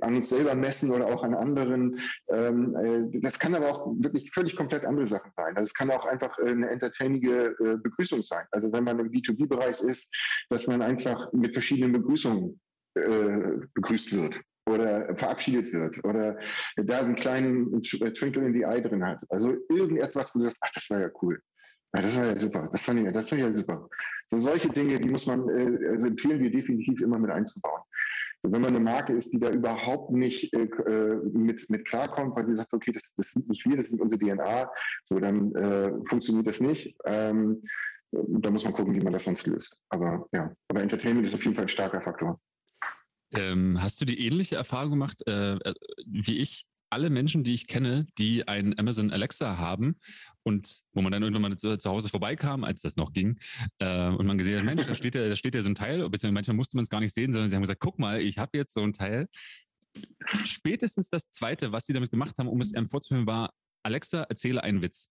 an 0.00 0.16
uns 0.16 0.28
selber 0.28 0.54
messen 0.54 0.90
oder 0.90 1.06
auch 1.06 1.22
an 1.22 1.34
anderen. 1.34 1.98
Ähm, 2.28 2.76
äh, 2.76 3.20
das 3.20 3.38
kann 3.38 3.54
aber 3.54 3.68
auch 3.68 3.94
wirklich 3.98 4.30
völlig 4.32 4.56
komplett 4.56 4.84
andere 4.84 5.06
Sachen 5.06 5.32
sein. 5.36 5.56
Also 5.56 5.68
es 5.68 5.74
kann 5.74 5.90
auch 5.90 6.06
einfach 6.06 6.38
äh, 6.38 6.50
eine 6.50 6.70
entertainige 6.70 7.56
äh, 7.60 7.76
Begrüßung 7.82 8.22
sein. 8.22 8.46
Also 8.50 8.72
wenn 8.72 8.84
man 8.84 8.98
im 8.98 9.10
B2B-Bereich 9.10 9.80
ist, 9.80 10.14
dass 10.50 10.66
man 10.66 10.82
einfach 10.82 11.32
mit 11.32 11.52
verschiedenen 11.52 11.92
Begrüßungen 11.92 12.60
äh, 12.94 13.58
begrüßt 13.74 14.12
wird 14.12 14.40
oder 14.66 15.14
verabschiedet 15.16 15.72
wird 15.72 16.02
oder 16.04 16.38
da 16.76 17.00
einen 17.00 17.16
kleinen 17.16 17.82
Twinkle 17.82 18.46
in 18.46 18.52
die 18.52 18.62
Eye 18.62 18.80
drin 18.80 19.04
hat. 19.04 19.22
Also 19.28 19.54
irgendetwas, 19.68 20.34
wo 20.34 20.38
du 20.38 20.44
sagst, 20.46 20.58
ach, 20.60 20.72
das 20.74 20.88
war 20.90 21.00
ja 21.00 21.10
cool. 21.22 21.40
Ja, 21.94 22.02
das 22.02 22.16
war 22.16 22.26
ja 22.26 22.36
super. 22.36 22.68
Das 22.72 22.82
fand 22.82 23.00
ich, 23.00 23.12
das 23.12 23.28
fand 23.28 23.40
ich 23.42 23.48
ja 23.48 23.56
super. 23.56 23.88
So 24.28 24.38
solche 24.38 24.68
Dinge, 24.68 24.98
die 24.98 25.08
muss 25.08 25.26
man, 25.26 25.48
äh, 25.48 25.88
also 25.88 26.06
empfehlen 26.06 26.40
wir 26.40 26.50
definitiv 26.50 27.00
immer 27.00 27.18
mit 27.18 27.30
einzubauen. 27.30 27.82
So, 28.42 28.52
wenn 28.52 28.62
man 28.62 28.70
eine 28.70 28.80
Marke 28.80 29.12
ist, 29.12 29.32
die 29.32 29.38
da 29.38 29.50
überhaupt 29.50 30.10
nicht 30.10 30.52
äh, 30.54 30.64
äh 30.64 31.20
mit, 31.32 31.70
mit 31.70 31.86
klarkommt, 31.86 32.34
weil 32.34 32.46
sie 32.46 32.56
sagt, 32.56 32.74
okay, 32.74 32.92
das, 32.92 33.14
das 33.16 33.32
sind 33.32 33.48
nicht 33.48 33.64
wir, 33.66 33.76
das 33.76 33.88
sind 33.88 34.00
unsere 34.00 34.20
DNA, 34.20 34.70
so 35.04 35.20
dann 35.20 35.54
äh, 35.54 35.92
funktioniert 36.08 36.46
das 36.46 36.60
nicht. 36.60 36.96
Ähm, 37.04 37.62
da 38.12 38.50
muss 38.50 38.64
man 38.64 38.72
gucken, 38.72 38.94
wie 38.94 39.00
man 39.00 39.12
das 39.12 39.24
sonst 39.24 39.46
löst. 39.46 39.76
Aber 39.88 40.26
ja, 40.32 40.52
aber 40.68 40.82
Entertainment 40.82 41.26
ist 41.26 41.34
auf 41.34 41.44
jeden 41.44 41.54
Fall 41.54 41.64
ein 41.64 41.70
starker 41.70 42.00
Faktor. 42.00 42.40
Ähm, 43.36 43.82
hast 43.82 44.00
du 44.00 44.04
die 44.04 44.26
ähnliche 44.26 44.56
Erfahrung 44.56 44.90
gemacht 44.90 45.22
äh, 45.26 45.54
äh, 45.54 45.74
wie 46.06 46.38
ich? 46.38 46.64
Alle 46.90 47.10
Menschen, 47.10 47.42
die 47.42 47.54
ich 47.54 47.66
kenne, 47.66 48.06
die 48.18 48.46
ein 48.46 48.78
Amazon 48.78 49.10
Alexa 49.10 49.58
haben 49.58 49.96
und 50.44 50.82
wo 50.92 51.02
man 51.02 51.10
dann 51.10 51.24
irgendwann 51.24 51.50
mal 51.50 51.58
zu, 51.58 51.76
zu 51.76 51.90
Hause 51.90 52.08
vorbeikam, 52.08 52.62
als 52.62 52.82
das 52.82 52.96
noch 52.96 53.12
ging, 53.12 53.40
äh, 53.80 54.10
und 54.10 54.26
man 54.26 54.38
gesehen 54.38 54.58
hat, 54.58 54.64
Mensch, 54.64 54.86
da 54.86 54.94
steht 54.94 55.16
ja, 55.16 55.28
da 55.28 55.34
steht 55.34 55.56
ja 55.56 55.62
so 55.62 55.70
ein 55.70 55.74
Teil, 55.74 55.98
beziehungsweise 56.08 56.32
manchmal 56.32 56.56
musste 56.56 56.76
man 56.76 56.84
es 56.84 56.90
gar 56.90 57.00
nicht 57.00 57.12
sehen, 57.12 57.32
sondern 57.32 57.48
sie 57.48 57.56
haben 57.56 57.62
gesagt, 57.62 57.80
guck 57.80 57.98
mal, 57.98 58.20
ich 58.20 58.38
habe 58.38 58.56
jetzt 58.56 58.74
so 58.74 58.82
ein 58.82 58.92
Teil. 58.92 59.26
Spätestens 60.44 61.08
das 61.08 61.30
Zweite, 61.32 61.72
was 61.72 61.86
sie 61.86 61.94
damit 61.94 62.10
gemacht 62.12 62.38
haben, 62.38 62.48
um 62.48 62.60
es 62.60 62.74
einem 62.74 62.86
vorzuführen, 62.86 63.26
war, 63.26 63.52
Alexa, 63.82 64.22
erzähle 64.22 64.62
einen 64.62 64.80
Witz. 64.80 65.08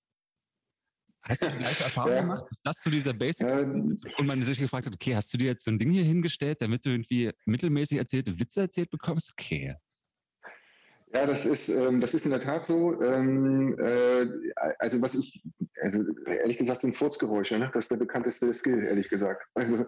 Hast 1.23 1.41
du 1.41 1.47
die 1.47 1.57
gleiche 1.57 1.83
Erfahrung 1.83 2.11
ja. 2.11 2.21
gemacht? 2.21 2.45
Ist 2.51 2.61
das 2.63 2.81
so 2.81 2.89
dieser 2.89 3.13
Basics? 3.13 3.61
Ähm, 3.61 3.97
und 4.17 4.25
man 4.25 4.41
sich 4.43 4.59
gefragt 4.59 4.85
hat, 4.85 4.93
okay, 4.93 5.15
hast 5.15 5.33
du 5.33 5.37
dir 5.37 5.47
jetzt 5.47 5.65
so 5.65 5.71
ein 5.71 5.79
Ding 5.79 5.91
hier 5.91 6.03
hingestellt, 6.03 6.61
damit 6.61 6.85
du 6.85 6.89
irgendwie 6.89 7.31
mittelmäßig 7.45 7.97
erzählte 7.97 8.39
Witze 8.39 8.61
erzählt 8.61 8.89
bekommst? 8.89 9.31
Okay. 9.31 9.75
Ja, 11.15 11.27
das 11.27 11.45
ist, 11.45 11.69
ähm, 11.69 12.01
das 12.01 12.15
ist 12.15 12.25
in 12.25 12.31
der 12.31 12.41
Tat 12.41 12.65
so. 12.65 12.99
Ähm, 13.01 13.77
äh, 13.79 14.25
also 14.79 14.99
was 15.01 15.13
ich, 15.13 15.43
also 15.81 16.03
ehrlich 16.25 16.57
gesagt 16.57 16.81
sind 16.81 16.97
Furzgeräusche, 16.97 17.59
ne? 17.59 17.69
das 17.73 17.85
ist 17.85 17.91
der 17.91 17.97
bekannteste 17.97 18.51
Skill, 18.51 18.83
ehrlich 18.83 19.09
gesagt. 19.09 19.45
Also 19.53 19.85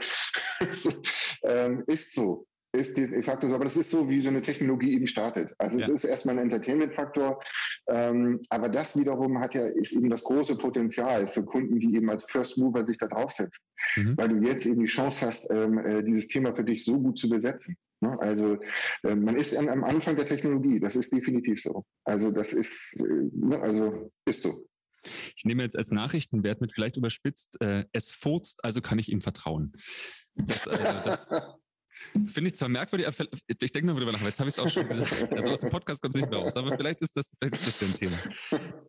ähm, 1.44 1.84
ist 1.88 2.14
so 2.14 2.46
ist 2.76 2.98
de 2.98 3.24
facto 3.24 3.50
so, 3.50 3.56
aber 3.56 3.66
das 3.66 3.78
ist 3.78 3.92
so, 3.92 4.10
wie 4.10 4.20
so 4.20 4.30
eine 4.30 4.42
Technologie 4.42 4.94
eben 4.94 5.08
startet. 5.08 5.54
Also 5.58 5.80
ja. 5.80 5.86
es 5.86 5.92
ist 5.92 6.04
erstmal 6.04 6.36
ein 6.36 6.44
Entertainment-Faktor, 6.44 7.42
ähm, 7.88 8.42
aber 8.50 8.70
das 8.70 8.98
wiederum 8.98 9.40
hat 9.40 9.56
ja, 9.56 9.66
ist 9.66 9.94
eben 9.94 10.10
das 10.10 10.24
große 10.24 10.58
Potenzial 10.58 11.32
für 11.34 11.44
Kunden, 11.44 11.80
die 11.80 11.96
eben 11.96 12.10
als 12.10 12.26
First 12.26 12.58
Mover 12.58 12.86
sich 12.86 12.98
da 12.98 13.08
draufsetzen, 13.08 13.64
mhm. 13.96 14.18
weil 14.18 14.30
du 14.30 14.48
jetzt 14.48 14.66
eben 14.66 14.82
die 14.82 14.88
Chance 14.88 15.26
hast, 15.26 15.50
ähm, 15.52 15.78
äh, 15.80 16.04
dieses 16.04 16.28
Thema 16.28 16.56
für 16.56 16.64
dich 16.64 16.86
so 16.86 17.00
gut 17.00 17.18
zu 17.18 17.30
besetzen. 17.30 17.76
Ne? 18.02 18.18
Also 18.20 18.58
äh, 19.04 19.16
man 19.16 19.36
ist 19.36 19.56
am, 19.56 19.68
am, 19.68 19.84
Anfang 19.84 20.16
der 20.16 20.26
Technologie, 20.26 20.80
das 20.80 20.96
ist 20.96 21.14
definitiv 21.14 21.62
so. 21.62 21.86
Also 22.04 22.32
das 22.32 22.54
ist, 22.54 22.96
äh, 23.00 23.04
ne? 23.34 23.60
also 23.60 24.12
ist 24.26 24.44
so. 24.44 24.68
Ich 25.36 25.46
nehme 25.46 25.64
jetzt 25.64 25.78
als 25.78 25.92
Nachrichtenwert 25.92 26.62
mit, 26.62 26.74
vielleicht 26.74 26.98
überspitzt, 26.98 27.62
äh, 27.62 27.86
es 27.92 28.12
furzt, 28.12 28.64
also 28.64 28.82
kann 28.82 29.00
ich 29.00 29.12
ihm 29.12 29.22
vertrauen. 29.22 29.74
Das, 30.36 30.68
äh, 30.68 30.78
das, 30.78 31.30
Finde 32.28 32.50
ich 32.50 32.56
zwar 32.56 32.70
merkwürdig, 32.70 33.08
aber 33.08 33.28
ich 33.48 33.72
denke 33.72 33.86
mal 33.92 34.00
drüber 34.00 34.12
nach, 34.12 34.22
jetzt 34.22 34.40
habe 34.40 34.50
ich 34.50 34.56
es 34.56 34.60
auch 34.60 34.70
schon 34.70 34.88
gesagt. 34.88 35.34
Also 35.34 35.52
aus 35.52 35.62
dem 35.62 35.70
Podcast 35.70 36.02
kommt 36.02 36.16
es 36.16 36.22
nicht 36.22 36.30
mehr 36.30 36.40
raus, 36.40 36.56
aber 36.56 36.76
vielleicht 36.78 37.02
ist 37.02 37.16
das, 37.16 37.32
vielleicht 37.40 37.56
ist 37.56 37.68
das 37.68 37.82
ja 37.82 37.88
ein 37.88 37.96
Thema. 37.96 38.20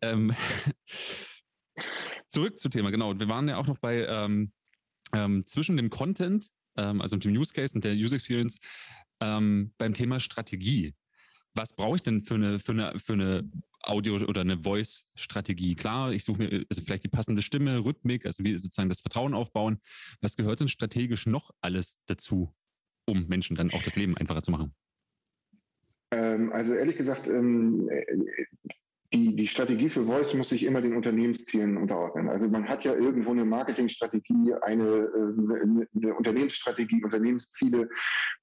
Ähm, 0.02 0.34
zurück 2.28 2.58
zum 2.58 2.70
Thema, 2.70 2.90
genau. 2.90 3.18
Wir 3.18 3.28
waren 3.28 3.48
ja 3.48 3.56
auch 3.56 3.66
noch 3.66 3.78
bei 3.78 4.06
ähm, 4.06 4.52
ähm, 5.12 5.46
zwischen 5.46 5.76
dem 5.76 5.90
Content, 5.90 6.48
ähm, 6.76 7.00
also 7.00 7.16
dem 7.16 7.32
Use 7.32 7.52
Case 7.52 7.74
und 7.74 7.84
der 7.84 7.94
User 7.94 8.16
Experience, 8.16 8.58
ähm, 9.20 9.72
beim 9.78 9.94
Thema 9.94 10.20
Strategie. 10.20 10.94
Was 11.54 11.74
brauche 11.74 11.96
ich 11.96 12.02
denn 12.02 12.22
für 12.22 12.34
eine, 12.34 12.60
für 12.60 12.72
eine, 12.72 12.98
für 12.98 13.14
eine 13.14 13.50
Audio- 13.80 14.16
oder 14.16 14.42
eine 14.42 14.62
Voice-Strategie? 14.62 15.74
Klar, 15.74 16.12
ich 16.12 16.24
suche 16.24 16.38
mir 16.38 16.66
also 16.68 16.82
vielleicht 16.82 17.04
die 17.04 17.08
passende 17.08 17.40
Stimme, 17.40 17.82
Rhythmik, 17.84 18.26
also 18.26 18.44
wie 18.44 18.56
sozusagen 18.58 18.90
das 18.90 19.00
Vertrauen 19.00 19.32
aufbauen. 19.32 19.80
Was 20.20 20.36
gehört 20.36 20.60
denn 20.60 20.68
strategisch 20.68 21.26
noch 21.26 21.50
alles 21.62 21.96
dazu? 22.06 22.54
Um 23.06 23.26
Menschen 23.28 23.56
dann 23.56 23.70
auch 23.72 23.82
das 23.82 23.96
Leben 23.96 24.16
einfacher 24.16 24.42
zu 24.42 24.50
machen? 24.50 24.74
Ähm, 26.10 26.52
also 26.52 26.74
ehrlich 26.74 26.96
gesagt, 26.96 27.26
ähm, 27.26 27.88
die, 29.12 29.36
die 29.36 29.46
Strategie 29.46 29.88
für 29.88 30.04
Voice 30.04 30.34
muss 30.34 30.50
sich 30.50 30.64
immer 30.64 30.80
den 30.80 30.96
Unternehmenszielen 30.96 31.76
unterordnen. 31.76 32.28
Also 32.28 32.48
man 32.48 32.68
hat 32.68 32.84
ja 32.84 32.94
irgendwo 32.94 33.30
eine 33.30 33.44
Marketingstrategie, 33.44 34.54
eine, 34.62 34.84
äh, 34.84 35.86
eine 35.96 36.14
Unternehmensstrategie, 36.14 37.04
Unternehmensziele, 37.04 37.88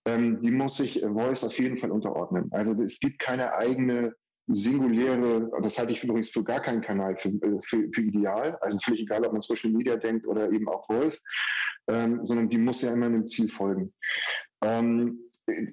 ähm, 0.05 0.41
die 0.41 0.51
muss 0.51 0.77
sich 0.77 1.01
Voice 1.01 1.43
auf 1.43 1.57
jeden 1.59 1.77
Fall 1.77 1.91
unterordnen. 1.91 2.49
Also 2.51 2.73
es 2.81 2.99
gibt 2.99 3.19
keine 3.19 3.53
eigene 3.53 4.15
singuläre, 4.47 5.49
das 5.61 5.77
halte 5.77 5.93
ich 5.93 6.03
übrigens 6.03 6.29
für 6.29 6.43
gar 6.43 6.61
keinen 6.61 6.81
Kanal 6.81 7.17
für, 7.17 7.29
äh, 7.29 7.59
für, 7.61 7.89
für 7.93 8.01
ideal, 8.01 8.57
also 8.61 8.77
völlig 8.79 9.01
egal, 9.01 9.25
ob 9.25 9.33
man 9.33 9.41
Social 9.41 9.71
Media 9.71 9.95
denkt 9.95 10.27
oder 10.27 10.51
eben 10.51 10.67
auch 10.67 10.85
Voice, 10.87 11.21
ähm, 11.87 12.23
sondern 12.25 12.49
die 12.49 12.57
muss 12.57 12.81
ja 12.81 12.93
immer 12.93 13.05
einem 13.05 13.25
Ziel 13.25 13.49
folgen. 13.49 13.93
Ähm, 14.63 15.19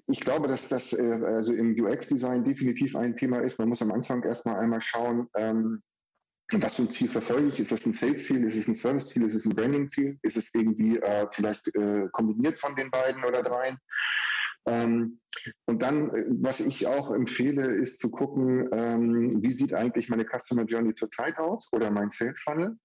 ich 0.06 0.20
glaube, 0.20 0.48
dass 0.48 0.68
das 0.68 0.92
äh, 0.92 1.20
also 1.24 1.54
im 1.54 1.78
UX-Design 1.78 2.44
definitiv 2.44 2.96
ein 2.96 3.16
Thema 3.16 3.40
ist. 3.40 3.58
Man 3.58 3.68
muss 3.68 3.82
am 3.82 3.92
Anfang 3.92 4.22
erstmal 4.24 4.58
einmal 4.58 4.80
schauen, 4.80 5.28
ähm, 5.36 5.82
was 6.52 6.74
für 6.74 6.82
ein 6.82 6.90
Ziel 6.90 7.08
verfolge 7.08 7.48
ich? 7.48 7.60
Ist 7.60 7.70
das 7.70 7.86
ein 7.86 7.92
Sales-Ziel? 7.92 8.44
Ist 8.44 8.56
es 8.56 8.66
ein 8.66 8.74
Service-Ziel? 8.74 9.22
Ist 9.24 9.36
es 9.36 9.46
ein 9.46 9.54
Branding-Ziel? 9.54 10.18
Ist 10.22 10.36
es 10.36 10.52
irgendwie 10.52 10.98
äh, 10.98 11.26
vielleicht 11.32 11.64
äh, 11.76 12.08
kombiniert 12.10 12.58
von 12.58 12.74
den 12.74 12.90
beiden 12.90 13.24
oder 13.24 13.44
dreien? 13.44 13.78
Ähm, 14.66 15.20
und 15.66 15.80
dann, 15.80 16.10
äh, 16.14 16.24
was 16.28 16.60
ich 16.60 16.86
auch 16.86 17.12
empfehle, 17.12 17.66
ist 17.66 18.00
zu 18.00 18.10
gucken, 18.10 18.68
ähm, 18.72 19.42
wie 19.42 19.52
sieht 19.52 19.74
eigentlich 19.74 20.08
meine 20.08 20.26
Customer 20.26 20.64
Journey 20.64 20.94
zurzeit 20.94 21.38
aus 21.38 21.68
oder 21.72 21.90
mein 21.90 22.10
Sales 22.10 22.40
Funnel? 22.42 22.76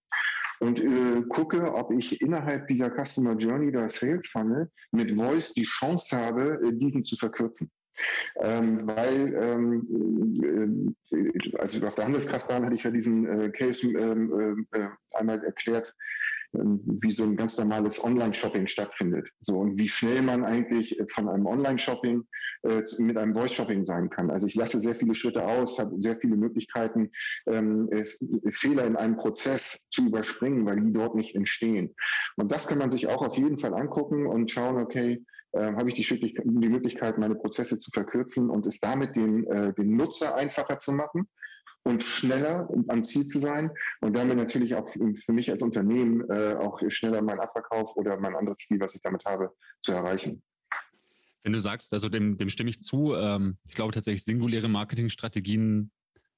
Und 0.66 0.82
äh, 0.82 1.22
gucke, 1.30 1.74
ob 1.74 1.92
ich 1.92 2.22
innerhalb 2.22 2.68
dieser 2.68 2.90
Customer 2.90 3.36
Journey 3.38 3.70
oder 3.70 3.90
Sales 3.90 4.28
Funnel 4.28 4.70
mit 4.92 5.12
Voice 5.12 5.54
die 5.54 5.64
Chance 5.64 6.18
habe, 6.18 6.60
äh, 6.64 6.74
diesen 6.74 7.04
zu 7.04 7.16
verkürzen. 7.16 7.70
Ähm, 8.42 8.82
weil, 8.88 9.34
ähm, 9.42 10.96
äh, 11.12 11.58
als 11.58 11.76
ich 11.76 11.84
auf 11.86 11.96
der 11.96 12.06
Handelskraft 12.06 12.50
war, 12.50 12.62
hatte 12.62 12.76
ich 12.76 12.84
ja 12.84 12.92
diesen 12.92 13.26
äh, 13.26 13.50
Case 13.52 13.88
ähm, 13.88 14.68
äh, 14.72 14.88
einmal 15.12 15.42
erklärt, 15.44 15.86
ähm, 15.86 15.94
wie 16.56 17.12
so 17.12 17.24
ein 17.24 17.36
ganz 17.36 17.58
normales 17.58 18.04
Online-Shopping 18.04 18.68
stattfindet. 18.68 19.30
So 19.42 19.58
und 19.58 19.78
wie 19.78 19.88
schnell 19.88 20.22
man 20.22 20.44
eigentlich 20.44 21.00
von 21.10 21.30
einem 21.30 21.46
Online-Shopping 21.46 22.24
äh, 22.64 22.84
mit 23.00 23.18
einem 23.18 23.36
Voice-Shopping 23.36 23.86
sein 23.86 24.10
kann. 24.10 24.30
Also 24.30 24.48
ich 24.48 24.56
lasse 24.56 24.80
sehr 24.80 24.96
viele 24.96 25.16
Schritte 25.16 25.46
aus, 25.46 25.80
habe 25.80 26.02
sehr 26.02 26.18
viele 26.18 26.38
Möglichkeiten, 26.38 27.12
ähm, 27.48 27.90
äh, 27.92 28.06
Fehler 28.52 28.86
in 28.86 28.96
einem 28.96 29.18
Prozess 29.18 29.86
zu 29.92 30.08
überspringen, 30.08 30.66
weil 30.66 30.82
die 30.82 30.94
dort 30.94 31.16
nicht 31.16 31.36
entstehen. 31.36 31.96
Und 32.38 32.52
das 32.52 32.68
kann 32.68 32.78
man 32.78 32.92
sich 32.92 33.08
auch 33.08 33.22
auf 33.22 33.38
jeden 33.38 33.60
Fall 33.60 33.74
angucken 33.74 34.28
und 34.28 34.52
schauen, 34.52 34.78
okay, 34.78 35.24
äh, 35.52 35.74
habe 35.74 35.90
ich 35.90 35.96
die, 35.96 36.34
die 36.44 36.70
Möglichkeit, 36.70 37.18
meine 37.18 37.36
Prozesse 37.36 37.78
zu 37.78 37.92
verkürzen 37.92 38.50
und 38.50 38.66
es 38.66 38.80
damit 38.80 39.16
den, 39.16 39.46
äh, 39.48 39.74
den 39.74 39.96
Nutzer 39.96 40.36
einfacher 40.36 40.80
zu 40.80 40.92
machen 40.92 41.28
und 41.86 42.04
schneller 42.04 42.68
am 42.88 43.06
Ziel 43.06 43.28
zu 43.28 43.40
sein 43.40 43.72
und 44.02 44.16
damit 44.16 44.38
natürlich 44.38 44.76
auch 44.76 44.92
für 44.92 45.32
mich 45.32 45.52
als 45.52 45.62
Unternehmen 45.62 46.28
äh, 46.30 46.56
auch 46.56 46.82
schneller 46.90 47.22
meinen 47.22 47.40
Abverkauf 47.40 47.96
oder 47.96 48.20
mein 48.20 48.36
anderes 48.36 48.58
Ziel, 48.58 48.80
was 48.80 48.96
ich 48.96 49.02
damit 49.02 49.26
habe, 49.26 49.52
zu 49.82 49.92
erreichen. 49.92 50.42
Wenn 51.44 51.54
du 51.54 51.60
sagst, 51.60 51.94
also 51.94 52.10
dem, 52.10 52.38
dem 52.38 52.50
stimme 52.50 52.72
ich 52.72 52.82
zu, 52.82 53.14
ähm, 53.14 53.58
ich 53.68 53.76
glaube 53.76 53.94
tatsächlich, 53.94 54.24
singuläre 54.24 54.68
Marketingstrategien 54.68 55.92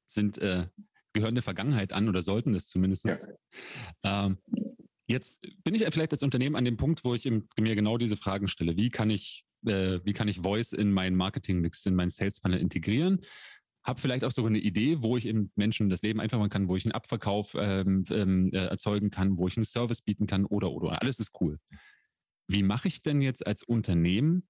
sind, 0.05 0.37
äh, 0.37 0.67
gehören 1.13 1.35
der 1.35 1.43
Vergangenheit 1.43 1.93
an 1.93 2.09
oder 2.09 2.21
sollten 2.21 2.53
es 2.53 2.67
zumindest. 2.67 3.05
Ja. 3.05 3.15
Ähm, 4.03 4.37
jetzt 5.07 5.47
bin 5.63 5.73
ich 5.73 5.85
vielleicht 5.91 6.11
als 6.11 6.23
Unternehmen 6.23 6.57
an 6.57 6.65
dem 6.65 6.75
Punkt, 6.75 7.05
wo 7.05 7.15
ich 7.15 7.23
mir 7.25 7.75
genau 7.75 7.97
diese 7.97 8.17
Fragen 8.17 8.49
stelle. 8.49 8.75
Wie 8.75 8.89
kann 8.89 9.09
ich, 9.09 9.45
äh, 9.65 10.01
wie 10.03 10.11
kann 10.11 10.27
ich 10.27 10.41
Voice 10.41 10.73
in 10.73 10.91
meinen 10.91 11.15
Marketing-Mix, 11.15 11.85
in 11.85 11.95
meinen 11.95 12.09
Sales-Funnel 12.09 12.59
integrieren? 12.59 13.21
Habe 13.87 14.01
vielleicht 14.01 14.25
auch 14.25 14.31
sogar 14.31 14.49
eine 14.49 14.59
Idee, 14.59 15.01
wo 15.01 15.15
ich 15.15 15.25
eben 15.25 15.51
Menschen 15.55 15.89
das 15.89 16.01
Leben 16.01 16.19
einfach 16.19 16.37
machen 16.37 16.49
kann, 16.49 16.67
wo 16.67 16.75
ich 16.75 16.85
einen 16.85 16.91
Abverkauf 16.91 17.55
ähm, 17.57 18.03
ähm, 18.09 18.49
äh, 18.51 18.65
erzeugen 18.65 19.09
kann, 19.09 19.37
wo 19.37 19.47
ich 19.47 19.55
einen 19.55 19.63
Service 19.63 20.01
bieten 20.01 20.27
kann 20.27 20.45
oder, 20.45 20.71
oder. 20.71 21.01
Alles 21.01 21.19
ist 21.19 21.39
cool. 21.39 21.57
Wie 22.47 22.63
mache 22.63 22.89
ich 22.89 23.01
denn 23.01 23.21
jetzt 23.21 23.47
als 23.47 23.63
Unternehmen 23.63 24.47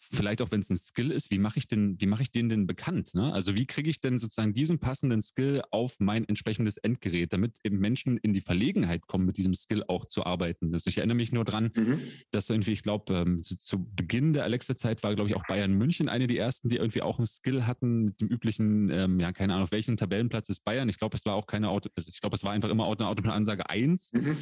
vielleicht 0.00 0.42
auch 0.42 0.50
wenn 0.50 0.60
es 0.60 0.70
ein 0.70 0.76
Skill 0.76 1.10
ist, 1.10 1.30
wie 1.30 1.38
mache 1.38 1.58
ich 1.58 1.68
denn, 1.68 2.00
wie 2.00 2.06
mache 2.06 2.22
ich 2.22 2.30
den 2.30 2.48
denn 2.48 2.66
bekannt? 2.66 3.14
Ne? 3.14 3.32
Also 3.32 3.54
wie 3.54 3.66
kriege 3.66 3.90
ich 3.90 4.00
denn 4.00 4.18
sozusagen 4.18 4.54
diesen 4.54 4.78
passenden 4.78 5.20
Skill 5.20 5.62
auf 5.70 5.94
mein 5.98 6.24
entsprechendes 6.24 6.76
Endgerät, 6.78 7.32
damit 7.32 7.58
eben 7.64 7.78
Menschen 7.78 8.16
in 8.18 8.32
die 8.32 8.40
Verlegenheit 8.40 9.06
kommen, 9.06 9.26
mit 9.26 9.36
diesem 9.36 9.54
Skill 9.54 9.84
auch 9.88 10.04
zu 10.04 10.24
arbeiten. 10.24 10.72
Also 10.72 10.88
ich 10.88 10.98
erinnere 10.98 11.16
mich 11.16 11.32
nur 11.32 11.44
dran, 11.44 11.70
mhm. 11.74 12.00
dass 12.30 12.48
irgendwie, 12.48 12.72
ich 12.72 12.82
glaube, 12.82 13.14
ähm, 13.14 13.42
zu, 13.42 13.56
zu, 13.56 13.86
Beginn 13.94 14.32
der 14.32 14.44
Alexa-Zeit 14.44 15.02
war, 15.02 15.14
glaube 15.14 15.30
ich, 15.30 15.36
auch 15.36 15.44
Bayern 15.46 15.72
München 15.72 16.08
eine 16.08 16.26
der 16.26 16.38
ersten, 16.38 16.68
die 16.68 16.76
irgendwie 16.76 17.02
auch 17.02 17.18
einen 17.18 17.26
Skill 17.26 17.66
hatten 17.66 18.04
mit 18.04 18.20
dem 18.20 18.28
üblichen, 18.28 18.90
ähm, 18.90 19.20
ja, 19.20 19.32
keine 19.32 19.54
Ahnung, 19.54 19.64
auf 19.64 19.72
welchem 19.72 19.96
Tabellenplatz 19.96 20.48
ist 20.48 20.64
Bayern. 20.64 20.88
Ich 20.88 20.98
glaube, 20.98 21.16
es 21.16 21.24
war 21.24 21.34
auch 21.34 21.46
keine 21.46 21.68
Auto, 21.68 21.90
also 21.96 22.08
ich 22.08 22.20
glaube, 22.20 22.36
es 22.36 22.44
war 22.44 22.52
einfach 22.52 22.68
immer 22.68 22.84
eine 22.84 23.06
Autoplan-Ansage 23.06 23.68
1. 23.68 24.12
Mhm. 24.12 24.36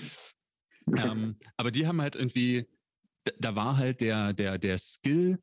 Ähm, 0.97 1.37
aber 1.57 1.71
die 1.71 1.87
haben 1.87 2.01
halt 2.01 2.17
irgendwie, 2.17 2.67
da 3.39 3.57
war 3.57 3.77
halt 3.77 4.01
der, 4.01 4.33
der, 4.33 4.59
der 4.59 4.79
Skill 4.79 5.39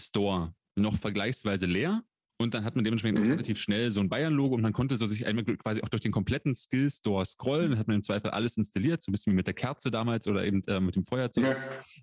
Store 0.00 0.54
noch 0.76 0.96
vergleichsweise 0.96 1.66
leer. 1.66 2.02
Und 2.38 2.54
dann 2.54 2.64
hat 2.64 2.74
man 2.74 2.84
dementsprechend 2.84 3.20
mhm. 3.20 3.30
relativ 3.30 3.60
schnell 3.60 3.90
so 3.92 4.00
ein 4.00 4.08
Bayern-Logo 4.08 4.56
und 4.56 4.62
man 4.62 4.72
konnte 4.72 4.96
so 4.96 5.06
sich 5.06 5.26
einmal 5.26 5.44
quasi 5.44 5.80
auch 5.82 5.88
durch 5.88 6.02
den 6.02 6.10
kompletten 6.10 6.54
Skill-Store 6.54 7.24
scrollen. 7.24 7.70
Dann 7.70 7.78
hat 7.78 7.86
man 7.86 7.96
im 7.96 8.02
Zweifel 8.02 8.30
alles 8.30 8.56
installiert, 8.56 9.00
so 9.02 9.10
ein 9.10 9.12
bisschen 9.12 9.32
wie 9.32 9.36
mit 9.36 9.46
der 9.46 9.54
Kerze 9.54 9.92
damals 9.92 10.26
oder 10.26 10.44
eben 10.44 10.62
äh, 10.64 10.80
mit 10.80 10.96
dem 10.96 11.04
Feuerzeug 11.04 11.56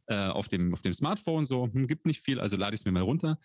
ja. 0.08 0.30
äh, 0.30 0.32
auf, 0.32 0.48
dem, 0.48 0.74
auf 0.74 0.82
dem 0.82 0.94
Smartphone. 0.94 1.46
So, 1.46 1.66
hm, 1.66 1.88
gibt 1.88 2.06
nicht 2.06 2.24
viel, 2.24 2.40
also 2.40 2.56
lade 2.56 2.74
ich 2.74 2.82
es 2.82 2.86
mir 2.86 2.94
mal 2.94 3.02
runter. 3.04 3.38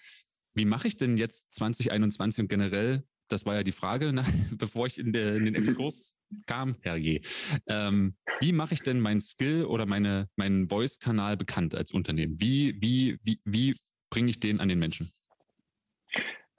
Wie 0.55 0.67
mache 0.67 0.87
ich 0.87 0.97
denn 0.97 1.17
jetzt 1.17 1.53
2021 1.55 2.43
und 2.43 2.49
generell 2.49 3.03
das 3.35 3.45
war 3.45 3.55
ja 3.55 3.63
die 3.63 3.73
Frage, 3.73 4.13
ne, 4.13 4.25
bevor 4.57 4.87
ich 4.87 4.99
in, 4.99 5.13
der, 5.13 5.35
in 5.35 5.45
den 5.45 5.55
Exkurs 5.55 6.17
kam, 6.47 6.77
herrje. 6.81 7.21
Ähm, 7.67 8.15
wie 8.41 8.53
mache 8.53 8.75
ich 8.75 8.83
denn 8.83 9.01
mein 9.01 9.21
Skill 9.21 9.65
oder 9.65 9.87
meine, 9.87 10.29
meinen 10.37 10.69
Voice-Kanal 10.69 11.37
bekannt 11.37 11.75
als 11.75 11.93
Unternehmen? 11.93 12.41
Wie, 12.41 12.81
wie, 12.81 13.19
wie, 13.23 13.41
wie 13.45 13.77
bringe 14.11 14.31
ich 14.31 14.41
den 14.41 14.61
an 14.61 14.69
den 14.69 14.79
Menschen? 14.79 15.11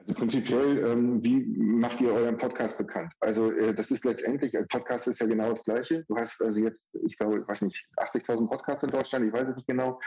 Also 0.06 0.14
prinzipiell, 0.14 0.86
ähm, 0.86 1.24
wie 1.24 1.44
macht 1.58 2.00
ihr 2.00 2.14
euren 2.14 2.38
Podcast 2.38 2.78
bekannt? 2.78 3.12
Also 3.22 3.52
äh, 3.52 3.74
das 3.74 3.90
ist 3.90 4.06
letztendlich, 4.06 4.54
äh, 4.54 4.64
Podcast 4.66 5.08
ist 5.08 5.20
ja 5.20 5.26
genau 5.26 5.50
das 5.50 5.64
Gleiche. 5.64 6.06
Du 6.08 6.16
hast 6.16 6.44
also 6.44 6.60
jetzt, 6.60 6.88
ich 7.08 7.18
glaube, 7.18 7.40
ich 7.40 7.48
weiß 7.48 7.62
nicht, 7.62 7.88
80.000 7.98 8.48
Podcasts 8.48 8.84
in 8.84 8.92
Deutschland, 8.92 9.26
ich 9.26 9.34
weiß 9.34 9.50
es 9.50 9.56
nicht 9.56 9.68
genau. 9.68 10.00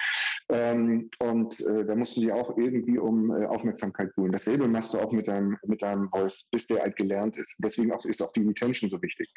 Ähm, 0.51 1.11
und 1.19 1.61
äh, 1.61 1.85
da 1.85 1.95
musst 1.95 2.17
du 2.17 2.23
dir 2.23 2.35
auch 2.35 2.57
irgendwie 2.57 2.99
um 2.99 3.31
äh, 3.31 3.45
Aufmerksamkeit 3.47 4.11
holen. 4.17 4.33
Dasselbe 4.33 4.67
machst 4.67 4.95
du 4.95 4.99
auch 4.99 5.13
mit 5.13 5.29
deinem, 5.29 5.59
mit 5.67 5.83
deinem 5.83 6.09
Voice, 6.09 6.45
bis 6.51 6.67
der 6.67 6.81
halt 6.81 6.97
gelernt 6.97 7.37
ist. 7.37 7.57
Deswegen 7.59 7.93
auch, 7.93 8.05
ist 8.07 8.23
auch 8.23 8.33
die 8.33 8.47
Retention 8.47 8.89
so 8.89 9.01
wichtig, 9.03 9.33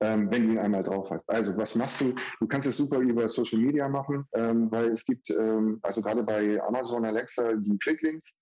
ähm, 0.00 0.30
wenn 0.30 0.46
du 0.46 0.52
ihn 0.52 0.58
einmal 0.58 0.84
drauf 0.84 1.10
hast. 1.10 1.28
Also 1.28 1.56
was 1.56 1.74
machst 1.74 2.00
du? 2.00 2.14
Du 2.40 2.46
kannst 2.46 2.68
es 2.68 2.76
super 2.76 2.98
über 2.98 3.28
Social 3.28 3.58
Media 3.58 3.88
machen, 3.88 4.24
ähm, 4.34 4.70
weil 4.70 4.86
es 4.92 5.04
gibt, 5.04 5.28
ähm, 5.30 5.80
also 5.82 6.00
gerade 6.00 6.22
bei 6.22 6.62
Amazon 6.62 7.04
Alexa, 7.04 7.54
die 7.54 7.76
Quicklinks, 7.78 8.32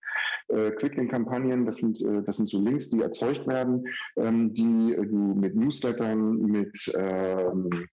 äh, 0.48 0.70
Quicklink-Kampagnen, 0.72 1.64
das 1.64 1.78
sind, 1.78 2.02
äh, 2.02 2.22
das 2.24 2.36
sind 2.36 2.48
so 2.48 2.60
Links, 2.60 2.90
die 2.90 3.00
erzeugt 3.00 3.46
werden, 3.46 3.84
ähm, 4.16 4.52
die 4.52 4.94
du 4.96 5.34
mit 5.34 5.54
Newslettern, 5.54 6.36
mit 6.42 6.92
ähm, 6.94 7.88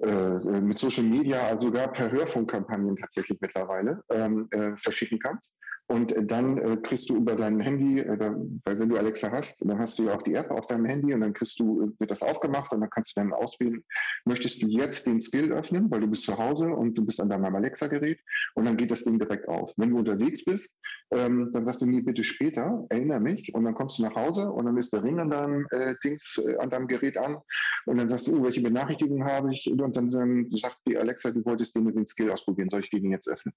äh, 0.00 0.60
mit 0.60 0.78
Social 0.78 1.04
Media, 1.04 1.46
also 1.46 1.68
sogar 1.68 1.92
per 1.92 2.10
Hörfunkkampagnen 2.10 2.96
tatsächlich 2.96 3.38
mittlerweile 3.40 4.02
ähm, 4.10 4.48
äh, 4.50 4.76
verschicken 4.76 5.18
kannst. 5.18 5.58
Und 5.92 6.10
äh, 6.12 6.24
dann 6.24 6.56
äh, 6.56 6.78
kriegst 6.78 7.10
du 7.10 7.16
über 7.16 7.36
dein 7.36 7.60
Handy, 7.60 8.00
äh, 8.00 8.18
weil 8.64 8.78
wenn 8.78 8.88
du 8.88 8.96
Alexa 8.96 9.30
hast, 9.30 9.60
dann 9.60 9.78
hast 9.78 9.98
du 9.98 10.04
ja 10.04 10.14
auch 10.14 10.22
die 10.22 10.34
App 10.34 10.50
auf 10.50 10.66
deinem 10.66 10.86
Handy 10.86 11.12
und 11.12 11.20
dann 11.20 11.34
kriegst 11.34 11.60
du, 11.60 11.92
wird 11.98 12.10
das 12.10 12.22
aufgemacht 12.22 12.72
und 12.72 12.80
dann 12.80 12.88
kannst 12.88 13.14
du 13.14 13.20
dann 13.20 13.34
auswählen, 13.34 13.84
möchtest 14.24 14.62
du 14.62 14.68
jetzt 14.68 15.06
den 15.06 15.20
Skill 15.20 15.52
öffnen, 15.52 15.90
weil 15.90 16.00
du 16.00 16.06
bist 16.06 16.24
zu 16.24 16.38
Hause 16.38 16.70
und 16.70 16.96
du 16.96 17.04
bist 17.04 17.20
an 17.20 17.28
deinem 17.28 17.54
Alexa-Gerät 17.54 18.20
und 18.54 18.64
dann 18.64 18.78
geht 18.78 18.90
das 18.90 19.04
Ding 19.04 19.18
direkt 19.18 19.46
auf. 19.48 19.74
Wenn 19.76 19.90
du 19.90 19.98
unterwegs 19.98 20.42
bist, 20.46 20.78
ähm, 21.10 21.50
dann 21.52 21.66
sagst 21.66 21.82
du 21.82 21.86
mir 21.86 22.02
bitte 22.02 22.24
später, 22.24 22.86
erinnere 22.88 23.20
mich 23.20 23.54
und 23.54 23.64
dann 23.64 23.74
kommst 23.74 23.98
du 23.98 24.02
nach 24.04 24.16
Hause 24.16 24.50
und 24.50 24.64
dann 24.64 24.78
ist 24.78 24.94
der 24.94 25.02
Ring 25.02 25.18
an 25.18 25.28
deinem 25.28 25.66
äh, 25.72 25.94
Dings, 26.02 26.42
an 26.58 26.70
deinem 26.70 26.88
Gerät 26.88 27.18
an 27.18 27.36
und 27.84 27.98
dann 27.98 28.08
sagst 28.08 28.28
du, 28.28 28.38
oh, 28.38 28.44
welche 28.44 28.62
Benachrichtigungen 28.62 29.26
habe 29.26 29.52
ich 29.52 29.70
und 29.70 29.94
dann, 29.94 30.10
dann 30.10 30.48
sagt 30.52 30.78
die 30.88 30.96
Alexa, 30.96 31.32
du 31.32 31.44
wolltest 31.44 31.76
den, 31.76 31.94
den 31.94 32.06
Skill 32.06 32.30
ausprobieren, 32.30 32.70
soll 32.70 32.80
ich 32.80 32.88
den 32.88 33.10
jetzt 33.10 33.28
öffnen? 33.28 33.52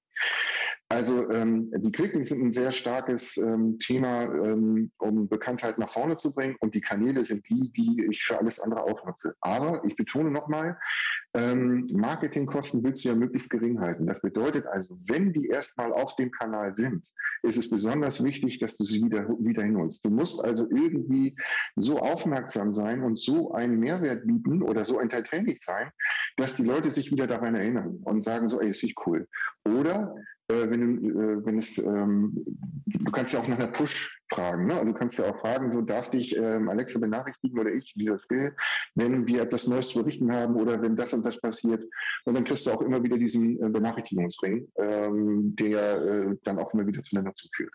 Also 0.90 1.32
ähm, 1.32 1.72
die 1.78 1.92
Quicklinks 2.26 2.30
sind 2.30 2.43
ein 2.43 2.53
sehr 2.53 2.71
starkes 2.71 3.38
ähm, 3.38 3.78
Thema, 3.80 4.23
ähm, 4.23 4.91
um 4.97 5.28
Bekanntheit 5.28 5.78
nach 5.78 5.93
vorne 5.93 6.17
zu 6.17 6.34
bringen. 6.34 6.55
Und 6.59 6.76
die 6.76 6.82
Kanäle 6.82 7.26
sind 7.26 7.47
die, 7.49 7.71
die 7.71 8.07
ich 8.09 8.23
für 8.23 8.38
alles 8.38 8.59
andere 8.59 8.84
auch 8.84 9.05
nutze. 9.05 9.36
Aber 9.41 9.84
ich 9.86 9.95
betone 9.95 10.32
nochmal, 10.32 10.78
ähm, 11.34 11.86
Marketingkosten 11.93 12.84
willst 12.84 13.03
du 13.03 13.09
ja 13.09 13.15
möglichst 13.15 13.49
gering 13.49 13.80
halten. 13.80 14.07
Das 14.07 14.21
bedeutet 14.21 14.65
also, 14.67 14.97
wenn 15.05 15.34
die 15.34 15.47
erstmal 15.47 15.91
auf 15.91 16.15
dem 16.15 16.32
Kanal 16.32 16.73
sind, 16.73 17.07
ist 17.43 17.57
es 17.57 17.69
besonders 17.69 18.23
wichtig, 18.23 18.59
dass 18.59 18.78
du 18.78 18.86
sie 18.86 19.03
wieder, 19.03 19.28
wieder 19.39 19.63
hinholst. 19.63 20.05
Du 20.05 20.09
musst 20.09 20.43
also 20.43 20.67
irgendwie 20.69 21.36
so 21.76 21.99
aufmerksam 21.99 22.73
sein 22.73 23.03
und 23.03 23.19
so 23.19 23.51
einen 23.51 23.80
Mehrwert 23.80 24.26
bieten 24.26 24.61
oder 24.61 24.86
so 24.86 24.99
entertaining 24.99 25.57
sein, 25.59 25.91
dass 26.38 26.55
die 26.55 26.63
Leute 26.63 26.91
sich 26.91 27.11
wieder 27.11 27.28
daran 27.28 27.55
erinnern 27.55 27.99
und 28.03 28.23
sagen 28.23 28.47
so, 28.49 28.61
ey, 28.61 28.69
ist 28.69 28.84
nicht 28.84 28.97
cool. 29.05 29.28
Oder 29.65 30.15
wenn, 30.48 31.02
du, 31.02 31.10
äh, 31.10 31.46
wenn 31.46 31.60
es, 31.60 31.78
ähm, 31.78 32.46
du 32.86 33.12
kannst 33.12 33.34
ja 33.34 33.39
auch 33.39 33.48
nach 33.48 33.58
einer 33.58 33.72
Push 33.72 34.22
fragen. 34.32 34.68
Ne? 34.68 34.74
Also 34.74 34.86
du 34.86 34.93
kannst 34.93 35.18
ja 35.18 35.26
auch 35.26 35.39
fragen, 35.39 35.72
so 35.72 35.82
darf 35.82 36.10
dich 36.12 36.36
ähm, 36.36 36.70
Alexa 36.70 37.00
benachrichtigen 37.00 37.60
oder 37.60 37.74
ich, 37.74 37.93
dieser 37.96 38.18
Skill, 38.20 38.56
wenn 38.96 39.26
wir 39.26 39.41
etwas 39.41 39.68
Neues 39.68 39.89
zu 39.89 40.00
berichten 40.00 40.32
haben 40.32 40.56
oder 40.56 40.82
wenn 40.82 40.96
das 40.96 41.14
und 41.14 41.26
das 41.26 41.39
passiert. 41.39 41.84
Und 42.26 42.36
dann 42.36 42.43
kriegst 42.43 42.66
du 42.66 42.72
auch 42.72 42.82
immer 42.82 43.04
wieder 43.04 43.18
diesen 43.18 43.62
äh, 43.62 43.70
Benachrichtigungsring, 43.70 44.68
ähm, 44.78 45.56
der 45.56 46.02
äh, 46.02 46.38
dann 46.43 46.60
auch 46.60 46.74
immer 46.74 46.86
wieder 46.86 47.02
zueinander 47.04 47.36
zuführt. 47.36 47.74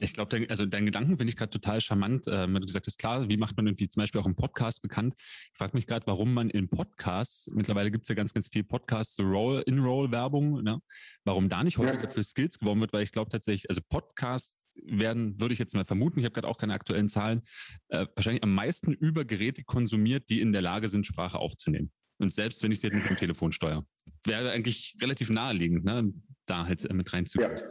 Ich 0.00 0.12
glaube, 0.12 0.46
also 0.48 0.66
deinen 0.66 0.86
Gedanken 0.86 1.16
finde 1.18 1.30
ich 1.30 1.36
gerade 1.36 1.50
total 1.50 1.80
charmant. 1.80 2.26
Ähm, 2.28 2.54
du 2.54 2.60
gesagt 2.60 2.86
hast, 2.86 2.98
klar, 2.98 3.28
wie 3.28 3.36
macht 3.36 3.56
man 3.56 3.66
irgendwie 3.66 3.88
zum 3.88 4.00
Beispiel 4.00 4.20
auch 4.20 4.26
im 4.26 4.34
Podcast 4.34 4.82
bekannt? 4.82 5.14
Ich 5.18 5.58
frage 5.58 5.76
mich 5.76 5.86
gerade, 5.86 6.06
warum 6.06 6.34
man 6.34 6.50
in 6.50 6.68
Podcasts, 6.68 7.48
mittlerweile 7.52 7.90
gibt 7.90 8.04
es 8.04 8.08
ja 8.08 8.14
ganz, 8.14 8.34
ganz 8.34 8.48
viel 8.48 8.64
Podcasts, 8.64 9.16
so 9.16 9.22
Roll, 9.22 9.62
In-Roll-Werbung, 9.66 10.62
ne? 10.62 10.80
warum 11.24 11.48
da 11.48 11.62
nicht 11.62 11.78
häufiger 11.78 12.02
ja. 12.02 12.10
für 12.10 12.24
Skills 12.24 12.58
geworben 12.58 12.80
wird, 12.80 12.92
weil 12.92 13.02
ich 13.02 13.12
glaube 13.12 13.30
tatsächlich, 13.30 13.68
also 13.70 13.80
Podcasts 13.88 14.56
werden, 14.82 15.38
würde 15.40 15.52
ich 15.52 15.58
jetzt 15.58 15.74
mal 15.74 15.84
vermuten, 15.84 16.18
ich 16.18 16.24
habe 16.24 16.34
gerade 16.34 16.48
auch 16.48 16.58
keine 16.58 16.74
aktuellen 16.74 17.08
Zahlen, 17.08 17.42
äh, 17.88 18.06
wahrscheinlich 18.14 18.42
am 18.42 18.54
meisten 18.54 18.92
über 18.92 19.24
Geräte 19.24 19.62
konsumiert, 19.64 20.28
die 20.28 20.40
in 20.40 20.52
der 20.52 20.62
Lage 20.62 20.88
sind, 20.88 21.06
Sprache 21.06 21.38
aufzunehmen. 21.38 21.92
Und 22.18 22.32
selbst 22.32 22.62
wenn 22.62 22.72
ich 22.72 22.80
sie 22.80 22.88
jetzt 22.88 22.94
mit 22.94 23.08
dem 23.08 23.16
Telefon 23.16 23.52
steuere. 23.52 23.84
Wäre 24.24 24.50
eigentlich 24.50 24.96
relativ 25.00 25.30
naheliegend, 25.30 25.84
ne? 25.84 26.12
da 26.46 26.66
halt 26.66 26.90
mit 26.92 27.12
reinzugehen. 27.12 27.50
Ja. 27.56 27.62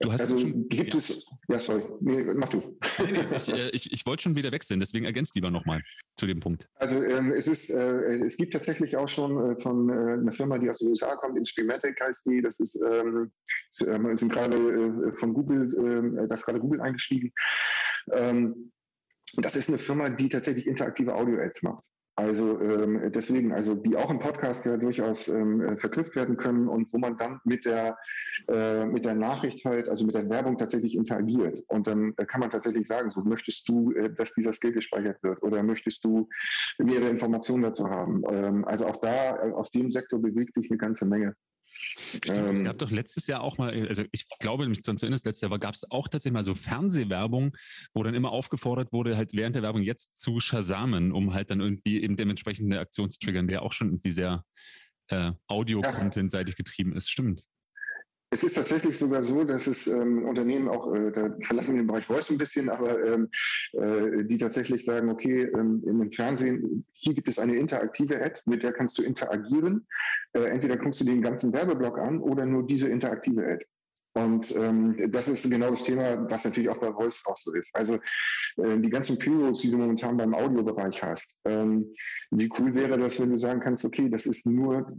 Du 0.00 0.12
hast 0.12 0.20
also 0.20 0.38
schon, 0.38 0.68
gibt 0.68 0.94
ja. 0.94 0.98
es, 0.98 1.26
ja, 1.48 1.58
sorry, 1.58 1.82
nee, 2.00 2.22
mach 2.22 2.48
du. 2.50 2.78
ich, 3.34 3.48
äh, 3.48 3.70
ich, 3.70 3.92
ich 3.92 4.06
wollte 4.06 4.22
schon 4.22 4.36
wieder 4.36 4.52
wechseln, 4.52 4.78
deswegen 4.78 5.04
ergänzt 5.04 5.34
lieber 5.34 5.50
nochmal 5.50 5.82
zu 6.16 6.26
dem 6.26 6.38
Punkt. 6.38 6.68
Also 6.76 7.02
ähm, 7.02 7.32
es 7.32 7.48
ist, 7.48 7.70
äh, 7.70 8.18
es 8.24 8.36
gibt 8.36 8.52
tatsächlich 8.52 8.96
auch 8.96 9.08
schon 9.08 9.56
äh, 9.56 9.60
von 9.60 9.88
äh, 9.88 9.92
einer 9.92 10.32
Firma, 10.32 10.58
die 10.58 10.70
aus 10.70 10.78
den 10.78 10.88
USA 10.88 11.16
kommt, 11.16 11.36
Instrumatic 11.36 12.00
heißt 12.00 12.26
die, 12.26 12.40
das 12.40 12.60
ist, 12.60 12.80
ähm, 12.80 13.32
ähm 13.86 14.16
sind 14.16 14.32
gerade 14.32 14.56
äh, 14.56 15.12
von 15.16 15.34
Google, 15.34 15.74
ähm, 15.76 16.28
das 16.28 16.40
ist 16.40 16.46
gerade 16.46 16.60
Google 16.60 16.80
eingestiegen. 16.80 17.32
Ähm, 18.12 18.70
das 19.34 19.56
ist 19.56 19.68
eine 19.68 19.80
Firma, 19.80 20.08
die 20.10 20.28
tatsächlich 20.28 20.68
interaktive 20.68 21.14
Audio-Ads 21.14 21.62
macht. 21.62 21.82
Also 22.18 22.60
ähm, 22.60 23.12
deswegen, 23.14 23.52
also 23.52 23.76
die 23.76 23.96
auch 23.96 24.10
im 24.10 24.18
Podcast 24.18 24.66
ja 24.66 24.76
durchaus 24.76 25.28
ähm, 25.28 25.60
äh, 25.60 25.76
verknüpft 25.76 26.16
werden 26.16 26.36
können 26.36 26.66
und 26.66 26.92
wo 26.92 26.98
man 26.98 27.16
dann 27.16 27.40
mit 27.44 27.64
der 27.64 27.96
äh, 28.48 28.86
mit 28.86 29.04
der 29.04 29.14
Nachricht 29.14 29.64
halt, 29.64 29.88
also 29.88 30.04
mit 30.04 30.16
der 30.16 30.28
Werbung 30.28 30.58
tatsächlich 30.58 30.96
interagiert. 30.96 31.62
Und 31.68 31.86
dann 31.86 32.14
äh, 32.16 32.24
kann 32.24 32.40
man 32.40 32.50
tatsächlich 32.50 32.88
sagen, 32.88 33.12
so 33.12 33.20
möchtest 33.20 33.68
du, 33.68 33.92
äh, 33.92 34.12
dass 34.12 34.34
dieser 34.34 34.52
Skill 34.52 34.72
gespeichert 34.72 35.22
wird 35.22 35.40
oder 35.44 35.62
möchtest 35.62 36.04
du 36.04 36.28
mehrere 36.78 37.08
Informationen 37.08 37.62
dazu 37.62 37.88
haben. 37.88 38.24
Ähm, 38.28 38.64
also 38.64 38.86
auch 38.86 38.96
da, 38.96 39.36
äh, 39.36 39.52
auf 39.52 39.70
dem 39.70 39.92
Sektor 39.92 40.20
bewegt 40.20 40.56
sich 40.56 40.72
eine 40.72 40.78
ganze 40.78 41.04
Menge. 41.04 41.36
Stimmt, 41.78 42.38
ähm, 42.38 42.46
es 42.46 42.64
gab 42.64 42.78
doch 42.78 42.90
letztes 42.90 43.26
Jahr 43.26 43.42
auch 43.42 43.58
mal, 43.58 43.72
also 43.88 44.04
ich 44.12 44.26
glaube, 44.40 44.66
mich 44.68 44.82
zu 44.82 44.90
erinnern, 44.90 45.20
letztes 45.24 45.40
Jahr 45.40 45.58
gab 45.58 45.74
es 45.74 45.90
auch 45.90 46.08
tatsächlich 46.08 46.34
mal 46.34 46.44
so 46.44 46.54
Fernsehwerbung, 46.54 47.56
wo 47.94 48.02
dann 48.02 48.14
immer 48.14 48.30
aufgefordert 48.30 48.92
wurde, 48.92 49.16
halt 49.16 49.32
während 49.32 49.56
der 49.56 49.62
Werbung 49.62 49.82
jetzt 49.82 50.18
zu 50.18 50.40
shazamen, 50.40 51.12
um 51.12 51.34
halt 51.34 51.50
dann 51.50 51.60
irgendwie 51.60 52.02
eben 52.02 52.16
dementsprechend 52.16 52.70
eine 52.70 52.80
Aktion 52.80 53.10
zu 53.10 53.18
triggern, 53.18 53.48
der 53.48 53.62
auch 53.62 53.72
schon 53.72 53.88
irgendwie 53.88 54.10
sehr 54.10 54.44
äh, 55.08 55.32
Audio-Content-seitig 55.46 56.56
getrieben 56.56 56.94
ist. 56.94 57.10
Stimmt. 57.10 57.42
Es 58.30 58.44
ist 58.44 58.54
tatsächlich 58.54 58.98
sogar 58.98 59.24
so, 59.24 59.42
dass 59.44 59.66
es 59.66 59.86
ähm, 59.86 60.24
Unternehmen 60.24 60.68
auch, 60.68 60.94
äh, 60.94 61.10
da 61.12 61.34
verlassen 61.42 61.74
wir 61.74 61.82
den 61.82 61.86
Bereich 61.86 62.06
Voice 62.06 62.30
ein 62.30 62.36
bisschen, 62.36 62.68
aber 62.68 63.02
ähm, 63.06 63.30
äh, 63.72 64.24
die 64.24 64.36
tatsächlich 64.36 64.84
sagen, 64.84 65.08
okay, 65.08 65.44
ähm, 65.44 65.82
im 65.86 66.12
Fernsehen, 66.12 66.84
hier 66.92 67.14
gibt 67.14 67.28
es 67.28 67.38
eine 67.38 67.56
interaktive 67.56 68.22
Ad, 68.22 68.40
mit 68.44 68.62
der 68.62 68.72
kannst 68.72 68.98
du 68.98 69.02
interagieren. 69.02 69.86
Äh, 70.34 70.42
entweder 70.42 70.76
guckst 70.76 71.00
du 71.00 71.06
den 71.06 71.22
ganzen 71.22 71.54
Werbeblock 71.54 71.98
an 71.98 72.20
oder 72.20 72.44
nur 72.44 72.66
diese 72.66 72.88
interaktive 72.88 73.46
Ad. 73.46 73.64
Und 74.18 74.54
ähm, 74.56 75.12
das 75.12 75.28
ist 75.28 75.48
genau 75.48 75.70
das 75.70 75.84
Thema, 75.84 76.28
was 76.28 76.44
natürlich 76.44 76.68
auch 76.68 76.78
bei 76.78 76.92
Voice 76.92 77.22
auch 77.26 77.36
so 77.36 77.52
ist. 77.54 77.70
Also 77.74 77.94
äh, 78.56 78.76
die 78.78 78.90
ganzen 78.90 79.16
Pyros, 79.16 79.60
die 79.60 79.70
du 79.70 79.76
momentan 79.76 80.16
beim 80.16 80.34
Audiobereich 80.34 81.00
hast. 81.02 81.36
Ähm, 81.44 81.92
wie 82.32 82.50
cool 82.58 82.74
wäre 82.74 82.98
das, 82.98 83.20
wenn 83.20 83.30
du 83.30 83.38
sagen 83.38 83.60
kannst, 83.60 83.84
okay, 83.84 84.08
das 84.08 84.26
ist 84.26 84.44
nur, 84.44 84.92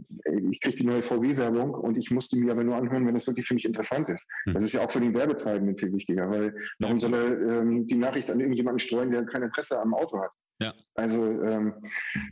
ich 0.50 0.60
kriege 0.60 0.78
die 0.78 0.84
neue 0.84 1.02
VW-Werbung 1.02 1.70
und 1.74 1.98
ich 1.98 2.10
muss 2.10 2.30
die 2.30 2.40
mir 2.40 2.52
aber 2.52 2.64
nur 2.64 2.76
anhören, 2.76 3.06
wenn 3.06 3.14
das 3.14 3.26
wirklich 3.26 3.46
für 3.46 3.54
mich 3.54 3.66
interessant 3.66 4.08
ist. 4.08 4.26
Mhm. 4.46 4.54
Das 4.54 4.62
ist 4.62 4.72
ja 4.72 4.80
auch 4.80 4.90
für 4.90 5.00
den 5.00 5.14
Werbetreibenden 5.14 5.76
viel 5.76 5.92
wichtiger, 5.92 6.30
weil 6.30 6.54
warum 6.78 6.98
soll 6.98 7.12
er 7.12 7.60
ähm, 7.60 7.86
die 7.86 7.96
Nachricht 7.96 8.30
an 8.30 8.40
irgendjemanden 8.40 8.80
streuen, 8.80 9.10
der 9.10 9.26
kein 9.26 9.42
Interesse 9.42 9.78
am 9.78 9.92
Auto 9.92 10.18
hat? 10.18 10.32
Ja. 10.62 10.72
Also 10.94 11.22
ähm, 11.42 11.74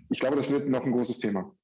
ich 0.08 0.20
glaube, 0.20 0.36
das 0.36 0.50
wird 0.50 0.68
noch 0.68 0.84
ein 0.84 0.92
großes 0.92 1.18
Thema. 1.18 1.54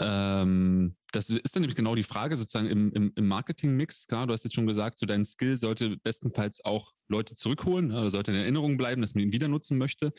Ähm, 0.00 0.94
das 1.16 1.30
ist 1.30 1.56
dann 1.56 1.62
nämlich 1.62 1.76
genau 1.76 1.94
die 1.94 2.02
Frage 2.02 2.36
sozusagen 2.36 2.68
im, 2.68 2.92
im, 2.92 3.12
im 3.16 3.26
Marketing-Mix. 3.26 4.06
Klar, 4.06 4.26
du 4.26 4.34
hast 4.34 4.44
jetzt 4.44 4.54
schon 4.54 4.66
gesagt, 4.66 4.98
so 4.98 5.06
dein 5.06 5.24
Skill 5.24 5.56
sollte 5.56 5.96
bestenfalls 5.96 6.62
auch 6.64 6.92
Leute 7.08 7.34
zurückholen 7.34 7.88
ne, 7.88 8.00
oder 8.00 8.10
sollte 8.10 8.32
in 8.32 8.36
Erinnerung 8.36 8.76
bleiben, 8.76 9.00
dass 9.00 9.14
man 9.14 9.24
ihn 9.24 9.32
wieder 9.32 9.48
nutzen 9.48 9.78
möchte. 9.78 10.12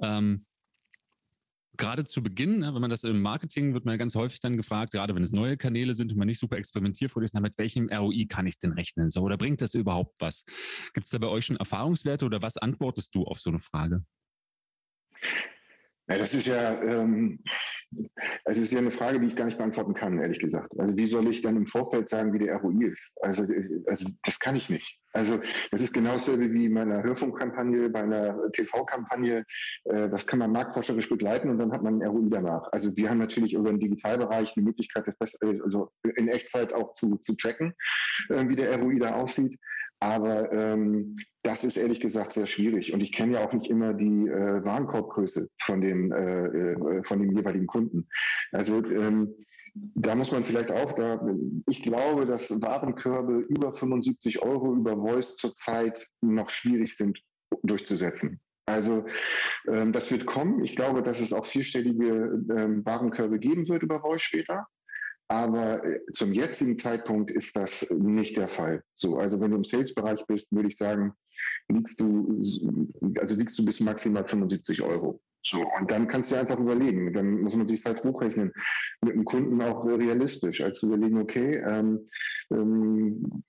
Ähm, 0.00 0.44
gerade 1.76 2.04
zu 2.04 2.20
Beginn, 2.20 2.58
ne, 2.58 2.74
wenn 2.74 2.80
man 2.80 2.90
das 2.90 3.04
im 3.04 3.22
Marketing, 3.22 3.74
wird 3.74 3.84
man 3.84 3.96
ganz 3.96 4.16
häufig 4.16 4.40
dann 4.40 4.56
gefragt, 4.56 4.92
gerade 4.92 5.14
wenn 5.14 5.22
es 5.22 5.30
neue 5.30 5.56
Kanäle 5.56 5.94
sind 5.94 6.10
und 6.10 6.18
man 6.18 6.26
nicht 6.26 6.40
super 6.40 6.56
experimentierfreudig 6.56 7.26
ist, 7.32 7.40
mit 7.40 7.56
welchem 7.56 7.88
ROI 7.88 8.26
kann 8.28 8.46
ich 8.48 8.58
denn 8.58 8.72
rechnen? 8.72 9.10
So, 9.10 9.22
oder 9.22 9.36
bringt 9.36 9.60
das 9.60 9.74
überhaupt 9.74 10.20
was? 10.20 10.44
Gibt 10.94 11.04
es 11.04 11.10
da 11.10 11.18
bei 11.18 11.28
euch 11.28 11.46
schon 11.46 11.56
Erfahrungswerte 11.56 12.24
oder 12.26 12.42
was 12.42 12.56
antwortest 12.56 13.14
du 13.14 13.24
auf 13.24 13.40
so 13.40 13.50
eine 13.50 13.60
Frage? 13.60 14.04
Ja, 16.10 16.18
das 16.18 16.34
ist 16.34 16.48
ja, 16.48 16.82
ähm, 16.82 17.38
es 18.44 18.58
ist 18.58 18.72
ja 18.72 18.80
eine 18.80 18.90
Frage, 18.90 19.20
die 19.20 19.28
ich 19.28 19.36
gar 19.36 19.44
nicht 19.44 19.58
beantworten 19.58 19.94
kann, 19.94 20.18
ehrlich 20.18 20.40
gesagt. 20.40 20.72
Also 20.76 20.96
wie 20.96 21.06
soll 21.06 21.30
ich 21.30 21.40
dann 21.40 21.56
im 21.56 21.66
Vorfeld 21.66 22.08
sagen, 22.08 22.32
wie 22.32 22.40
der 22.40 22.56
ROI 22.56 22.86
ist? 22.86 23.12
Also, 23.22 23.46
also 23.86 24.06
das 24.24 24.40
kann 24.40 24.56
ich 24.56 24.68
nicht. 24.68 24.98
Also 25.12 25.40
das 25.70 25.82
ist 25.82 25.92
genau 25.92 26.14
dasselbe 26.14 26.52
wie 26.52 26.68
bei 26.68 26.82
einer 26.82 27.04
Hörfunkkampagne, 27.04 27.90
bei 27.90 28.02
einer 28.02 28.50
TV-Kampagne. 28.52 29.44
Äh, 29.84 30.08
das 30.08 30.26
kann 30.26 30.40
man 30.40 30.50
marktforscherisch 30.50 31.08
begleiten 31.08 31.48
und 31.48 31.58
dann 31.58 31.72
hat 31.72 31.82
man 31.82 32.02
ein 32.02 32.08
ROI 32.08 32.28
danach. 32.28 32.68
Also 32.72 32.96
wir 32.96 33.08
haben 33.08 33.18
natürlich 33.18 33.54
über 33.54 33.70
den 33.70 33.78
Digitalbereich 33.78 34.52
die 34.54 34.62
Möglichkeit, 34.62 35.04
das 35.20 35.36
also 35.40 35.92
in 36.16 36.26
Echtzeit 36.26 36.72
auch 36.72 36.94
zu, 36.94 37.18
zu 37.18 37.34
tracken, 37.34 37.72
äh, 38.30 38.48
wie 38.48 38.56
der 38.56 38.76
ROI 38.76 38.98
da 38.98 39.14
aussieht. 39.14 39.56
Aber 40.00 40.50
ähm, 40.52 41.14
das 41.42 41.64
ist 41.64 41.76
ehrlich 41.76 42.00
gesagt 42.00 42.32
sehr 42.32 42.46
schwierig. 42.46 42.92
Und 42.92 43.00
ich 43.00 43.12
kenne 43.12 43.34
ja 43.34 43.44
auch 43.46 43.52
nicht 43.52 43.70
immer 43.70 43.94
die 43.94 44.28
äh, 44.28 44.64
Warenkorbgröße 44.64 45.48
von 45.60 45.80
den, 45.80 46.10
äh, 46.10 46.46
äh, 46.46 47.02
von 47.04 47.20
den 47.20 47.36
jeweiligen 47.36 47.66
Kunden. 47.66 48.08
Also 48.52 48.84
ähm, 48.84 49.34
da 49.74 50.14
muss 50.14 50.32
man 50.32 50.44
vielleicht 50.44 50.70
auch, 50.70 50.92
da, 50.92 51.20
ich 51.68 51.82
glaube, 51.82 52.26
dass 52.26 52.50
Warenkörbe 52.50 53.38
über 53.48 53.72
75 53.72 54.42
Euro 54.42 54.74
über 54.74 54.96
Voice 54.96 55.36
zurzeit 55.36 56.08
noch 56.20 56.50
schwierig 56.50 56.96
sind 56.96 57.20
durchzusetzen. 57.62 58.40
Also 58.66 59.04
ähm, 59.68 59.92
das 59.92 60.10
wird 60.10 60.26
kommen. 60.26 60.64
Ich 60.64 60.76
glaube, 60.76 61.02
dass 61.02 61.20
es 61.20 61.32
auch 61.32 61.46
vierstellige 61.46 62.42
ähm, 62.56 62.84
Warenkörbe 62.84 63.38
geben 63.38 63.68
wird 63.68 63.82
über 63.82 64.00
Voice 64.00 64.22
später. 64.22 64.66
Aber 65.30 65.84
äh, 65.84 66.00
zum 66.12 66.32
jetzigen 66.32 66.76
Zeitpunkt 66.76 67.30
ist 67.30 67.54
das 67.54 67.88
nicht 67.88 68.36
der 68.36 68.48
Fall. 68.48 68.82
So, 68.96 69.18
also 69.18 69.40
wenn 69.40 69.52
du 69.52 69.58
im 69.58 69.64
Sales-Bereich 69.64 70.26
bist, 70.26 70.50
würde 70.50 70.68
ich 70.68 70.76
sagen, 70.76 71.12
liegst 71.68 72.00
du, 72.00 72.42
also 73.16 73.36
liegst 73.36 73.56
du 73.56 73.64
bis 73.64 73.78
maximal 73.78 74.26
75 74.26 74.82
Euro. 74.82 75.22
So, 75.42 75.58
und 75.78 75.90
dann 75.90 76.06
kannst 76.06 76.30
du 76.30 76.36
einfach 76.36 76.58
überlegen, 76.58 77.12
dann 77.12 77.40
muss 77.40 77.56
man 77.56 77.66
sich 77.66 77.84
halt 77.86 78.04
hochrechnen, 78.04 78.52
mit 79.02 79.14
dem 79.14 79.24
Kunden 79.24 79.60
auch 79.62 79.86
realistisch, 79.86 80.60
als 80.60 80.80
zu 80.80 80.88
überlegen, 80.88 81.18
okay, 81.18 81.62
ähm, 81.66 82.06
ähm, 82.50 83.42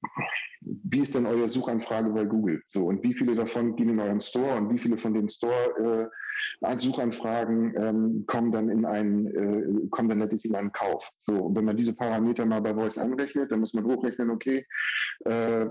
wie 0.61 0.99
ist 0.99 1.15
denn 1.15 1.25
eure 1.25 1.47
Suchanfrage 1.47 2.11
bei 2.11 2.25
Google? 2.25 2.61
So, 2.69 2.85
und 2.85 3.01
wie 3.03 3.13
viele 3.13 3.35
davon 3.35 3.75
gehen 3.75 3.89
in 3.89 3.99
euren 3.99 4.21
Store 4.21 4.55
und 4.57 4.73
wie 4.73 4.79
viele 4.79 4.97
von 4.97 5.13
den 5.13 5.27
Store-Suchanfragen 5.27 7.75
äh, 7.75 7.89
ähm, 7.89 8.23
kommen 8.27 8.51
dann 8.51 8.69
in 8.69 8.85
einen, 8.85 9.27
äh, 9.27 9.87
kommen 9.89 10.09
dann 10.09 10.19
letztlich 10.19 10.45
in 10.45 10.55
einen 10.55 10.71
Kauf? 10.71 11.09
So, 11.17 11.33
und 11.33 11.57
wenn 11.57 11.65
man 11.65 11.77
diese 11.77 11.93
Parameter 11.93 12.45
mal 12.45 12.61
bei 12.61 12.75
Voice 12.75 12.99
anrechnet, 12.99 13.51
dann 13.51 13.61
muss 13.61 13.73
man 13.73 13.85
hochrechnen, 13.85 14.29
okay, 14.29 14.67
äh, 15.25 15.65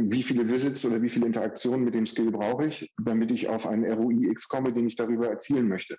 wie 0.00 0.22
viele 0.22 0.48
Visits 0.48 0.84
oder 0.84 1.02
wie 1.02 1.10
viele 1.10 1.26
Interaktionen 1.26 1.84
mit 1.84 1.94
dem 1.94 2.06
Skill 2.06 2.30
brauche 2.30 2.66
ich, 2.66 2.92
damit 3.02 3.30
ich 3.30 3.48
auf 3.48 3.66
einen 3.66 3.90
ROI 3.90 4.30
X 4.30 4.48
komme, 4.48 4.72
den 4.72 4.88
ich 4.88 4.96
darüber 4.96 5.28
erzielen 5.28 5.68
möchte. 5.68 5.98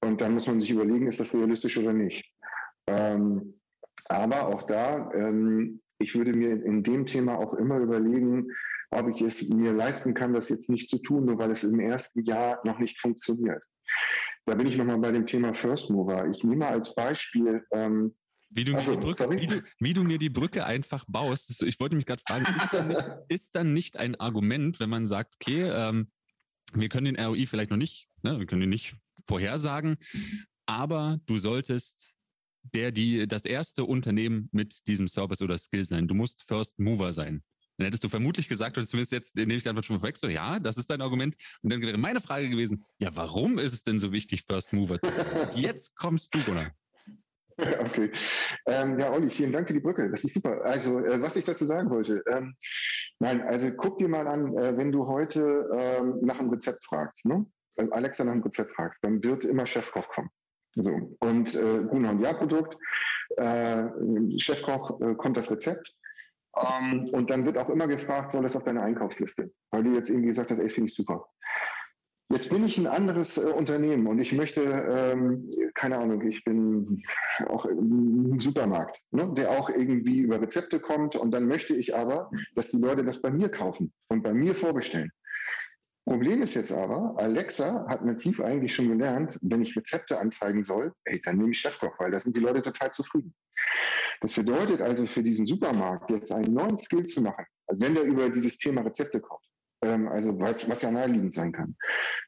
Und 0.00 0.20
dann 0.20 0.34
muss 0.34 0.46
man 0.46 0.60
sich 0.60 0.70
überlegen, 0.70 1.06
ist 1.06 1.20
das 1.20 1.34
realistisch 1.34 1.78
oder 1.78 1.92
nicht. 1.92 2.30
Ähm, 2.86 3.60
aber 4.08 4.48
auch 4.48 4.64
da, 4.64 5.10
ähm, 5.14 5.80
ich 5.98 6.14
würde 6.14 6.32
mir 6.32 6.62
in 6.64 6.82
dem 6.82 7.06
Thema 7.06 7.38
auch 7.38 7.54
immer 7.54 7.78
überlegen, 7.78 8.48
ob 8.90 9.08
ich 9.08 9.22
es 9.22 9.48
mir 9.48 9.72
leisten 9.72 10.14
kann, 10.14 10.34
das 10.34 10.48
jetzt 10.48 10.70
nicht 10.70 10.90
zu 10.90 10.98
tun, 10.98 11.24
nur 11.24 11.38
weil 11.38 11.50
es 11.50 11.64
im 11.64 11.80
ersten 11.80 12.22
Jahr 12.22 12.60
noch 12.64 12.78
nicht 12.78 13.00
funktioniert. 13.00 13.62
Da 14.46 14.54
bin 14.54 14.66
ich 14.66 14.76
nochmal 14.76 14.98
bei 14.98 15.12
dem 15.12 15.26
Thema 15.26 15.54
First 15.54 15.90
Mover. 15.90 16.28
Ich 16.28 16.44
nehme 16.44 16.66
als 16.66 16.94
Beispiel 16.94 17.64
ähm, 17.72 18.14
wie 18.54 18.64
du, 18.64 18.74
also, 18.74 18.98
Brücke, 18.98 19.28
wie, 19.30 19.46
du, 19.46 19.62
wie 19.80 19.92
du, 19.94 20.04
mir 20.04 20.18
die 20.18 20.30
Brücke 20.30 20.64
einfach 20.64 21.04
baust. 21.08 21.62
ich 21.62 21.80
wollte 21.80 21.96
mich 21.96 22.06
gerade 22.06 22.22
fragen, 22.26 22.44
ist 22.44 22.72
dann, 22.72 22.88
nicht, 22.88 23.02
ist 23.28 23.54
dann, 23.54 23.72
nicht, 23.74 23.96
ein 23.96 24.14
Argument, 24.20 24.80
wenn 24.80 24.90
man 24.90 25.06
sagt, 25.06 25.34
okay, 25.40 25.62
ähm, 25.62 26.10
wir 26.72 26.88
können 26.88 27.14
den 27.14 27.18
ROI 27.18 27.46
vielleicht 27.46 27.70
noch 27.70 27.76
nicht, 27.76 28.08
ne, 28.22 28.38
wir 28.38 28.46
können 28.46 28.62
ihn 28.62 28.70
nicht 28.70 28.96
vorhersagen, 29.26 29.96
aber 30.66 31.20
du 31.26 31.38
solltest 31.38 32.14
der, 32.72 32.92
die, 32.92 33.26
das 33.26 33.44
erste 33.44 33.84
Unternehmen 33.84 34.48
mit 34.52 34.86
diesem 34.86 35.08
Service 35.08 35.42
oder 35.42 35.58
Skill 35.58 35.84
sein. 35.84 36.08
Du 36.08 36.14
musst 36.14 36.42
First 36.44 36.78
Mover 36.78 37.12
sein. 37.12 37.42
Dann 37.76 37.86
hättest 37.86 38.04
du 38.04 38.08
vermutlich 38.08 38.48
gesagt, 38.48 38.78
oder 38.78 38.86
zumindest 38.86 39.12
jetzt 39.12 39.36
nehme 39.36 39.54
ich 39.54 39.68
einfach 39.68 39.82
schon 39.82 39.98
vorweg, 39.98 40.16
so 40.16 40.28
ja, 40.28 40.60
das 40.60 40.76
ist 40.76 40.90
dein 40.90 41.00
Argument. 41.00 41.34
Und 41.62 41.72
dann 41.72 41.82
wäre 41.82 41.98
meine 41.98 42.20
Frage 42.20 42.48
gewesen, 42.48 42.84
ja, 42.98 43.14
warum 43.16 43.58
ist 43.58 43.72
es 43.72 43.82
denn 43.82 43.98
so 43.98 44.12
wichtig, 44.12 44.44
First 44.46 44.72
Mover 44.72 45.00
zu 45.00 45.12
sein? 45.12 45.48
jetzt 45.56 45.94
kommst 45.96 46.34
du, 46.34 46.40
oder? 46.50 46.72
Okay. 47.78 48.10
Ähm, 48.66 48.98
ja, 48.98 49.12
Olli, 49.12 49.30
vielen 49.30 49.52
Dank 49.52 49.68
für 49.68 49.74
die 49.74 49.80
Brücke. 49.80 50.10
Das 50.10 50.24
ist 50.24 50.34
super. 50.34 50.64
Also, 50.64 50.98
äh, 50.98 51.20
was 51.20 51.36
ich 51.36 51.44
dazu 51.44 51.66
sagen 51.66 51.90
wollte. 51.90 52.22
Ähm, 52.30 52.54
nein, 53.20 53.42
also 53.42 53.70
guck 53.70 53.98
dir 53.98 54.08
mal 54.08 54.26
an, 54.26 54.56
äh, 54.56 54.76
wenn 54.76 54.90
du 54.90 55.06
heute 55.06 55.68
ähm, 55.76 56.18
nach 56.22 56.40
einem 56.40 56.50
Rezept 56.50 56.84
fragst, 56.84 57.24
ne? 57.26 57.46
Alexa 57.76 58.24
nach 58.24 58.32
einem 58.32 58.42
Rezept 58.42 58.72
fragst, 58.72 59.04
dann 59.04 59.22
wird 59.22 59.44
immer 59.44 59.66
Chefkoch 59.66 60.08
kommen. 60.08 60.30
So. 60.72 61.16
Und 61.20 61.54
äh, 61.54 61.84
Gruner 61.84 62.14
Ja-Produkt, 62.20 62.76
äh, 63.36 63.84
Chefkoch 64.38 65.00
äh, 65.00 65.14
kommt 65.14 65.36
das 65.36 65.50
Rezept. 65.50 65.94
Ähm, 66.56 67.08
und 67.12 67.30
dann 67.30 67.44
wird 67.44 67.58
auch 67.58 67.68
immer 67.68 67.88
gefragt, 67.88 68.30
soll 68.30 68.42
das 68.42 68.56
auf 68.56 68.62
deine 68.62 68.82
Einkaufsliste? 68.82 69.52
Weil 69.70 69.82
du 69.84 69.94
jetzt 69.94 70.08
irgendwie 70.08 70.28
gesagt 70.28 70.50
hast, 70.50 70.60
ey, 70.60 70.68
finde 70.68 70.88
ich 70.88 70.94
super. 70.94 71.26
Jetzt 72.30 72.48
bin 72.48 72.64
ich 72.64 72.78
ein 72.78 72.86
anderes 72.86 73.36
äh, 73.36 73.42
Unternehmen 73.42 74.06
und 74.06 74.18
ich 74.18 74.32
möchte, 74.32 74.62
ähm, 74.62 75.48
keine 75.74 75.98
Ahnung, 75.98 76.26
ich 76.26 76.42
bin 76.42 77.02
auch 77.48 77.66
im 77.66 78.40
Supermarkt, 78.40 79.02
ne, 79.10 79.30
der 79.36 79.50
auch 79.50 79.68
irgendwie 79.68 80.20
über 80.20 80.40
Rezepte 80.40 80.80
kommt 80.80 81.16
und 81.16 81.32
dann 81.32 81.46
möchte 81.46 81.74
ich 81.74 81.94
aber, 81.94 82.30
dass 82.54 82.70
die 82.70 82.78
Leute 82.78 83.04
das 83.04 83.20
bei 83.20 83.30
mir 83.30 83.50
kaufen 83.50 83.92
und 84.08 84.22
bei 84.22 84.32
mir 84.32 84.54
vorbestellen. 84.54 85.12
Problem 86.06 86.42
ist 86.42 86.54
jetzt 86.54 86.72
aber, 86.72 87.14
Alexa 87.16 87.86
hat 87.88 88.04
nativ 88.04 88.40
eigentlich 88.40 88.74
schon 88.74 88.88
gelernt, 88.88 89.38
wenn 89.40 89.62
ich 89.62 89.74
Rezepte 89.74 90.18
anzeigen 90.18 90.62
soll, 90.62 90.92
ey, 91.04 91.20
dann 91.22 91.38
nehme 91.38 91.52
ich 91.52 91.58
Chefkoch, 91.58 91.98
weil 91.98 92.10
da 92.10 92.20
sind 92.20 92.36
die 92.36 92.40
Leute 92.40 92.62
total 92.62 92.90
zufrieden. 92.90 93.34
Das 94.20 94.34
bedeutet 94.34 94.82
also 94.82 95.06
für 95.06 95.22
diesen 95.22 95.46
Supermarkt 95.46 96.10
jetzt 96.10 96.30
einen 96.30 96.52
neuen 96.52 96.78
Skill 96.78 97.06
zu 97.06 97.22
machen, 97.22 97.46
wenn 97.68 97.94
der 97.94 98.04
über 98.04 98.28
dieses 98.28 98.58
Thema 98.58 98.82
Rezepte 98.82 99.20
kommt, 99.20 99.44
ähm, 99.84 100.08
also 100.08 100.38
was, 100.40 100.68
was 100.68 100.82
ja 100.82 100.90
naheliegend 100.90 101.34
sein 101.34 101.52
kann, 101.52 101.76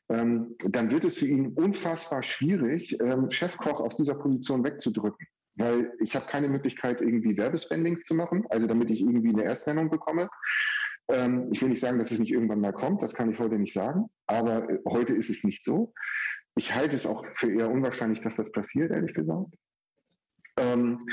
ähm, 0.08 0.54
dann 0.68 0.90
wird 0.90 1.04
es 1.04 1.16
für 1.16 1.26
ihn 1.26 1.52
unfassbar 1.54 2.22
schwierig, 2.22 2.98
ähm, 3.00 3.30
Chefkoch 3.30 3.80
aus 3.80 3.96
dieser 3.96 4.14
Position 4.14 4.64
wegzudrücken. 4.64 5.26
Weil 5.56 5.92
ich 6.00 6.14
habe 6.14 6.26
keine 6.26 6.48
Möglichkeit, 6.48 7.00
irgendwie 7.00 7.36
Werbespendings 7.36 8.04
zu 8.04 8.14
machen, 8.14 8.44
also 8.50 8.66
damit 8.66 8.90
ich 8.90 9.00
irgendwie 9.00 9.30
eine 9.30 9.44
Erstnennung 9.44 9.90
bekomme. 9.90 10.28
Ähm, 11.08 11.48
ich 11.50 11.62
will 11.62 11.70
nicht 11.70 11.80
sagen, 11.80 11.98
dass 11.98 12.10
es 12.10 12.18
nicht 12.18 12.32
irgendwann 12.32 12.60
mal 12.60 12.72
kommt, 12.72 13.02
das 13.02 13.14
kann 13.14 13.32
ich 13.32 13.38
heute 13.38 13.58
nicht 13.58 13.72
sagen, 13.72 14.06
aber 14.26 14.68
äh, 14.68 14.78
heute 14.88 15.14
ist 15.14 15.30
es 15.30 15.44
nicht 15.44 15.64
so. 15.64 15.94
Ich 16.56 16.74
halte 16.74 16.96
es 16.96 17.06
auch 17.06 17.24
für 17.34 17.52
eher 17.52 17.70
unwahrscheinlich, 17.70 18.20
dass 18.20 18.36
das 18.36 18.50
passiert, 18.50 18.90
ehrlich 18.90 19.14
gesagt. 19.14 19.54
Ähm, 20.58 21.06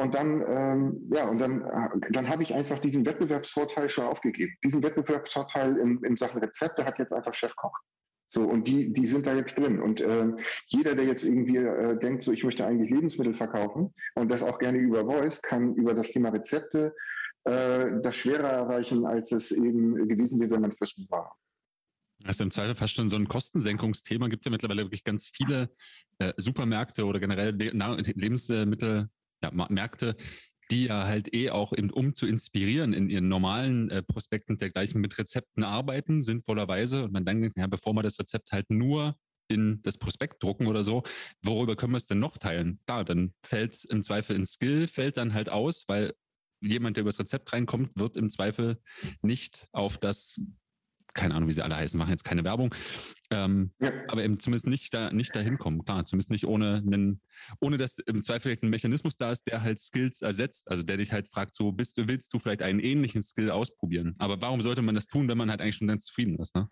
und 0.00 0.14
dann, 0.14 0.44
ähm, 0.46 1.10
ja, 1.12 1.28
und 1.28 1.38
dann, 1.38 1.62
äh, 1.62 2.10
dann 2.12 2.28
habe 2.28 2.44
ich 2.44 2.54
einfach 2.54 2.78
diesen 2.78 3.04
Wettbewerbsvorteil 3.04 3.90
schon 3.90 4.06
aufgegeben. 4.06 4.54
Diesen 4.64 4.82
Wettbewerbsvorteil 4.82 5.76
in, 5.76 6.02
in 6.04 6.16
Sachen 6.16 6.40
Rezepte 6.40 6.84
hat 6.84 6.98
jetzt 7.00 7.12
einfach 7.12 7.34
Chefkoch. 7.34 7.76
So, 8.30 8.44
und 8.44 8.68
die, 8.68 8.92
die 8.92 9.08
sind 9.08 9.26
da 9.26 9.34
jetzt 9.34 9.58
drin. 9.58 9.80
Und 9.80 10.00
äh, 10.00 10.26
jeder, 10.66 10.94
der 10.94 11.06
jetzt 11.06 11.24
irgendwie 11.24 11.56
äh, 11.56 11.98
denkt, 11.98 12.22
so 12.22 12.32
ich 12.32 12.44
möchte 12.44 12.64
eigentlich 12.64 12.90
Lebensmittel 12.90 13.34
verkaufen 13.34 13.92
und 14.14 14.30
das 14.30 14.44
auch 14.44 14.58
gerne 14.58 14.78
über 14.78 15.04
Voice, 15.04 15.42
kann 15.42 15.74
über 15.74 15.94
das 15.94 16.10
Thema 16.10 16.28
Rezepte 16.28 16.94
äh, 17.44 17.86
das 18.00 18.14
schwerer 18.14 18.50
erreichen, 18.50 19.04
als 19.04 19.32
es 19.32 19.50
eben 19.50 20.06
gewesen 20.08 20.38
wäre, 20.38 20.52
wenn 20.52 20.60
man 20.60 20.72
fürs 20.72 20.94
war. 21.08 21.36
Ist 22.26 22.40
im 22.40 22.50
Zweifel 22.50 22.74
fast 22.76 22.94
schon 22.94 23.08
so 23.08 23.16
ein 23.16 23.26
Kostensenkungsthema. 23.26 24.28
Gibt 24.28 24.44
ja 24.44 24.50
mittlerweile 24.50 24.82
wirklich 24.82 25.04
ganz 25.04 25.26
viele 25.26 25.70
äh, 26.18 26.32
Supermärkte 26.36 27.04
oder 27.04 27.18
generell 27.18 27.52
Lebensmittel 27.56 29.08
ja, 29.42 29.50
Märkte, 29.68 30.16
die 30.70 30.84
ja 30.84 31.06
halt 31.06 31.34
eh 31.34 31.50
auch 31.50 31.72
eben, 31.72 31.90
um 31.90 32.14
zu 32.14 32.26
inspirieren, 32.26 32.92
in 32.92 33.08
ihren 33.08 33.28
normalen 33.28 33.90
äh, 33.90 34.02
Prospekten 34.02 34.58
dergleichen 34.58 35.00
mit 35.00 35.18
Rezepten 35.18 35.64
arbeiten, 35.64 36.22
sinnvollerweise. 36.22 37.04
Und 37.04 37.12
man 37.12 37.24
dann 37.24 37.40
denkt, 37.40 37.56
ja, 37.56 37.66
bevor 37.66 37.94
wir 37.94 38.02
das 38.02 38.18
Rezept 38.18 38.52
halt 38.52 38.70
nur 38.70 39.16
in 39.50 39.80
das 39.82 39.96
Prospekt 39.96 40.42
drucken 40.42 40.66
oder 40.66 40.84
so, 40.84 41.02
worüber 41.42 41.74
können 41.74 41.92
wir 41.92 41.96
es 41.96 42.06
denn 42.06 42.18
noch 42.18 42.36
teilen? 42.36 42.78
Da, 42.84 43.02
dann 43.02 43.32
fällt 43.42 43.84
im 43.84 44.02
Zweifel 44.02 44.36
ein 44.36 44.44
Skill, 44.44 44.86
fällt 44.86 45.16
dann 45.16 45.32
halt 45.32 45.48
aus, 45.48 45.84
weil 45.88 46.12
jemand, 46.60 46.96
der 46.96 47.02
übers 47.02 47.18
Rezept 47.18 47.52
reinkommt, 47.52 47.92
wird 47.94 48.16
im 48.16 48.28
Zweifel 48.28 48.78
nicht 49.22 49.68
auf 49.72 49.96
das 49.96 50.38
keine 51.14 51.34
Ahnung, 51.34 51.48
wie 51.48 51.52
sie 51.52 51.62
alle 51.62 51.76
heißen, 51.76 51.98
machen 51.98 52.10
jetzt 52.10 52.24
keine 52.24 52.44
Werbung, 52.44 52.74
ähm, 53.30 53.72
ja. 53.80 53.90
aber 54.08 54.24
eben 54.24 54.38
zumindest 54.38 54.66
nicht 54.66 54.94
da 54.94 55.12
nicht 55.12 55.34
dahin 55.34 55.58
kommen. 55.58 55.84
Klar, 55.84 56.04
zumindest 56.04 56.30
nicht 56.30 56.46
ohne 56.46 56.76
einen, 56.76 57.20
ohne 57.60 57.76
dass 57.76 57.98
im 57.98 58.22
Zweifel 58.22 58.42
vielleicht 58.42 58.62
ein 58.62 58.70
Mechanismus 58.70 59.16
da 59.16 59.32
ist, 59.32 59.46
der 59.46 59.62
halt 59.62 59.78
Skills 59.78 60.22
ersetzt, 60.22 60.70
also 60.70 60.82
der 60.82 60.96
dich 60.96 61.12
halt 61.12 61.28
fragt, 61.28 61.54
so 61.54 61.72
bist 61.72 61.98
du, 61.98 62.08
willst 62.08 62.32
du 62.32 62.38
vielleicht 62.38 62.62
einen 62.62 62.80
ähnlichen 62.80 63.22
Skill 63.22 63.50
ausprobieren? 63.50 64.14
Aber 64.18 64.40
warum 64.40 64.60
sollte 64.60 64.82
man 64.82 64.94
das 64.94 65.06
tun, 65.06 65.28
wenn 65.28 65.38
man 65.38 65.50
halt 65.50 65.60
eigentlich 65.60 65.76
schon 65.76 65.88
ganz 65.88 66.04
zufrieden 66.04 66.38
ist? 66.38 66.54
Ne? 66.54 66.68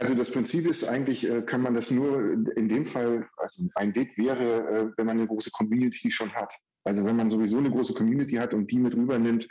Also 0.00 0.14
das 0.14 0.30
Prinzip 0.30 0.66
ist 0.66 0.84
eigentlich, 0.84 1.28
äh, 1.28 1.42
kann 1.42 1.60
man 1.60 1.74
das 1.74 1.90
nur 1.90 2.32
in 2.56 2.68
dem 2.68 2.86
Fall, 2.86 3.28
also 3.36 3.68
ein 3.74 3.94
Weg 3.94 4.16
wäre, 4.16 4.68
äh, 4.68 4.90
wenn 4.96 5.06
man 5.06 5.18
eine 5.18 5.26
große 5.26 5.50
Community 5.50 6.10
schon 6.10 6.32
hat. 6.34 6.54
Also 6.84 7.04
wenn 7.04 7.16
man 7.16 7.30
sowieso 7.30 7.58
eine 7.58 7.70
große 7.70 7.94
Community 7.94 8.36
hat 8.36 8.54
und 8.54 8.70
die 8.70 8.78
mit 8.78 8.94
rübernimmt 8.94 9.48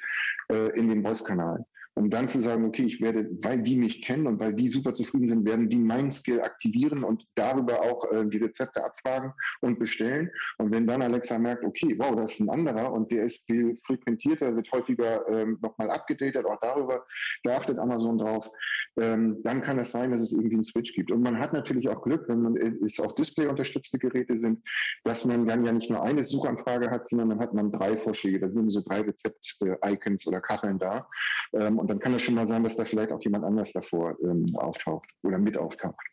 äh, 0.51 0.69
in 0.79 0.87
den 0.87 1.03
Voice-Kanal. 1.03 1.65
Um 1.97 2.11
dann 2.11 2.27
zu 2.27 2.41
sagen, 2.41 2.65
okay, 2.65 2.83
ich 2.83 3.01
werde, 3.01 3.27
weil 3.41 3.63
die 3.63 3.75
mich 3.75 4.03
kennen 4.03 4.27
und 4.27 4.39
weil 4.39 4.53
die 4.53 4.69
super 4.69 4.93
zufrieden 4.93 5.25
sind, 5.25 5.45
werden 5.45 5.67
die 5.67 5.79
meinen 5.79 6.11
Skill 6.11 6.41
aktivieren 6.41 7.03
und 7.03 7.25
darüber 7.33 7.81
auch 7.81 8.11
äh, 8.11 8.23
die 8.25 8.37
Rezepte 8.37 8.83
abfragen 8.83 9.33
und 9.61 9.79
bestellen. 9.79 10.29
Und 10.59 10.71
wenn 10.71 10.85
dann 10.85 11.01
Alexa 11.01 11.39
merkt, 11.39 11.65
okay, 11.65 11.95
wow, 11.97 12.15
das 12.15 12.33
ist 12.33 12.41
ein 12.41 12.49
anderer 12.49 12.93
und 12.93 13.11
der 13.11 13.25
ist 13.25 13.43
viel 13.47 13.79
frequentierter, 13.83 14.55
wird 14.55 14.71
häufiger 14.71 15.27
ähm, 15.29 15.57
nochmal 15.61 15.89
abgedatet, 15.89 16.45
auch 16.45 16.59
darüber, 16.61 17.03
da 17.43 17.57
Amazon 17.79 18.19
drauf, 18.19 18.49
ähm, 18.97 19.41
dann 19.43 19.61
kann 19.61 19.79
es 19.79 19.91
sein, 19.91 20.11
dass 20.11 20.21
es 20.21 20.31
irgendwie 20.31 20.55
einen 20.55 20.63
Switch 20.63 20.93
gibt. 20.93 21.11
Und 21.11 21.21
man 21.21 21.39
hat 21.39 21.53
natürlich 21.53 21.89
auch 21.89 22.03
Glück, 22.03 22.27
wenn 22.27 22.41
man 22.41 22.57
äh, 22.57 22.73
es 22.85 22.99
auch 22.99 23.13
Display-unterstützte 23.13 23.97
Geräte 23.97 24.37
sind, 24.37 24.61
dass 25.03 25.25
man 25.25 25.47
dann 25.47 25.65
ja 25.65 25.71
nicht 25.71 25.89
nur 25.89 26.03
eine 26.03 26.23
Suchanfrage 26.23 26.91
hat, 26.91 27.07
sondern 27.09 27.29
dann 27.29 27.39
hat 27.39 27.53
man 27.53 27.71
drei 27.71 27.97
Vorschläge. 27.97 28.39
Da 28.39 28.49
sind 28.49 28.69
so 28.69 28.81
drei 28.81 29.01
Rezept-Icons 29.01 30.27
oder 30.27 30.41
Kacheln 30.41 30.77
da. 30.77 31.07
Ähm, 31.53 31.79
und 31.87 31.91
dann 31.91 31.99
kann 31.99 32.13
es 32.15 32.21
schon 32.23 32.35
mal 32.35 32.47
sein, 32.49 32.65
dass 32.65 32.75
da 32.75 32.83
vielleicht 32.83 33.13
auch 33.13 33.23
jemand 33.23 33.45
anders 33.45 33.71
davor 33.71 34.17
ähm, 34.21 34.53
auftaucht 34.57 35.09
oder 35.23 35.37
mit 35.37 35.55
auftaucht. 35.55 36.05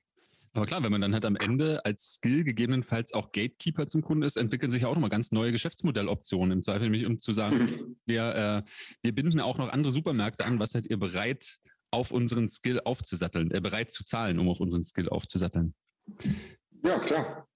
Aber 0.52 0.66
klar, 0.66 0.84
wenn 0.84 0.92
man 0.92 1.00
dann 1.00 1.12
halt 1.12 1.24
am 1.24 1.34
Ende 1.34 1.84
als 1.84 2.14
Skill 2.14 2.44
gegebenenfalls 2.44 3.12
auch 3.12 3.32
Gatekeeper 3.32 3.88
zum 3.88 4.02
Kunden 4.02 4.22
ist, 4.22 4.36
entwickeln 4.36 4.70
sich 4.70 4.82
ja 4.82 4.88
auch 4.88 4.94
nochmal 4.94 5.10
ganz 5.10 5.32
neue 5.32 5.50
Geschäftsmodelloptionen 5.50 6.52
im 6.52 6.62
Zweifel, 6.62 6.84
nämlich 6.84 7.06
um 7.06 7.18
zu 7.18 7.32
sagen, 7.32 7.58
mhm. 7.58 7.96
wir, 8.06 8.34
äh, 8.36 8.70
wir 9.02 9.12
binden 9.12 9.40
auch 9.40 9.58
noch 9.58 9.68
andere 9.68 9.90
Supermärkte 9.90 10.44
an. 10.44 10.60
Was 10.60 10.70
seid 10.70 10.86
ihr 10.86 10.96
bereit, 10.96 11.58
auf 11.90 12.12
unseren 12.12 12.48
Skill 12.48 12.80
aufzusatteln, 12.84 13.50
äh, 13.50 13.60
bereit 13.60 13.90
zu 13.90 14.04
zahlen, 14.04 14.38
um 14.38 14.48
auf 14.48 14.60
unseren 14.60 14.84
Skill 14.84 15.08
aufzusatteln? 15.08 15.74
Ja, 16.84 17.00
klar. 17.00 17.48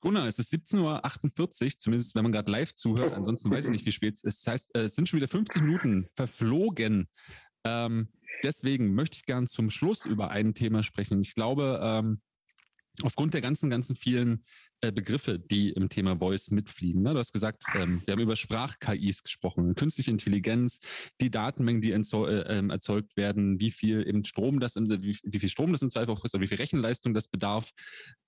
Gunnar, 0.00 0.26
es 0.26 0.38
ist 0.38 0.52
17.48 0.52 1.64
Uhr, 1.64 1.78
zumindest 1.78 2.14
wenn 2.14 2.22
man 2.22 2.32
gerade 2.32 2.50
live 2.50 2.74
zuhört. 2.74 3.12
Ansonsten 3.12 3.50
weiß 3.50 3.66
ich 3.66 3.70
nicht, 3.70 3.86
wie 3.86 3.92
spät 3.92 4.14
es 4.14 4.24
ist. 4.24 4.46
Das 4.46 4.52
heißt, 4.52 4.70
es 4.74 4.94
sind 4.94 5.08
schon 5.08 5.18
wieder 5.18 5.28
50 5.28 5.62
Minuten 5.62 6.06
verflogen. 6.14 7.08
Ähm, 7.64 8.08
deswegen 8.42 8.94
möchte 8.94 9.16
ich 9.16 9.26
gern 9.26 9.46
zum 9.46 9.70
Schluss 9.70 10.06
über 10.06 10.30
ein 10.30 10.54
Thema 10.54 10.82
sprechen. 10.82 11.20
Ich 11.20 11.34
glaube, 11.34 11.80
ähm, 11.82 12.20
aufgrund 13.02 13.34
der 13.34 13.40
ganzen, 13.40 13.70
ganzen 13.70 13.96
vielen 13.96 14.44
äh, 14.80 14.92
Begriffe, 14.92 15.38
die 15.38 15.70
im 15.70 15.88
Thema 15.88 16.18
Voice 16.18 16.50
mitfliegen. 16.50 17.02
Ne? 17.02 17.12
Du 17.12 17.18
hast 17.18 17.32
gesagt, 17.32 17.64
ähm, 17.74 18.02
wir 18.04 18.12
haben 18.12 18.20
über 18.20 18.36
Sprach-KIs 18.36 19.22
gesprochen, 19.22 19.74
künstliche 19.74 20.10
Intelligenz, 20.10 20.80
die 21.20 21.30
Datenmengen, 21.30 21.82
die 21.82 21.92
äh, 21.92 22.58
ähm, 22.58 22.70
erzeugt 22.70 23.16
werden, 23.16 23.60
wie 23.60 23.70
viel 23.70 24.06
eben 24.06 24.24
Strom 24.24 24.60
das, 24.60 24.76
wie, 24.76 25.16
wie, 25.22 25.38
viel 25.38 25.48
Strom 25.48 25.72
das 25.72 25.82
im 25.82 25.90
Zweifel 25.90 26.12
auch 26.12 26.24
ist, 26.24 26.34
oder 26.34 26.42
wie 26.42 26.48
viel 26.48 26.58
Rechenleistung 26.58 27.14
das 27.14 27.28
bedarf, 27.28 27.70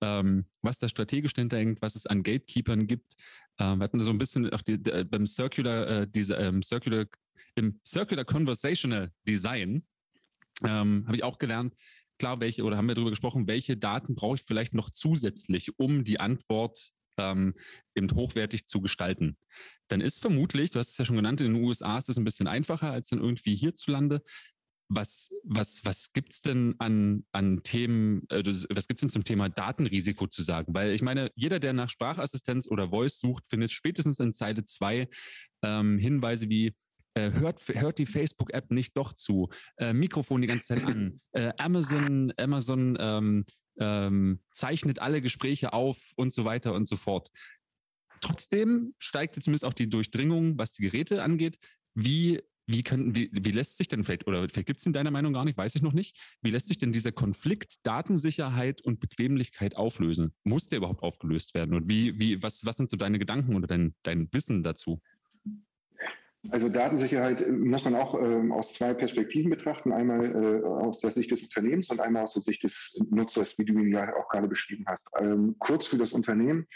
ähm, 0.03 0.47
was 0.63 0.79
da 0.79 0.89
strategisch 0.89 1.35
dahinter 1.35 1.59
hängt, 1.59 1.83
was 1.83 1.95
es 1.95 2.07
an 2.07 2.23
Gatekeepern 2.23 2.87
gibt. 2.87 3.15
Ähm, 3.59 3.79
wir 3.79 3.85
hatten 3.85 4.01
so 4.01 4.11
ein 4.11 4.19
bisschen 4.19 4.51
auch 4.51 4.63
die, 4.63 4.83
die, 4.83 5.05
beim 5.05 5.27
Circular, 5.27 5.87
äh, 5.87 6.09
diese 6.09 6.35
ähm, 6.35 6.63
Circular, 6.63 7.07
im 7.55 7.79
Circular 7.85 8.25
Conversational 8.25 9.11
Design 9.27 9.85
ähm, 10.65 11.05
habe 11.07 11.17
ich 11.17 11.25
auch 11.25 11.39
gelernt, 11.39 11.75
klar, 12.19 12.41
welche, 12.41 12.65
oder 12.65 12.77
haben 12.77 12.89
wir 12.89 12.95
darüber 12.95 13.11
gesprochen, 13.11 13.47
welche 13.47 13.77
Daten 13.77 14.15
brauche 14.15 14.37
ich 14.37 14.43
vielleicht 14.47 14.75
noch 14.75 14.91
zusätzlich, 14.91 15.79
um 15.79 16.05
die 16.05 16.21
Antwort 16.21 16.93
ähm, 17.19 17.55
eben 17.95 18.11
hochwertig 18.15 18.67
zu 18.67 18.81
gestalten. 18.81 19.37
Dann 19.89 20.01
ist 20.01 20.21
vermutlich, 20.21 20.71
du 20.71 20.79
hast 20.79 20.91
es 20.91 20.99
ja 20.99 21.05
schon 21.05 21.17
genannt, 21.17 21.41
in 21.41 21.53
den 21.53 21.63
USA 21.63 21.99
ist 21.99 22.09
das 22.09 22.17
ein 22.17 22.25
bisschen 22.25 22.47
einfacher 22.47 22.91
als 22.91 23.09
dann 23.09 23.21
irgendwie 23.21 23.55
hierzulande. 23.55 24.23
Was, 24.95 25.31
was, 25.43 25.85
was 25.85 26.13
gibt 26.13 26.35
es 26.35 26.43
denn 26.43 26.75
an, 26.79 27.25
an 27.33 27.63
Themen, 27.63 28.29
äh, 28.29 28.43
was 28.45 28.89
gibt 28.89 28.99
es 28.99 29.01
denn 29.01 29.11
zum 29.11 29.25
Thema 29.25 29.49
Datenrisiko 29.49 30.27
zu 30.27 30.43
sagen? 30.43 30.75
Weil 30.75 30.93
ich 30.93 31.01
meine, 31.01 31.31
jeder, 31.35 31.61
der 31.61 31.73
nach 31.73 31.89
Sprachassistenz 31.89 32.67
oder 32.67 32.91
Voice 32.91 33.19
sucht, 33.19 33.45
findet 33.49 33.71
spätestens 33.71 34.21
in 34.21 34.35
Zeile 34.35 34.65
2 34.65 35.09
ähm, 35.63 35.99
Hinweise 35.99 36.51
wie, 36.51 36.75
hört, 37.15 37.61
hört 37.69 37.99
die 37.99 38.07
Facebook-App 38.07 38.71
nicht 38.71 38.97
doch 38.97 39.13
zu, 39.13 39.51
äh, 39.77 39.93
Mikrofon 39.93 40.41
die 40.41 40.47
ganze 40.47 40.67
Zeit 40.67 40.85
an, 40.85 41.21
äh, 41.33 41.53
Amazon, 41.59 42.33
Amazon 42.37 42.97
ähm, 42.99 43.45
ähm, 43.79 44.41
zeichnet 44.53 44.99
alle 44.99 45.21
Gespräche 45.21 45.73
auf 45.73 46.13
und 46.17 46.33
so 46.33 46.45
weiter 46.45 46.75
und 46.75 46.87
so 46.87 46.97
fort. 46.97 47.31
Trotzdem 48.21 48.95
steigt 48.99 49.43
zumindest 49.43 49.65
auch 49.65 49.75
die 49.75 49.89
Durchdringung, 49.89 50.57
was 50.59 50.73
die 50.73 50.83
Geräte 50.83 51.23
angeht. 51.23 51.59
Wie, 51.95 52.41
wie, 52.67 52.83
können, 52.83 53.17
wie, 53.17 53.31
wie 53.33 53.51
lässt 53.51 53.77
sich 53.77 53.89
denn 53.89 54.05
vielleicht, 54.05 54.27
oder 54.27 54.49
vielleicht 54.49 54.69
gibt 54.69 54.79
es 54.79 54.87
in 54.87 54.93
deiner 54.93 55.11
Meinung 55.11 55.33
gar 55.33 55.45
nicht, 55.45 55.59
weiß 55.59 55.75
ich 55.75 55.83
noch 55.83 55.93
nicht, 55.93 56.17
wie 56.41 56.51
lässt 56.51 56.69
sich 56.69 56.79
denn 56.79 56.93
dieser 56.93 57.13
Konflikt 57.13 57.85
Datensicherheit 57.85 58.81
und 58.81 59.01
Bequemlichkeit 59.01 59.77
auflösen? 59.77 60.33
Muss 60.45 60.69
der 60.69 60.79
überhaupt 60.79 61.03
aufgelöst 61.03 61.55
werden? 61.55 61.75
Und 61.75 61.91
wie, 61.91 62.19
wie, 62.19 62.43
was, 62.43 62.65
was 62.65 62.77
sind 62.77 62.89
so 62.89 62.97
deine 62.97 63.19
Gedanken 63.19 63.57
oder 63.57 63.67
dein, 63.67 63.95
dein 64.05 64.29
Wissen 64.33 64.63
dazu? 64.63 65.03
Also 66.51 66.69
Datensicherheit 66.69 67.41
äh, 67.41 67.51
muss 67.51 67.85
man 67.85 67.95
auch 67.95 68.15
äh, 68.15 68.51
aus 68.51 68.75
zwei 68.75 68.95
Perspektiven 68.95 69.51
betrachten. 69.51 69.93
Einmal 69.93 70.25
äh, 70.25 70.65
aus 70.65 71.01
der 71.01 71.13
Sicht 71.13 71.31
des 71.31 71.43
Unternehmens 71.43 71.89
und 71.91 72.01
einmal 72.01 72.25
aus 72.25 72.35
der 72.35 72.43
Sicht 72.43 72.65
des 72.65 72.99
Nutzers, 73.11 73.57
wie 73.59 73.65
du 73.65 73.75
ihn 73.75 73.93
ja 73.93 74.13
auch 74.17 74.29
gerade 74.29 74.49
beschrieben 74.49 74.85
hast. 74.89 75.09
Ähm, 75.21 75.55
kurz 75.61 75.87
für 75.87 75.99
das 75.99 76.13
Unternehmen. 76.13 76.67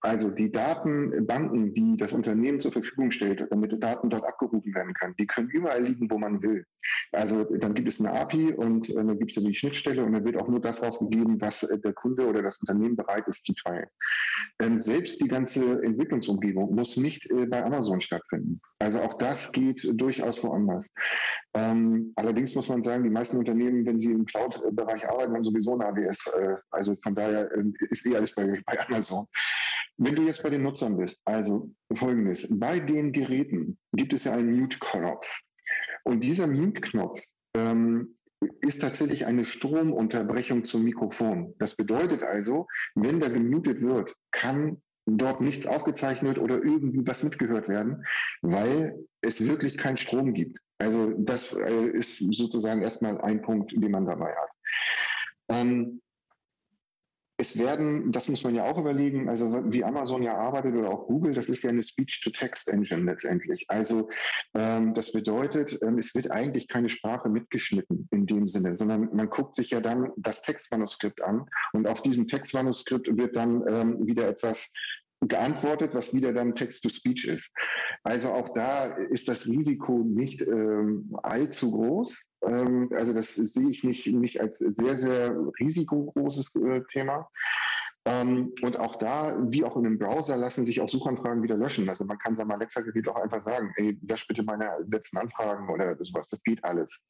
Also 0.00 0.30
die 0.30 0.52
Datenbanken, 0.52 1.72
die 1.72 1.96
das 1.96 2.12
Unternehmen 2.12 2.60
zur 2.60 2.72
Verfügung 2.72 3.10
stellt, 3.10 3.46
damit 3.50 3.82
Daten 3.82 4.10
dort 4.10 4.24
abgerufen 4.24 4.74
werden 4.74 4.92
können, 4.92 5.14
die 5.18 5.26
können 5.26 5.48
überall 5.48 5.82
liegen, 5.82 6.10
wo 6.10 6.18
man 6.18 6.42
will. 6.42 6.66
Also 7.12 7.44
dann 7.44 7.74
gibt 7.74 7.88
es 7.88 7.98
eine 7.98 8.12
API 8.12 8.52
und 8.52 8.90
äh, 8.90 8.94
dann 8.94 9.18
gibt 9.18 9.36
es 9.36 9.42
die 9.42 9.56
Schnittstelle 9.56 10.04
und 10.04 10.12
dann 10.12 10.24
wird 10.24 10.36
auch 10.36 10.48
nur 10.48 10.60
das 10.60 10.82
rausgegeben, 10.82 11.40
was 11.40 11.62
äh, 11.62 11.78
der 11.78 11.94
Kunde 11.94 12.26
oder 12.26 12.42
das 12.42 12.58
Unternehmen 12.58 12.96
bereit 12.96 13.26
ist 13.28 13.46
zu 13.46 13.54
teilen. 13.54 13.88
Ähm, 14.60 14.82
selbst 14.82 15.22
die 15.22 15.28
ganze 15.28 15.82
Entwicklungsumgebung 15.82 16.74
muss 16.74 16.96
nicht 16.98 17.30
äh, 17.30 17.46
bei 17.46 17.64
Amazon 17.64 18.00
stattfinden. 18.00 18.60
Also 18.78 19.05
auch 19.06 19.18
das 19.18 19.52
geht 19.52 19.86
durchaus 19.94 20.42
woanders. 20.42 20.90
Ähm, 21.54 22.12
allerdings 22.16 22.54
muss 22.54 22.68
man 22.68 22.82
sagen, 22.82 23.04
die 23.04 23.10
meisten 23.10 23.36
Unternehmen, 23.36 23.86
wenn 23.86 24.00
sie 24.00 24.10
im 24.10 24.26
Cloud-Bereich 24.26 25.08
arbeiten, 25.08 25.34
haben 25.34 25.44
sowieso 25.44 25.74
ein 25.74 25.82
AWS. 25.82 26.26
Äh, 26.26 26.56
also 26.70 26.96
von 27.02 27.14
daher 27.14 27.50
äh, 27.52 27.64
ist 27.90 28.04
eh 28.06 28.16
alles 28.16 28.34
bei, 28.34 28.60
bei 28.66 28.86
Amazon. 28.86 29.26
Wenn 29.98 30.16
du 30.16 30.22
jetzt 30.22 30.42
bei 30.42 30.50
den 30.50 30.62
Nutzern 30.62 30.96
bist, 30.98 31.20
also 31.24 31.70
folgendes, 31.94 32.46
bei 32.50 32.80
den 32.80 33.12
Geräten 33.12 33.78
gibt 33.92 34.12
es 34.12 34.24
ja 34.24 34.32
einen 34.32 34.58
Mute-Knopf. 34.60 35.40
Und 36.04 36.20
dieser 36.20 36.46
Mute-Knopf 36.46 37.20
ähm, 37.54 38.16
ist 38.60 38.80
tatsächlich 38.80 39.24
eine 39.24 39.44
Stromunterbrechung 39.44 40.64
zum 40.64 40.84
Mikrofon. 40.84 41.54
Das 41.58 41.76
bedeutet 41.76 42.22
also, 42.22 42.66
wenn 42.94 43.20
da 43.20 43.28
gemutet 43.28 43.80
wird, 43.80 44.12
kann 44.32 44.82
dort 45.06 45.40
nichts 45.40 45.66
aufgezeichnet 45.66 46.38
oder 46.38 46.56
irgendwie 46.56 47.06
was 47.06 47.22
mitgehört 47.22 47.68
werden, 47.68 48.04
weil 48.42 48.98
es 49.20 49.40
wirklich 49.40 49.78
keinen 49.78 49.98
Strom 49.98 50.34
gibt. 50.34 50.58
Also 50.78 51.14
das 51.18 51.52
äh, 51.52 51.90
ist 51.90 52.18
sozusagen 52.18 52.82
erstmal 52.82 53.20
ein 53.20 53.40
Punkt, 53.42 53.72
den 53.72 53.90
man 53.90 54.06
dabei 54.06 54.34
hat. 54.34 54.50
Ähm, 55.48 56.02
es 57.38 57.58
werden, 57.58 58.12
das 58.12 58.28
muss 58.28 58.44
man 58.44 58.54
ja 58.54 58.64
auch 58.64 58.78
überlegen, 58.78 59.28
also 59.28 59.62
wie 59.70 59.84
Amazon 59.84 60.22
ja 60.22 60.36
arbeitet 60.36 60.74
oder 60.74 60.90
auch 60.90 61.06
Google, 61.06 61.34
das 61.34 61.50
ist 61.50 61.62
ja 61.62 61.70
eine 61.70 61.82
Speech-to-Text-Engine 61.82 63.02
letztendlich. 63.02 63.66
Also 63.68 64.08
ähm, 64.54 64.94
das 64.94 65.12
bedeutet, 65.12 65.78
ähm, 65.82 65.98
es 65.98 66.14
wird 66.14 66.30
eigentlich 66.30 66.66
keine 66.66 66.88
Sprache 66.88 67.28
mitgeschnitten 67.28 68.08
in 68.10 68.26
dem 68.26 68.48
Sinne, 68.48 68.76
sondern 68.76 69.14
man 69.14 69.28
guckt 69.28 69.56
sich 69.56 69.70
ja 69.70 69.80
dann 69.80 70.12
das 70.16 70.40
Textmanuskript 70.42 71.20
an 71.22 71.46
und 71.72 71.86
auf 71.86 72.00
diesem 72.02 72.26
Textmanuskript 72.26 73.14
wird 73.16 73.36
dann 73.36 73.62
ähm, 73.68 74.06
wieder 74.06 74.28
etwas 74.28 74.70
geantwortet, 75.20 75.94
was 75.94 76.14
wieder 76.14 76.32
dann 76.32 76.54
Text-to-Speech 76.54 77.26
ist. 77.28 77.52
Also 78.02 78.30
auch 78.30 78.50
da 78.54 78.86
ist 78.86 79.28
das 79.28 79.46
Risiko 79.46 79.98
nicht 79.98 80.42
ähm, 80.42 81.16
allzu 81.22 81.72
groß. 81.72 82.22
Ähm, 82.42 82.90
also 82.94 83.12
das 83.12 83.34
sehe 83.34 83.70
ich 83.70 83.82
nicht, 83.82 84.06
nicht 84.06 84.40
als 84.40 84.58
sehr, 84.58 84.98
sehr 84.98 85.36
risikogroßes 85.58 86.54
äh, 86.56 86.82
Thema. 86.90 87.28
Ähm, 88.06 88.52
und 88.62 88.78
auch 88.78 88.96
da, 88.96 89.36
wie 89.50 89.64
auch 89.64 89.76
in 89.76 89.84
einem 89.84 89.98
Browser, 89.98 90.36
lassen 90.36 90.64
sich 90.64 90.80
auch 90.80 90.88
Suchanfragen 90.88 91.42
wieder 91.42 91.56
löschen. 91.56 91.88
Also 91.88 92.04
man 92.04 92.18
kann 92.18 92.36
seinem 92.36 92.52
Alexa-Gerät 92.52 93.08
auch 93.08 93.16
einfach 93.16 93.42
sagen, 93.42 93.72
ey, 93.76 93.98
lösch 94.06 94.26
bitte 94.28 94.44
meine 94.44 94.70
letzten 94.88 95.18
Anfragen 95.18 95.68
oder 95.68 95.96
sowas. 96.04 96.28
Das 96.28 96.42
geht 96.42 96.62
alles. 96.64 97.04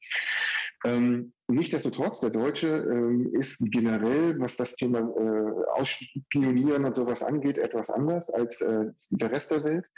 Ähm, 0.84 1.32
Nichtsdestotrotz, 1.48 2.18
der 2.18 2.30
Deutsche 2.30 2.68
ähm, 2.68 3.32
ist 3.32 3.58
generell, 3.60 4.38
was 4.40 4.56
das 4.56 4.74
Thema 4.74 4.98
äh, 4.98 5.80
Ausspionieren 5.80 6.84
und 6.84 6.96
sowas 6.96 7.22
angeht, 7.22 7.56
etwas 7.56 7.88
anders 7.88 8.30
als 8.30 8.60
äh, 8.62 8.86
der 9.10 9.30
Rest 9.30 9.52
der 9.52 9.62
Welt. 9.62 9.88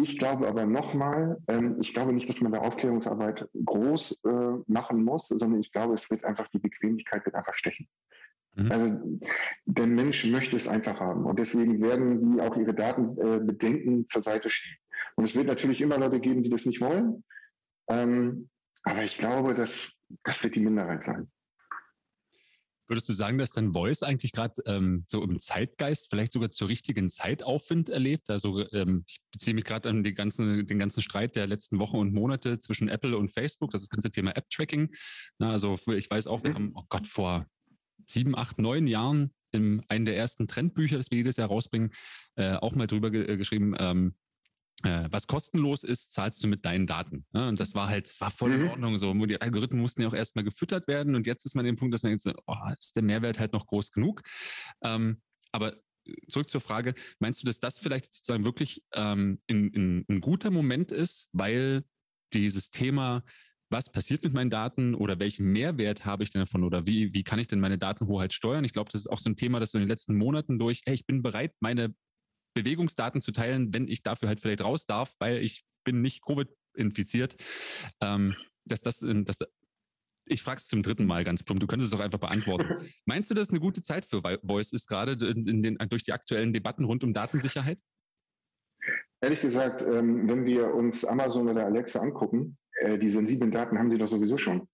Ich 0.00 0.18
glaube 0.18 0.46
aber 0.46 0.66
nochmal, 0.66 1.38
ähm, 1.48 1.78
ich 1.80 1.94
glaube 1.94 2.12
nicht, 2.12 2.28
dass 2.28 2.40
man 2.40 2.52
da 2.52 2.58
Aufklärungsarbeit 2.58 3.48
groß 3.64 4.20
äh, 4.24 4.52
machen 4.68 5.02
muss, 5.02 5.28
sondern 5.28 5.60
ich 5.60 5.72
glaube, 5.72 5.94
es 5.94 6.08
wird 6.10 6.24
einfach 6.24 6.46
die 6.48 6.60
Bequemlichkeit 6.60 7.24
wird 7.24 7.34
einfach 7.34 7.54
stechen. 7.54 7.88
Mhm. 8.54 8.72
Also 8.72 9.20
der 9.64 9.86
Mensch 9.86 10.24
möchte 10.26 10.56
es 10.56 10.68
einfach 10.68 11.00
haben 11.00 11.24
und 11.24 11.38
deswegen 11.38 11.80
werden 11.82 12.20
die 12.20 12.40
auch 12.40 12.56
ihre 12.56 12.74
Datenbedenken 12.74 14.02
äh, 14.02 14.06
zur 14.08 14.22
Seite 14.22 14.50
schieben. 14.50 14.78
Und 15.16 15.24
es 15.24 15.34
wird 15.34 15.46
natürlich 15.46 15.80
immer 15.80 15.98
Leute 15.98 16.20
geben, 16.20 16.42
die 16.42 16.50
das 16.50 16.66
nicht 16.66 16.80
wollen. 16.80 17.24
Ähm, 17.88 18.48
aber 18.82 19.04
ich 19.04 19.16
glaube, 19.16 19.54
dass 19.54 19.92
das 20.24 20.42
wird 20.44 20.54
die 20.54 20.60
Minderheit 20.60 21.02
sein. 21.02 21.30
Würdest 22.88 23.08
du 23.08 23.14
sagen, 23.14 23.38
dass 23.38 23.52
dein 23.52 23.72
Voice 23.72 24.02
eigentlich 24.02 24.32
gerade 24.32 24.60
ähm, 24.66 25.02
so 25.06 25.22
im 25.22 25.38
Zeitgeist 25.38 26.08
vielleicht 26.10 26.32
sogar 26.32 26.50
zur 26.50 26.68
richtigen 26.68 27.08
Zeit 27.08 27.42
Aufwind 27.42 27.88
erlebt? 27.88 28.28
Also 28.28 28.68
ähm, 28.72 29.04
ich 29.06 29.22
beziehe 29.32 29.54
mich 29.54 29.64
gerade 29.64 29.88
an 29.88 30.02
ganzen, 30.02 30.66
den 30.66 30.78
ganzen 30.78 31.00
Streit 31.00 31.36
der 31.36 31.46
letzten 31.46 31.78
Wochen 31.78 31.96
und 31.96 32.12
Monate 32.12 32.58
zwischen 32.58 32.88
Apple 32.88 33.16
und 33.16 33.30
Facebook, 33.30 33.70
das, 33.70 33.80
ist 33.80 33.90
das 33.90 33.96
ganze 33.96 34.10
Thema 34.10 34.36
App-Tracking. 34.36 34.90
Also 35.38 35.78
ich 35.94 36.10
weiß 36.10 36.26
auch, 36.26 36.42
wir 36.42 36.50
mhm. 36.50 36.54
haben, 36.54 36.72
oh 36.74 36.82
Gott, 36.90 37.06
vor 37.06 37.46
sieben, 38.06 38.36
acht, 38.36 38.58
neun 38.58 38.86
Jahren 38.86 39.32
in 39.52 39.82
einem 39.88 40.04
der 40.04 40.16
ersten 40.16 40.48
Trendbücher, 40.48 40.96
das 40.96 41.10
wir 41.10 41.18
jedes 41.18 41.36
Jahr 41.36 41.48
rausbringen, 41.48 41.92
äh, 42.36 42.54
auch 42.54 42.74
mal 42.74 42.86
drüber 42.86 43.10
ge 43.10 43.36
geschrieben, 43.36 43.74
ähm, 43.78 44.14
äh, 44.84 45.08
was 45.10 45.26
kostenlos 45.26 45.84
ist, 45.84 46.12
zahlst 46.12 46.42
du 46.42 46.48
mit 46.48 46.64
deinen 46.64 46.86
Daten. 46.86 47.24
Ne? 47.32 47.48
Und 47.48 47.60
das 47.60 47.74
war 47.74 47.88
halt, 47.88 48.08
das 48.08 48.20
war 48.20 48.30
voll 48.30 48.52
in 48.52 48.62
mhm. 48.62 48.68
Ordnung 48.68 48.98
so. 48.98 49.12
Die 49.26 49.40
Algorithmen 49.40 49.80
mussten 49.80 50.02
ja 50.02 50.08
auch 50.08 50.14
erstmal 50.14 50.44
gefüttert 50.44 50.88
werden 50.88 51.14
und 51.14 51.26
jetzt 51.26 51.44
ist 51.44 51.54
man 51.54 51.64
an 51.64 51.66
dem 51.66 51.76
Punkt, 51.76 51.94
dass 51.94 52.02
man 52.02 52.12
jetzt, 52.12 52.26
oh, 52.26 52.56
ist 52.78 52.96
der 52.96 53.02
Mehrwert 53.02 53.38
halt 53.38 53.52
noch 53.52 53.66
groß 53.66 53.92
genug? 53.92 54.22
Ähm, 54.82 55.20
aber 55.52 55.76
zurück 56.28 56.50
zur 56.50 56.60
Frage, 56.60 56.94
meinst 57.20 57.42
du, 57.42 57.46
dass 57.46 57.60
das 57.60 57.78
vielleicht 57.78 58.12
sozusagen 58.12 58.44
wirklich 58.44 58.82
ähm, 58.94 59.40
in, 59.46 59.70
in, 59.72 60.04
ein 60.08 60.20
guter 60.20 60.50
Moment 60.50 60.90
ist, 60.90 61.28
weil 61.32 61.84
dieses 62.32 62.70
Thema 62.70 63.22
was 63.72 63.90
passiert 63.90 64.22
mit 64.22 64.32
meinen 64.32 64.50
Daten 64.50 64.94
oder 64.94 65.18
welchen 65.18 65.50
Mehrwert 65.52 66.04
habe 66.04 66.22
ich 66.22 66.30
denn 66.30 66.42
davon 66.42 66.62
oder 66.62 66.86
wie, 66.86 67.12
wie 67.14 67.24
kann 67.24 67.38
ich 67.38 67.48
denn 67.48 67.60
meine 67.60 67.78
Datenhoheit 67.78 68.32
steuern? 68.32 68.64
Ich 68.64 68.72
glaube, 68.72 68.90
das 68.92 69.02
ist 69.02 69.06
auch 69.08 69.18
so 69.18 69.30
ein 69.30 69.36
Thema, 69.36 69.58
das 69.58 69.74
in 69.74 69.80
den 69.80 69.88
letzten 69.88 70.16
Monaten 70.16 70.58
durch, 70.58 70.82
hey, 70.86 70.94
ich 70.94 71.06
bin 71.06 71.22
bereit, 71.22 71.52
meine 71.60 71.94
Bewegungsdaten 72.54 73.22
zu 73.22 73.32
teilen, 73.32 73.72
wenn 73.72 73.88
ich 73.88 74.02
dafür 74.02 74.28
halt 74.28 74.40
vielleicht 74.40 74.62
raus 74.62 74.86
darf, 74.86 75.14
weil 75.18 75.38
ich 75.38 75.64
bin 75.84 76.02
nicht 76.02 76.22
Covid 76.24 76.48
infiziert. 76.74 77.36
Ähm, 78.00 78.36
dass 78.64 78.82
das, 78.82 79.00
dass, 79.00 79.38
ich 80.26 80.42
frage 80.42 80.58
es 80.58 80.68
zum 80.68 80.82
dritten 80.82 81.06
Mal 81.06 81.24
ganz 81.24 81.42
plump, 81.42 81.60
du 81.60 81.66
könntest 81.66 81.92
es 81.92 81.98
doch 81.98 82.04
einfach 82.04 82.20
beantworten. 82.20 82.66
Meinst 83.06 83.30
du, 83.30 83.34
dass 83.34 83.50
eine 83.50 83.60
gute 83.60 83.82
Zeit 83.82 84.06
für 84.06 84.22
Voice 84.44 84.72
ist, 84.72 84.86
gerade 84.86 85.16
den, 85.16 85.78
durch 85.88 86.04
die 86.04 86.12
aktuellen 86.12 86.52
Debatten 86.52 86.84
rund 86.84 87.02
um 87.02 87.12
Datensicherheit? 87.12 87.80
Ehrlich 89.20 89.40
gesagt, 89.40 89.82
ähm, 89.82 90.28
wenn 90.28 90.44
wir 90.44 90.74
uns 90.74 91.04
Amazon 91.04 91.48
oder 91.48 91.64
Alexa 91.64 92.00
angucken, 92.00 92.58
äh, 92.82 92.98
die 92.98 93.10
sensiblen 93.10 93.50
Daten 93.50 93.78
haben 93.78 93.90
die 93.90 93.98
doch 93.98 94.08
sowieso 94.08 94.38
schon. 94.38 94.68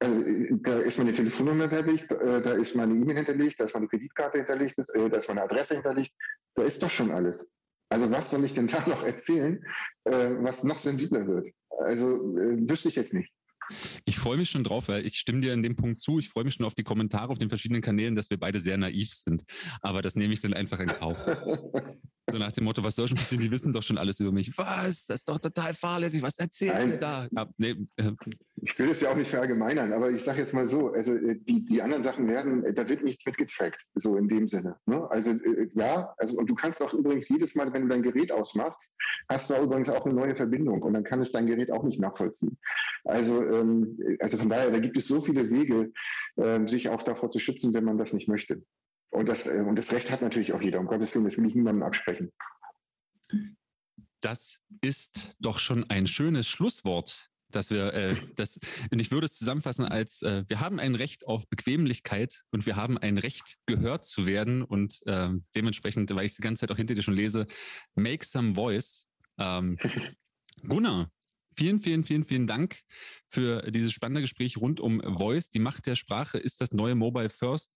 Also, 0.00 0.22
da 0.62 0.78
ist 0.80 0.98
meine 0.98 1.14
Telefonnummer 1.14 1.68
hinterlegt, 1.68 2.10
äh, 2.10 2.42
da 2.42 2.52
ist 2.52 2.74
meine 2.74 2.94
E-Mail 2.94 3.16
hinterlegt, 3.16 3.60
da 3.60 3.64
ist 3.64 3.74
meine 3.74 3.88
Kreditkarte 3.88 4.38
hinterlegt, 4.38 4.78
äh, 4.78 5.08
da 5.08 5.18
ist 5.18 5.28
meine 5.28 5.42
Adresse 5.42 5.74
hinterlegt. 5.74 6.12
Da 6.54 6.64
ist 6.64 6.82
doch 6.82 6.90
schon 6.90 7.10
alles. 7.10 7.50
Also 7.90 8.10
was 8.10 8.30
soll 8.30 8.44
ich 8.44 8.54
denn 8.54 8.66
da 8.68 8.86
noch 8.88 9.04
erzählen, 9.04 9.64
äh, 10.04 10.30
was 10.40 10.64
noch 10.64 10.78
sensibler 10.78 11.26
wird? 11.26 11.48
Also 11.78 12.06
wüsste 12.08 12.88
ich 12.88 12.96
jetzt 12.96 13.14
nicht. 13.14 13.34
Ich 14.04 14.18
freue 14.18 14.36
mich 14.36 14.50
schon 14.50 14.64
drauf, 14.64 14.88
weil 14.88 15.06
ich 15.06 15.16
stimme 15.16 15.40
dir 15.40 15.52
in 15.52 15.62
dem 15.62 15.76
Punkt 15.76 16.00
zu. 16.00 16.18
Ich 16.18 16.28
freue 16.28 16.44
mich 16.44 16.54
schon 16.54 16.66
auf 16.66 16.74
die 16.74 16.84
Kommentare 16.84 17.30
auf 17.30 17.38
den 17.38 17.48
verschiedenen 17.48 17.82
Kanälen, 17.82 18.14
dass 18.14 18.28
wir 18.30 18.38
beide 18.38 18.60
sehr 18.60 18.76
naiv 18.76 19.14
sind. 19.14 19.44
Aber 19.80 20.02
das 20.02 20.16
nehme 20.16 20.34
ich 20.34 20.40
dann 20.40 20.52
einfach 20.52 20.80
in 20.80 20.86
Kauf. 20.86 21.16
So 22.30 22.38
nach 22.38 22.52
dem 22.52 22.64
Motto, 22.64 22.82
was 22.82 22.96
soll 22.96 23.06
schon 23.06 23.18
passieren? 23.18 23.42
Die 23.42 23.50
wissen 23.50 23.72
doch 23.72 23.82
schon 23.82 23.98
alles 23.98 24.18
über 24.18 24.32
mich. 24.32 24.56
Was? 24.56 25.06
Das 25.06 25.20
ist 25.20 25.28
doch 25.28 25.38
total 25.38 25.74
fahrlässig. 25.74 26.22
Was 26.22 26.38
erzählt 26.38 26.88
ihr 26.88 26.96
da? 26.96 27.28
Ja, 27.30 27.46
nee. 27.58 27.74
Äh. 27.96 28.12
Ich 28.62 28.78
will 28.78 28.88
es 28.88 29.02
ja 29.02 29.10
auch 29.10 29.16
nicht 29.16 29.28
verallgemeinern, 29.28 29.92
aber 29.92 30.10
ich 30.10 30.22
sage 30.22 30.40
jetzt 30.40 30.54
mal 30.54 30.70
so, 30.70 30.92
also 30.92 31.14
äh, 31.14 31.36
die, 31.38 31.66
die 31.66 31.82
anderen 31.82 32.02
Sachen 32.02 32.26
werden, 32.26 32.64
äh, 32.64 32.72
da 32.72 32.88
wird 32.88 33.04
nichts 33.04 33.26
mitgetrackt, 33.26 33.86
so 33.94 34.16
in 34.16 34.28
dem 34.28 34.48
Sinne. 34.48 34.76
Ne? 34.86 35.06
Also 35.10 35.34
ja, 35.74 36.14
also 36.16 36.36
und 36.38 36.48
du 36.48 36.54
kannst 36.54 36.80
auch 36.80 36.94
übrigens 36.94 37.28
jedes 37.28 37.54
Mal, 37.54 37.72
wenn 37.74 37.82
du 37.82 37.88
dein 37.88 38.02
Gerät 38.02 38.32
ausmachst, 38.32 38.94
hast 39.28 39.50
du 39.50 39.54
auch 39.54 39.62
übrigens 39.62 39.90
auch 39.90 40.06
eine 40.06 40.14
neue 40.14 40.34
Verbindung 40.34 40.82
und 40.82 40.94
dann 40.94 41.04
kann 41.04 41.20
es 41.20 41.30
dein 41.30 41.46
Gerät 41.46 41.70
auch 41.70 41.82
nicht 41.82 42.00
nachvollziehen. 42.00 42.56
Also, 43.04 43.44
ähm, 43.44 43.98
also 44.20 44.38
von 44.38 44.48
daher, 44.48 44.70
da 44.70 44.78
gibt 44.78 44.96
es 44.96 45.06
so 45.06 45.22
viele 45.22 45.50
Wege, 45.50 45.92
äh, 46.36 46.66
sich 46.66 46.88
auch 46.88 47.02
davor 47.02 47.30
zu 47.30 47.38
schützen, 47.38 47.74
wenn 47.74 47.84
man 47.84 47.98
das 47.98 48.14
nicht 48.14 48.28
möchte. 48.28 48.62
Und 49.14 49.28
das, 49.28 49.46
äh, 49.46 49.62
und 49.64 49.76
das 49.76 49.92
Recht 49.92 50.10
hat 50.10 50.22
natürlich 50.22 50.52
auch 50.52 50.60
jeder. 50.60 50.80
Um 50.80 50.86
Gottes 50.86 51.14
Willen, 51.14 51.24
das 51.24 51.36
will 51.36 51.46
ich 51.46 51.54
niemandem 51.54 51.84
absprechen. 51.84 52.32
Das 54.20 54.58
ist 54.80 55.36
doch 55.38 55.58
schon 55.58 55.88
ein 55.88 56.08
schönes 56.08 56.48
Schlusswort, 56.48 57.30
dass 57.48 57.70
wir 57.70 57.94
äh, 57.94 58.16
das, 58.36 58.58
und 58.90 58.98
ich 58.98 59.12
würde 59.12 59.26
es 59.26 59.34
zusammenfassen 59.34 59.84
als, 59.84 60.22
äh, 60.22 60.44
wir 60.48 60.58
haben 60.58 60.80
ein 60.80 60.96
Recht 60.96 61.28
auf 61.28 61.48
Bequemlichkeit 61.48 62.42
und 62.50 62.66
wir 62.66 62.74
haben 62.74 62.98
ein 62.98 63.16
Recht, 63.16 63.56
gehört 63.66 64.04
zu 64.04 64.26
werden 64.26 64.62
und 64.62 65.00
äh, 65.06 65.30
dementsprechend, 65.54 66.12
weil 66.12 66.26
ich 66.26 66.32
es 66.32 66.36
die 66.36 66.42
ganze 66.42 66.62
Zeit 66.62 66.72
auch 66.72 66.76
hinter 66.76 66.94
dir 66.94 67.02
schon 67.02 67.14
lese, 67.14 67.46
make 67.94 68.26
some 68.26 68.56
voice. 68.56 69.06
Ähm, 69.38 69.78
Gunnar, 70.66 71.08
vielen, 71.56 71.78
vielen, 71.78 72.02
vielen, 72.02 72.24
vielen 72.24 72.46
Dank 72.48 72.80
für 73.28 73.70
dieses 73.70 73.92
spannende 73.92 74.22
Gespräch 74.22 74.56
rund 74.56 74.80
um 74.80 75.00
Voice. 75.16 75.50
Die 75.50 75.60
Macht 75.60 75.86
der 75.86 75.94
Sprache 75.94 76.38
ist 76.38 76.60
das 76.60 76.72
neue 76.72 76.96
Mobile 76.96 77.30
First. 77.30 77.70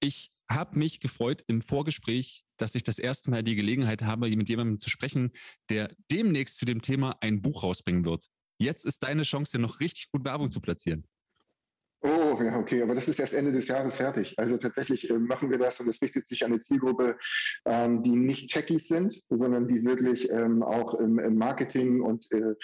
Ich 0.00 0.32
habe 0.50 0.78
mich 0.78 1.00
gefreut 1.00 1.44
im 1.46 1.62
Vorgespräch, 1.62 2.44
dass 2.56 2.74
ich 2.74 2.82
das 2.82 2.98
erste 2.98 3.30
Mal 3.30 3.42
die 3.42 3.54
Gelegenheit 3.54 4.02
habe, 4.02 4.28
mit 4.28 4.48
jemandem 4.48 4.78
zu 4.78 4.90
sprechen, 4.90 5.32
der 5.70 5.94
demnächst 6.10 6.58
zu 6.58 6.64
dem 6.64 6.82
Thema 6.82 7.16
ein 7.20 7.40
Buch 7.40 7.62
rausbringen 7.62 8.04
wird. 8.04 8.28
Jetzt 8.58 8.84
ist 8.84 9.02
deine 9.02 9.22
Chance, 9.22 9.52
hier 9.52 9.60
noch 9.60 9.80
richtig 9.80 10.10
gut 10.10 10.24
Werbung 10.24 10.50
zu 10.50 10.60
platzieren. 10.60 11.06
Oh, 12.02 12.40
ja, 12.42 12.56
okay, 12.56 12.82
aber 12.82 12.94
das 12.94 13.08
ist 13.08 13.20
erst 13.20 13.34
Ende 13.34 13.52
des 13.52 13.68
Jahres 13.68 13.94
fertig. 13.94 14.34
Also 14.38 14.56
tatsächlich 14.56 15.10
äh, 15.10 15.18
machen 15.18 15.50
wir 15.50 15.58
das 15.58 15.80
und 15.80 15.88
es 15.88 16.00
richtet 16.00 16.26
sich 16.26 16.42
an 16.42 16.50
eine 16.50 16.60
Zielgruppe, 16.60 17.18
ähm, 17.66 18.02
die 18.02 18.16
nicht 18.16 18.50
Techies 18.50 18.88
sind, 18.88 19.20
sondern 19.28 19.68
die 19.68 19.84
wirklich 19.84 20.30
ähm, 20.30 20.62
auch 20.62 20.94
im, 20.94 21.18
im, 21.18 21.36
Marketing 21.36 22.00
und 22.00 22.26
äh, 22.32 22.54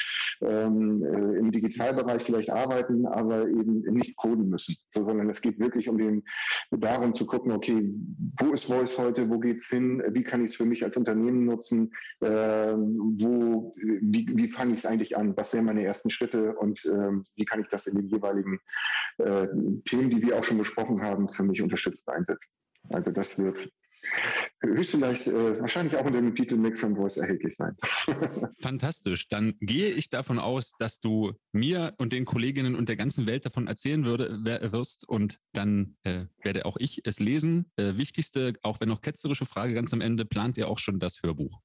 ähm, 0.40 1.04
äh, 1.04 1.38
im 1.38 1.52
Digitalbereich 1.52 2.24
vielleicht 2.24 2.48
arbeiten, 2.48 3.06
aber 3.06 3.46
eben 3.46 3.82
nicht 3.82 4.16
coden 4.16 4.48
müssen, 4.48 4.76
so, 4.88 5.04
sondern 5.04 5.28
es 5.28 5.42
geht 5.42 5.58
wirklich 5.58 5.90
um 5.90 5.98
den, 5.98 6.24
darum 6.70 7.14
zu 7.14 7.26
gucken, 7.26 7.52
okay, 7.52 7.92
wo 8.40 8.54
ist 8.54 8.64
Voice 8.64 8.96
heute, 8.96 9.28
wo 9.28 9.38
geht's 9.38 9.68
hin, 9.68 10.02
wie 10.12 10.24
kann 10.24 10.44
ich 10.46 10.52
es 10.52 10.56
für 10.56 10.64
mich 10.64 10.82
als 10.82 10.96
Unternehmen 10.96 11.44
nutzen, 11.44 11.92
ähm, 12.22 13.16
wo, 13.20 13.74
wie, 13.76 14.26
wie 14.34 14.50
fange 14.50 14.72
ich 14.72 14.78
es 14.78 14.86
eigentlich 14.86 15.14
an, 15.14 15.36
was 15.36 15.52
wären 15.52 15.66
meine 15.66 15.84
ersten 15.84 16.08
Schritte 16.08 16.54
und 16.54 16.86
ähm, 16.86 17.26
wie 17.34 17.44
kann 17.44 17.60
ich 17.60 17.68
das 17.68 17.86
in 17.86 17.96
den 17.96 18.08
jeweiligen 18.08 18.60
äh, 19.26 19.48
Themen, 19.84 20.10
die 20.10 20.22
wir 20.22 20.38
auch 20.38 20.44
schon 20.44 20.58
besprochen 20.58 21.02
haben, 21.02 21.28
für 21.28 21.42
mich 21.42 21.60
unterstützt 21.60 22.08
einsetzen. 22.08 22.50
Also 22.90 23.10
das 23.10 23.38
wird 23.38 23.68
höchstens 24.62 25.26
äh, 25.26 25.60
wahrscheinlich 25.60 25.96
auch 25.96 26.04
unter 26.04 26.20
dem 26.20 26.34
Titel 26.34 26.56
Mix 26.56 26.84
and 26.84 26.96
Voice 26.96 27.16
erhältlich 27.16 27.56
sein. 27.56 27.76
Fantastisch. 28.60 29.28
Dann 29.28 29.54
gehe 29.60 29.90
ich 29.90 30.08
davon 30.08 30.38
aus, 30.38 30.72
dass 30.78 31.00
du 31.00 31.32
mir 31.52 31.94
und 31.98 32.12
den 32.12 32.24
Kolleginnen 32.24 32.74
und 32.74 32.88
der 32.88 32.96
ganzen 32.96 33.26
Welt 33.26 33.46
davon 33.46 33.66
erzählen 33.66 34.04
würde, 34.04 34.38
wirst 34.72 35.08
und 35.08 35.38
dann 35.52 35.96
äh, 36.04 36.26
werde 36.42 36.66
auch 36.66 36.76
ich 36.78 37.02
es 37.04 37.20
lesen. 37.20 37.70
Äh, 37.76 37.96
wichtigste, 37.96 38.54
auch 38.62 38.80
wenn 38.80 38.88
noch 38.88 39.00
ketzerische 39.00 39.46
Frage 39.46 39.74
ganz 39.74 39.92
am 39.92 40.00
Ende, 40.00 40.24
plant 40.24 40.56
ihr 40.56 40.68
auch 40.68 40.78
schon 40.78 40.98
das 40.98 41.22
Hörbuch? 41.22 41.60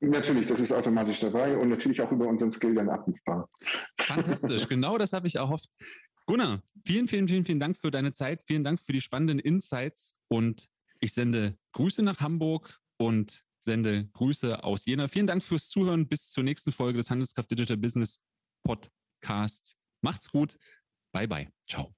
Natürlich, 0.00 0.46
das 0.46 0.60
ist 0.60 0.72
automatisch 0.72 1.20
dabei 1.20 1.56
und 1.56 1.68
natürlich 1.68 2.00
auch 2.00 2.10
über 2.10 2.26
unseren 2.26 2.50
Skill 2.50 2.74
dann 2.74 2.88
abrufbar. 2.88 3.48
Fantastisch, 3.98 4.66
genau 4.68 4.96
das 4.96 5.12
habe 5.12 5.26
ich 5.26 5.34
erhofft. 5.34 5.68
Gunnar, 6.26 6.62
vielen, 6.86 7.06
vielen, 7.06 7.28
vielen, 7.28 7.44
vielen 7.44 7.60
Dank 7.60 7.76
für 7.76 7.90
deine 7.90 8.12
Zeit. 8.12 8.42
Vielen 8.46 8.64
Dank 8.64 8.80
für 8.80 8.92
die 8.92 9.00
spannenden 9.00 9.38
Insights 9.38 10.16
und 10.28 10.68
ich 11.00 11.12
sende 11.12 11.58
Grüße 11.72 12.02
nach 12.02 12.20
Hamburg 12.20 12.80
und 12.98 13.42
sende 13.58 14.06
Grüße 14.12 14.64
aus 14.64 14.86
Jena. 14.86 15.08
Vielen 15.08 15.26
Dank 15.26 15.42
fürs 15.42 15.68
Zuhören. 15.68 16.08
Bis 16.08 16.30
zur 16.30 16.44
nächsten 16.44 16.72
Folge 16.72 16.98
des 16.98 17.10
Handelskraft 17.10 17.50
Digital 17.50 17.76
Business 17.76 18.20
Podcasts. 18.64 19.76
Macht's 20.02 20.30
gut. 20.30 20.56
Bye, 21.12 21.28
bye. 21.28 21.48
Ciao. 21.68 21.94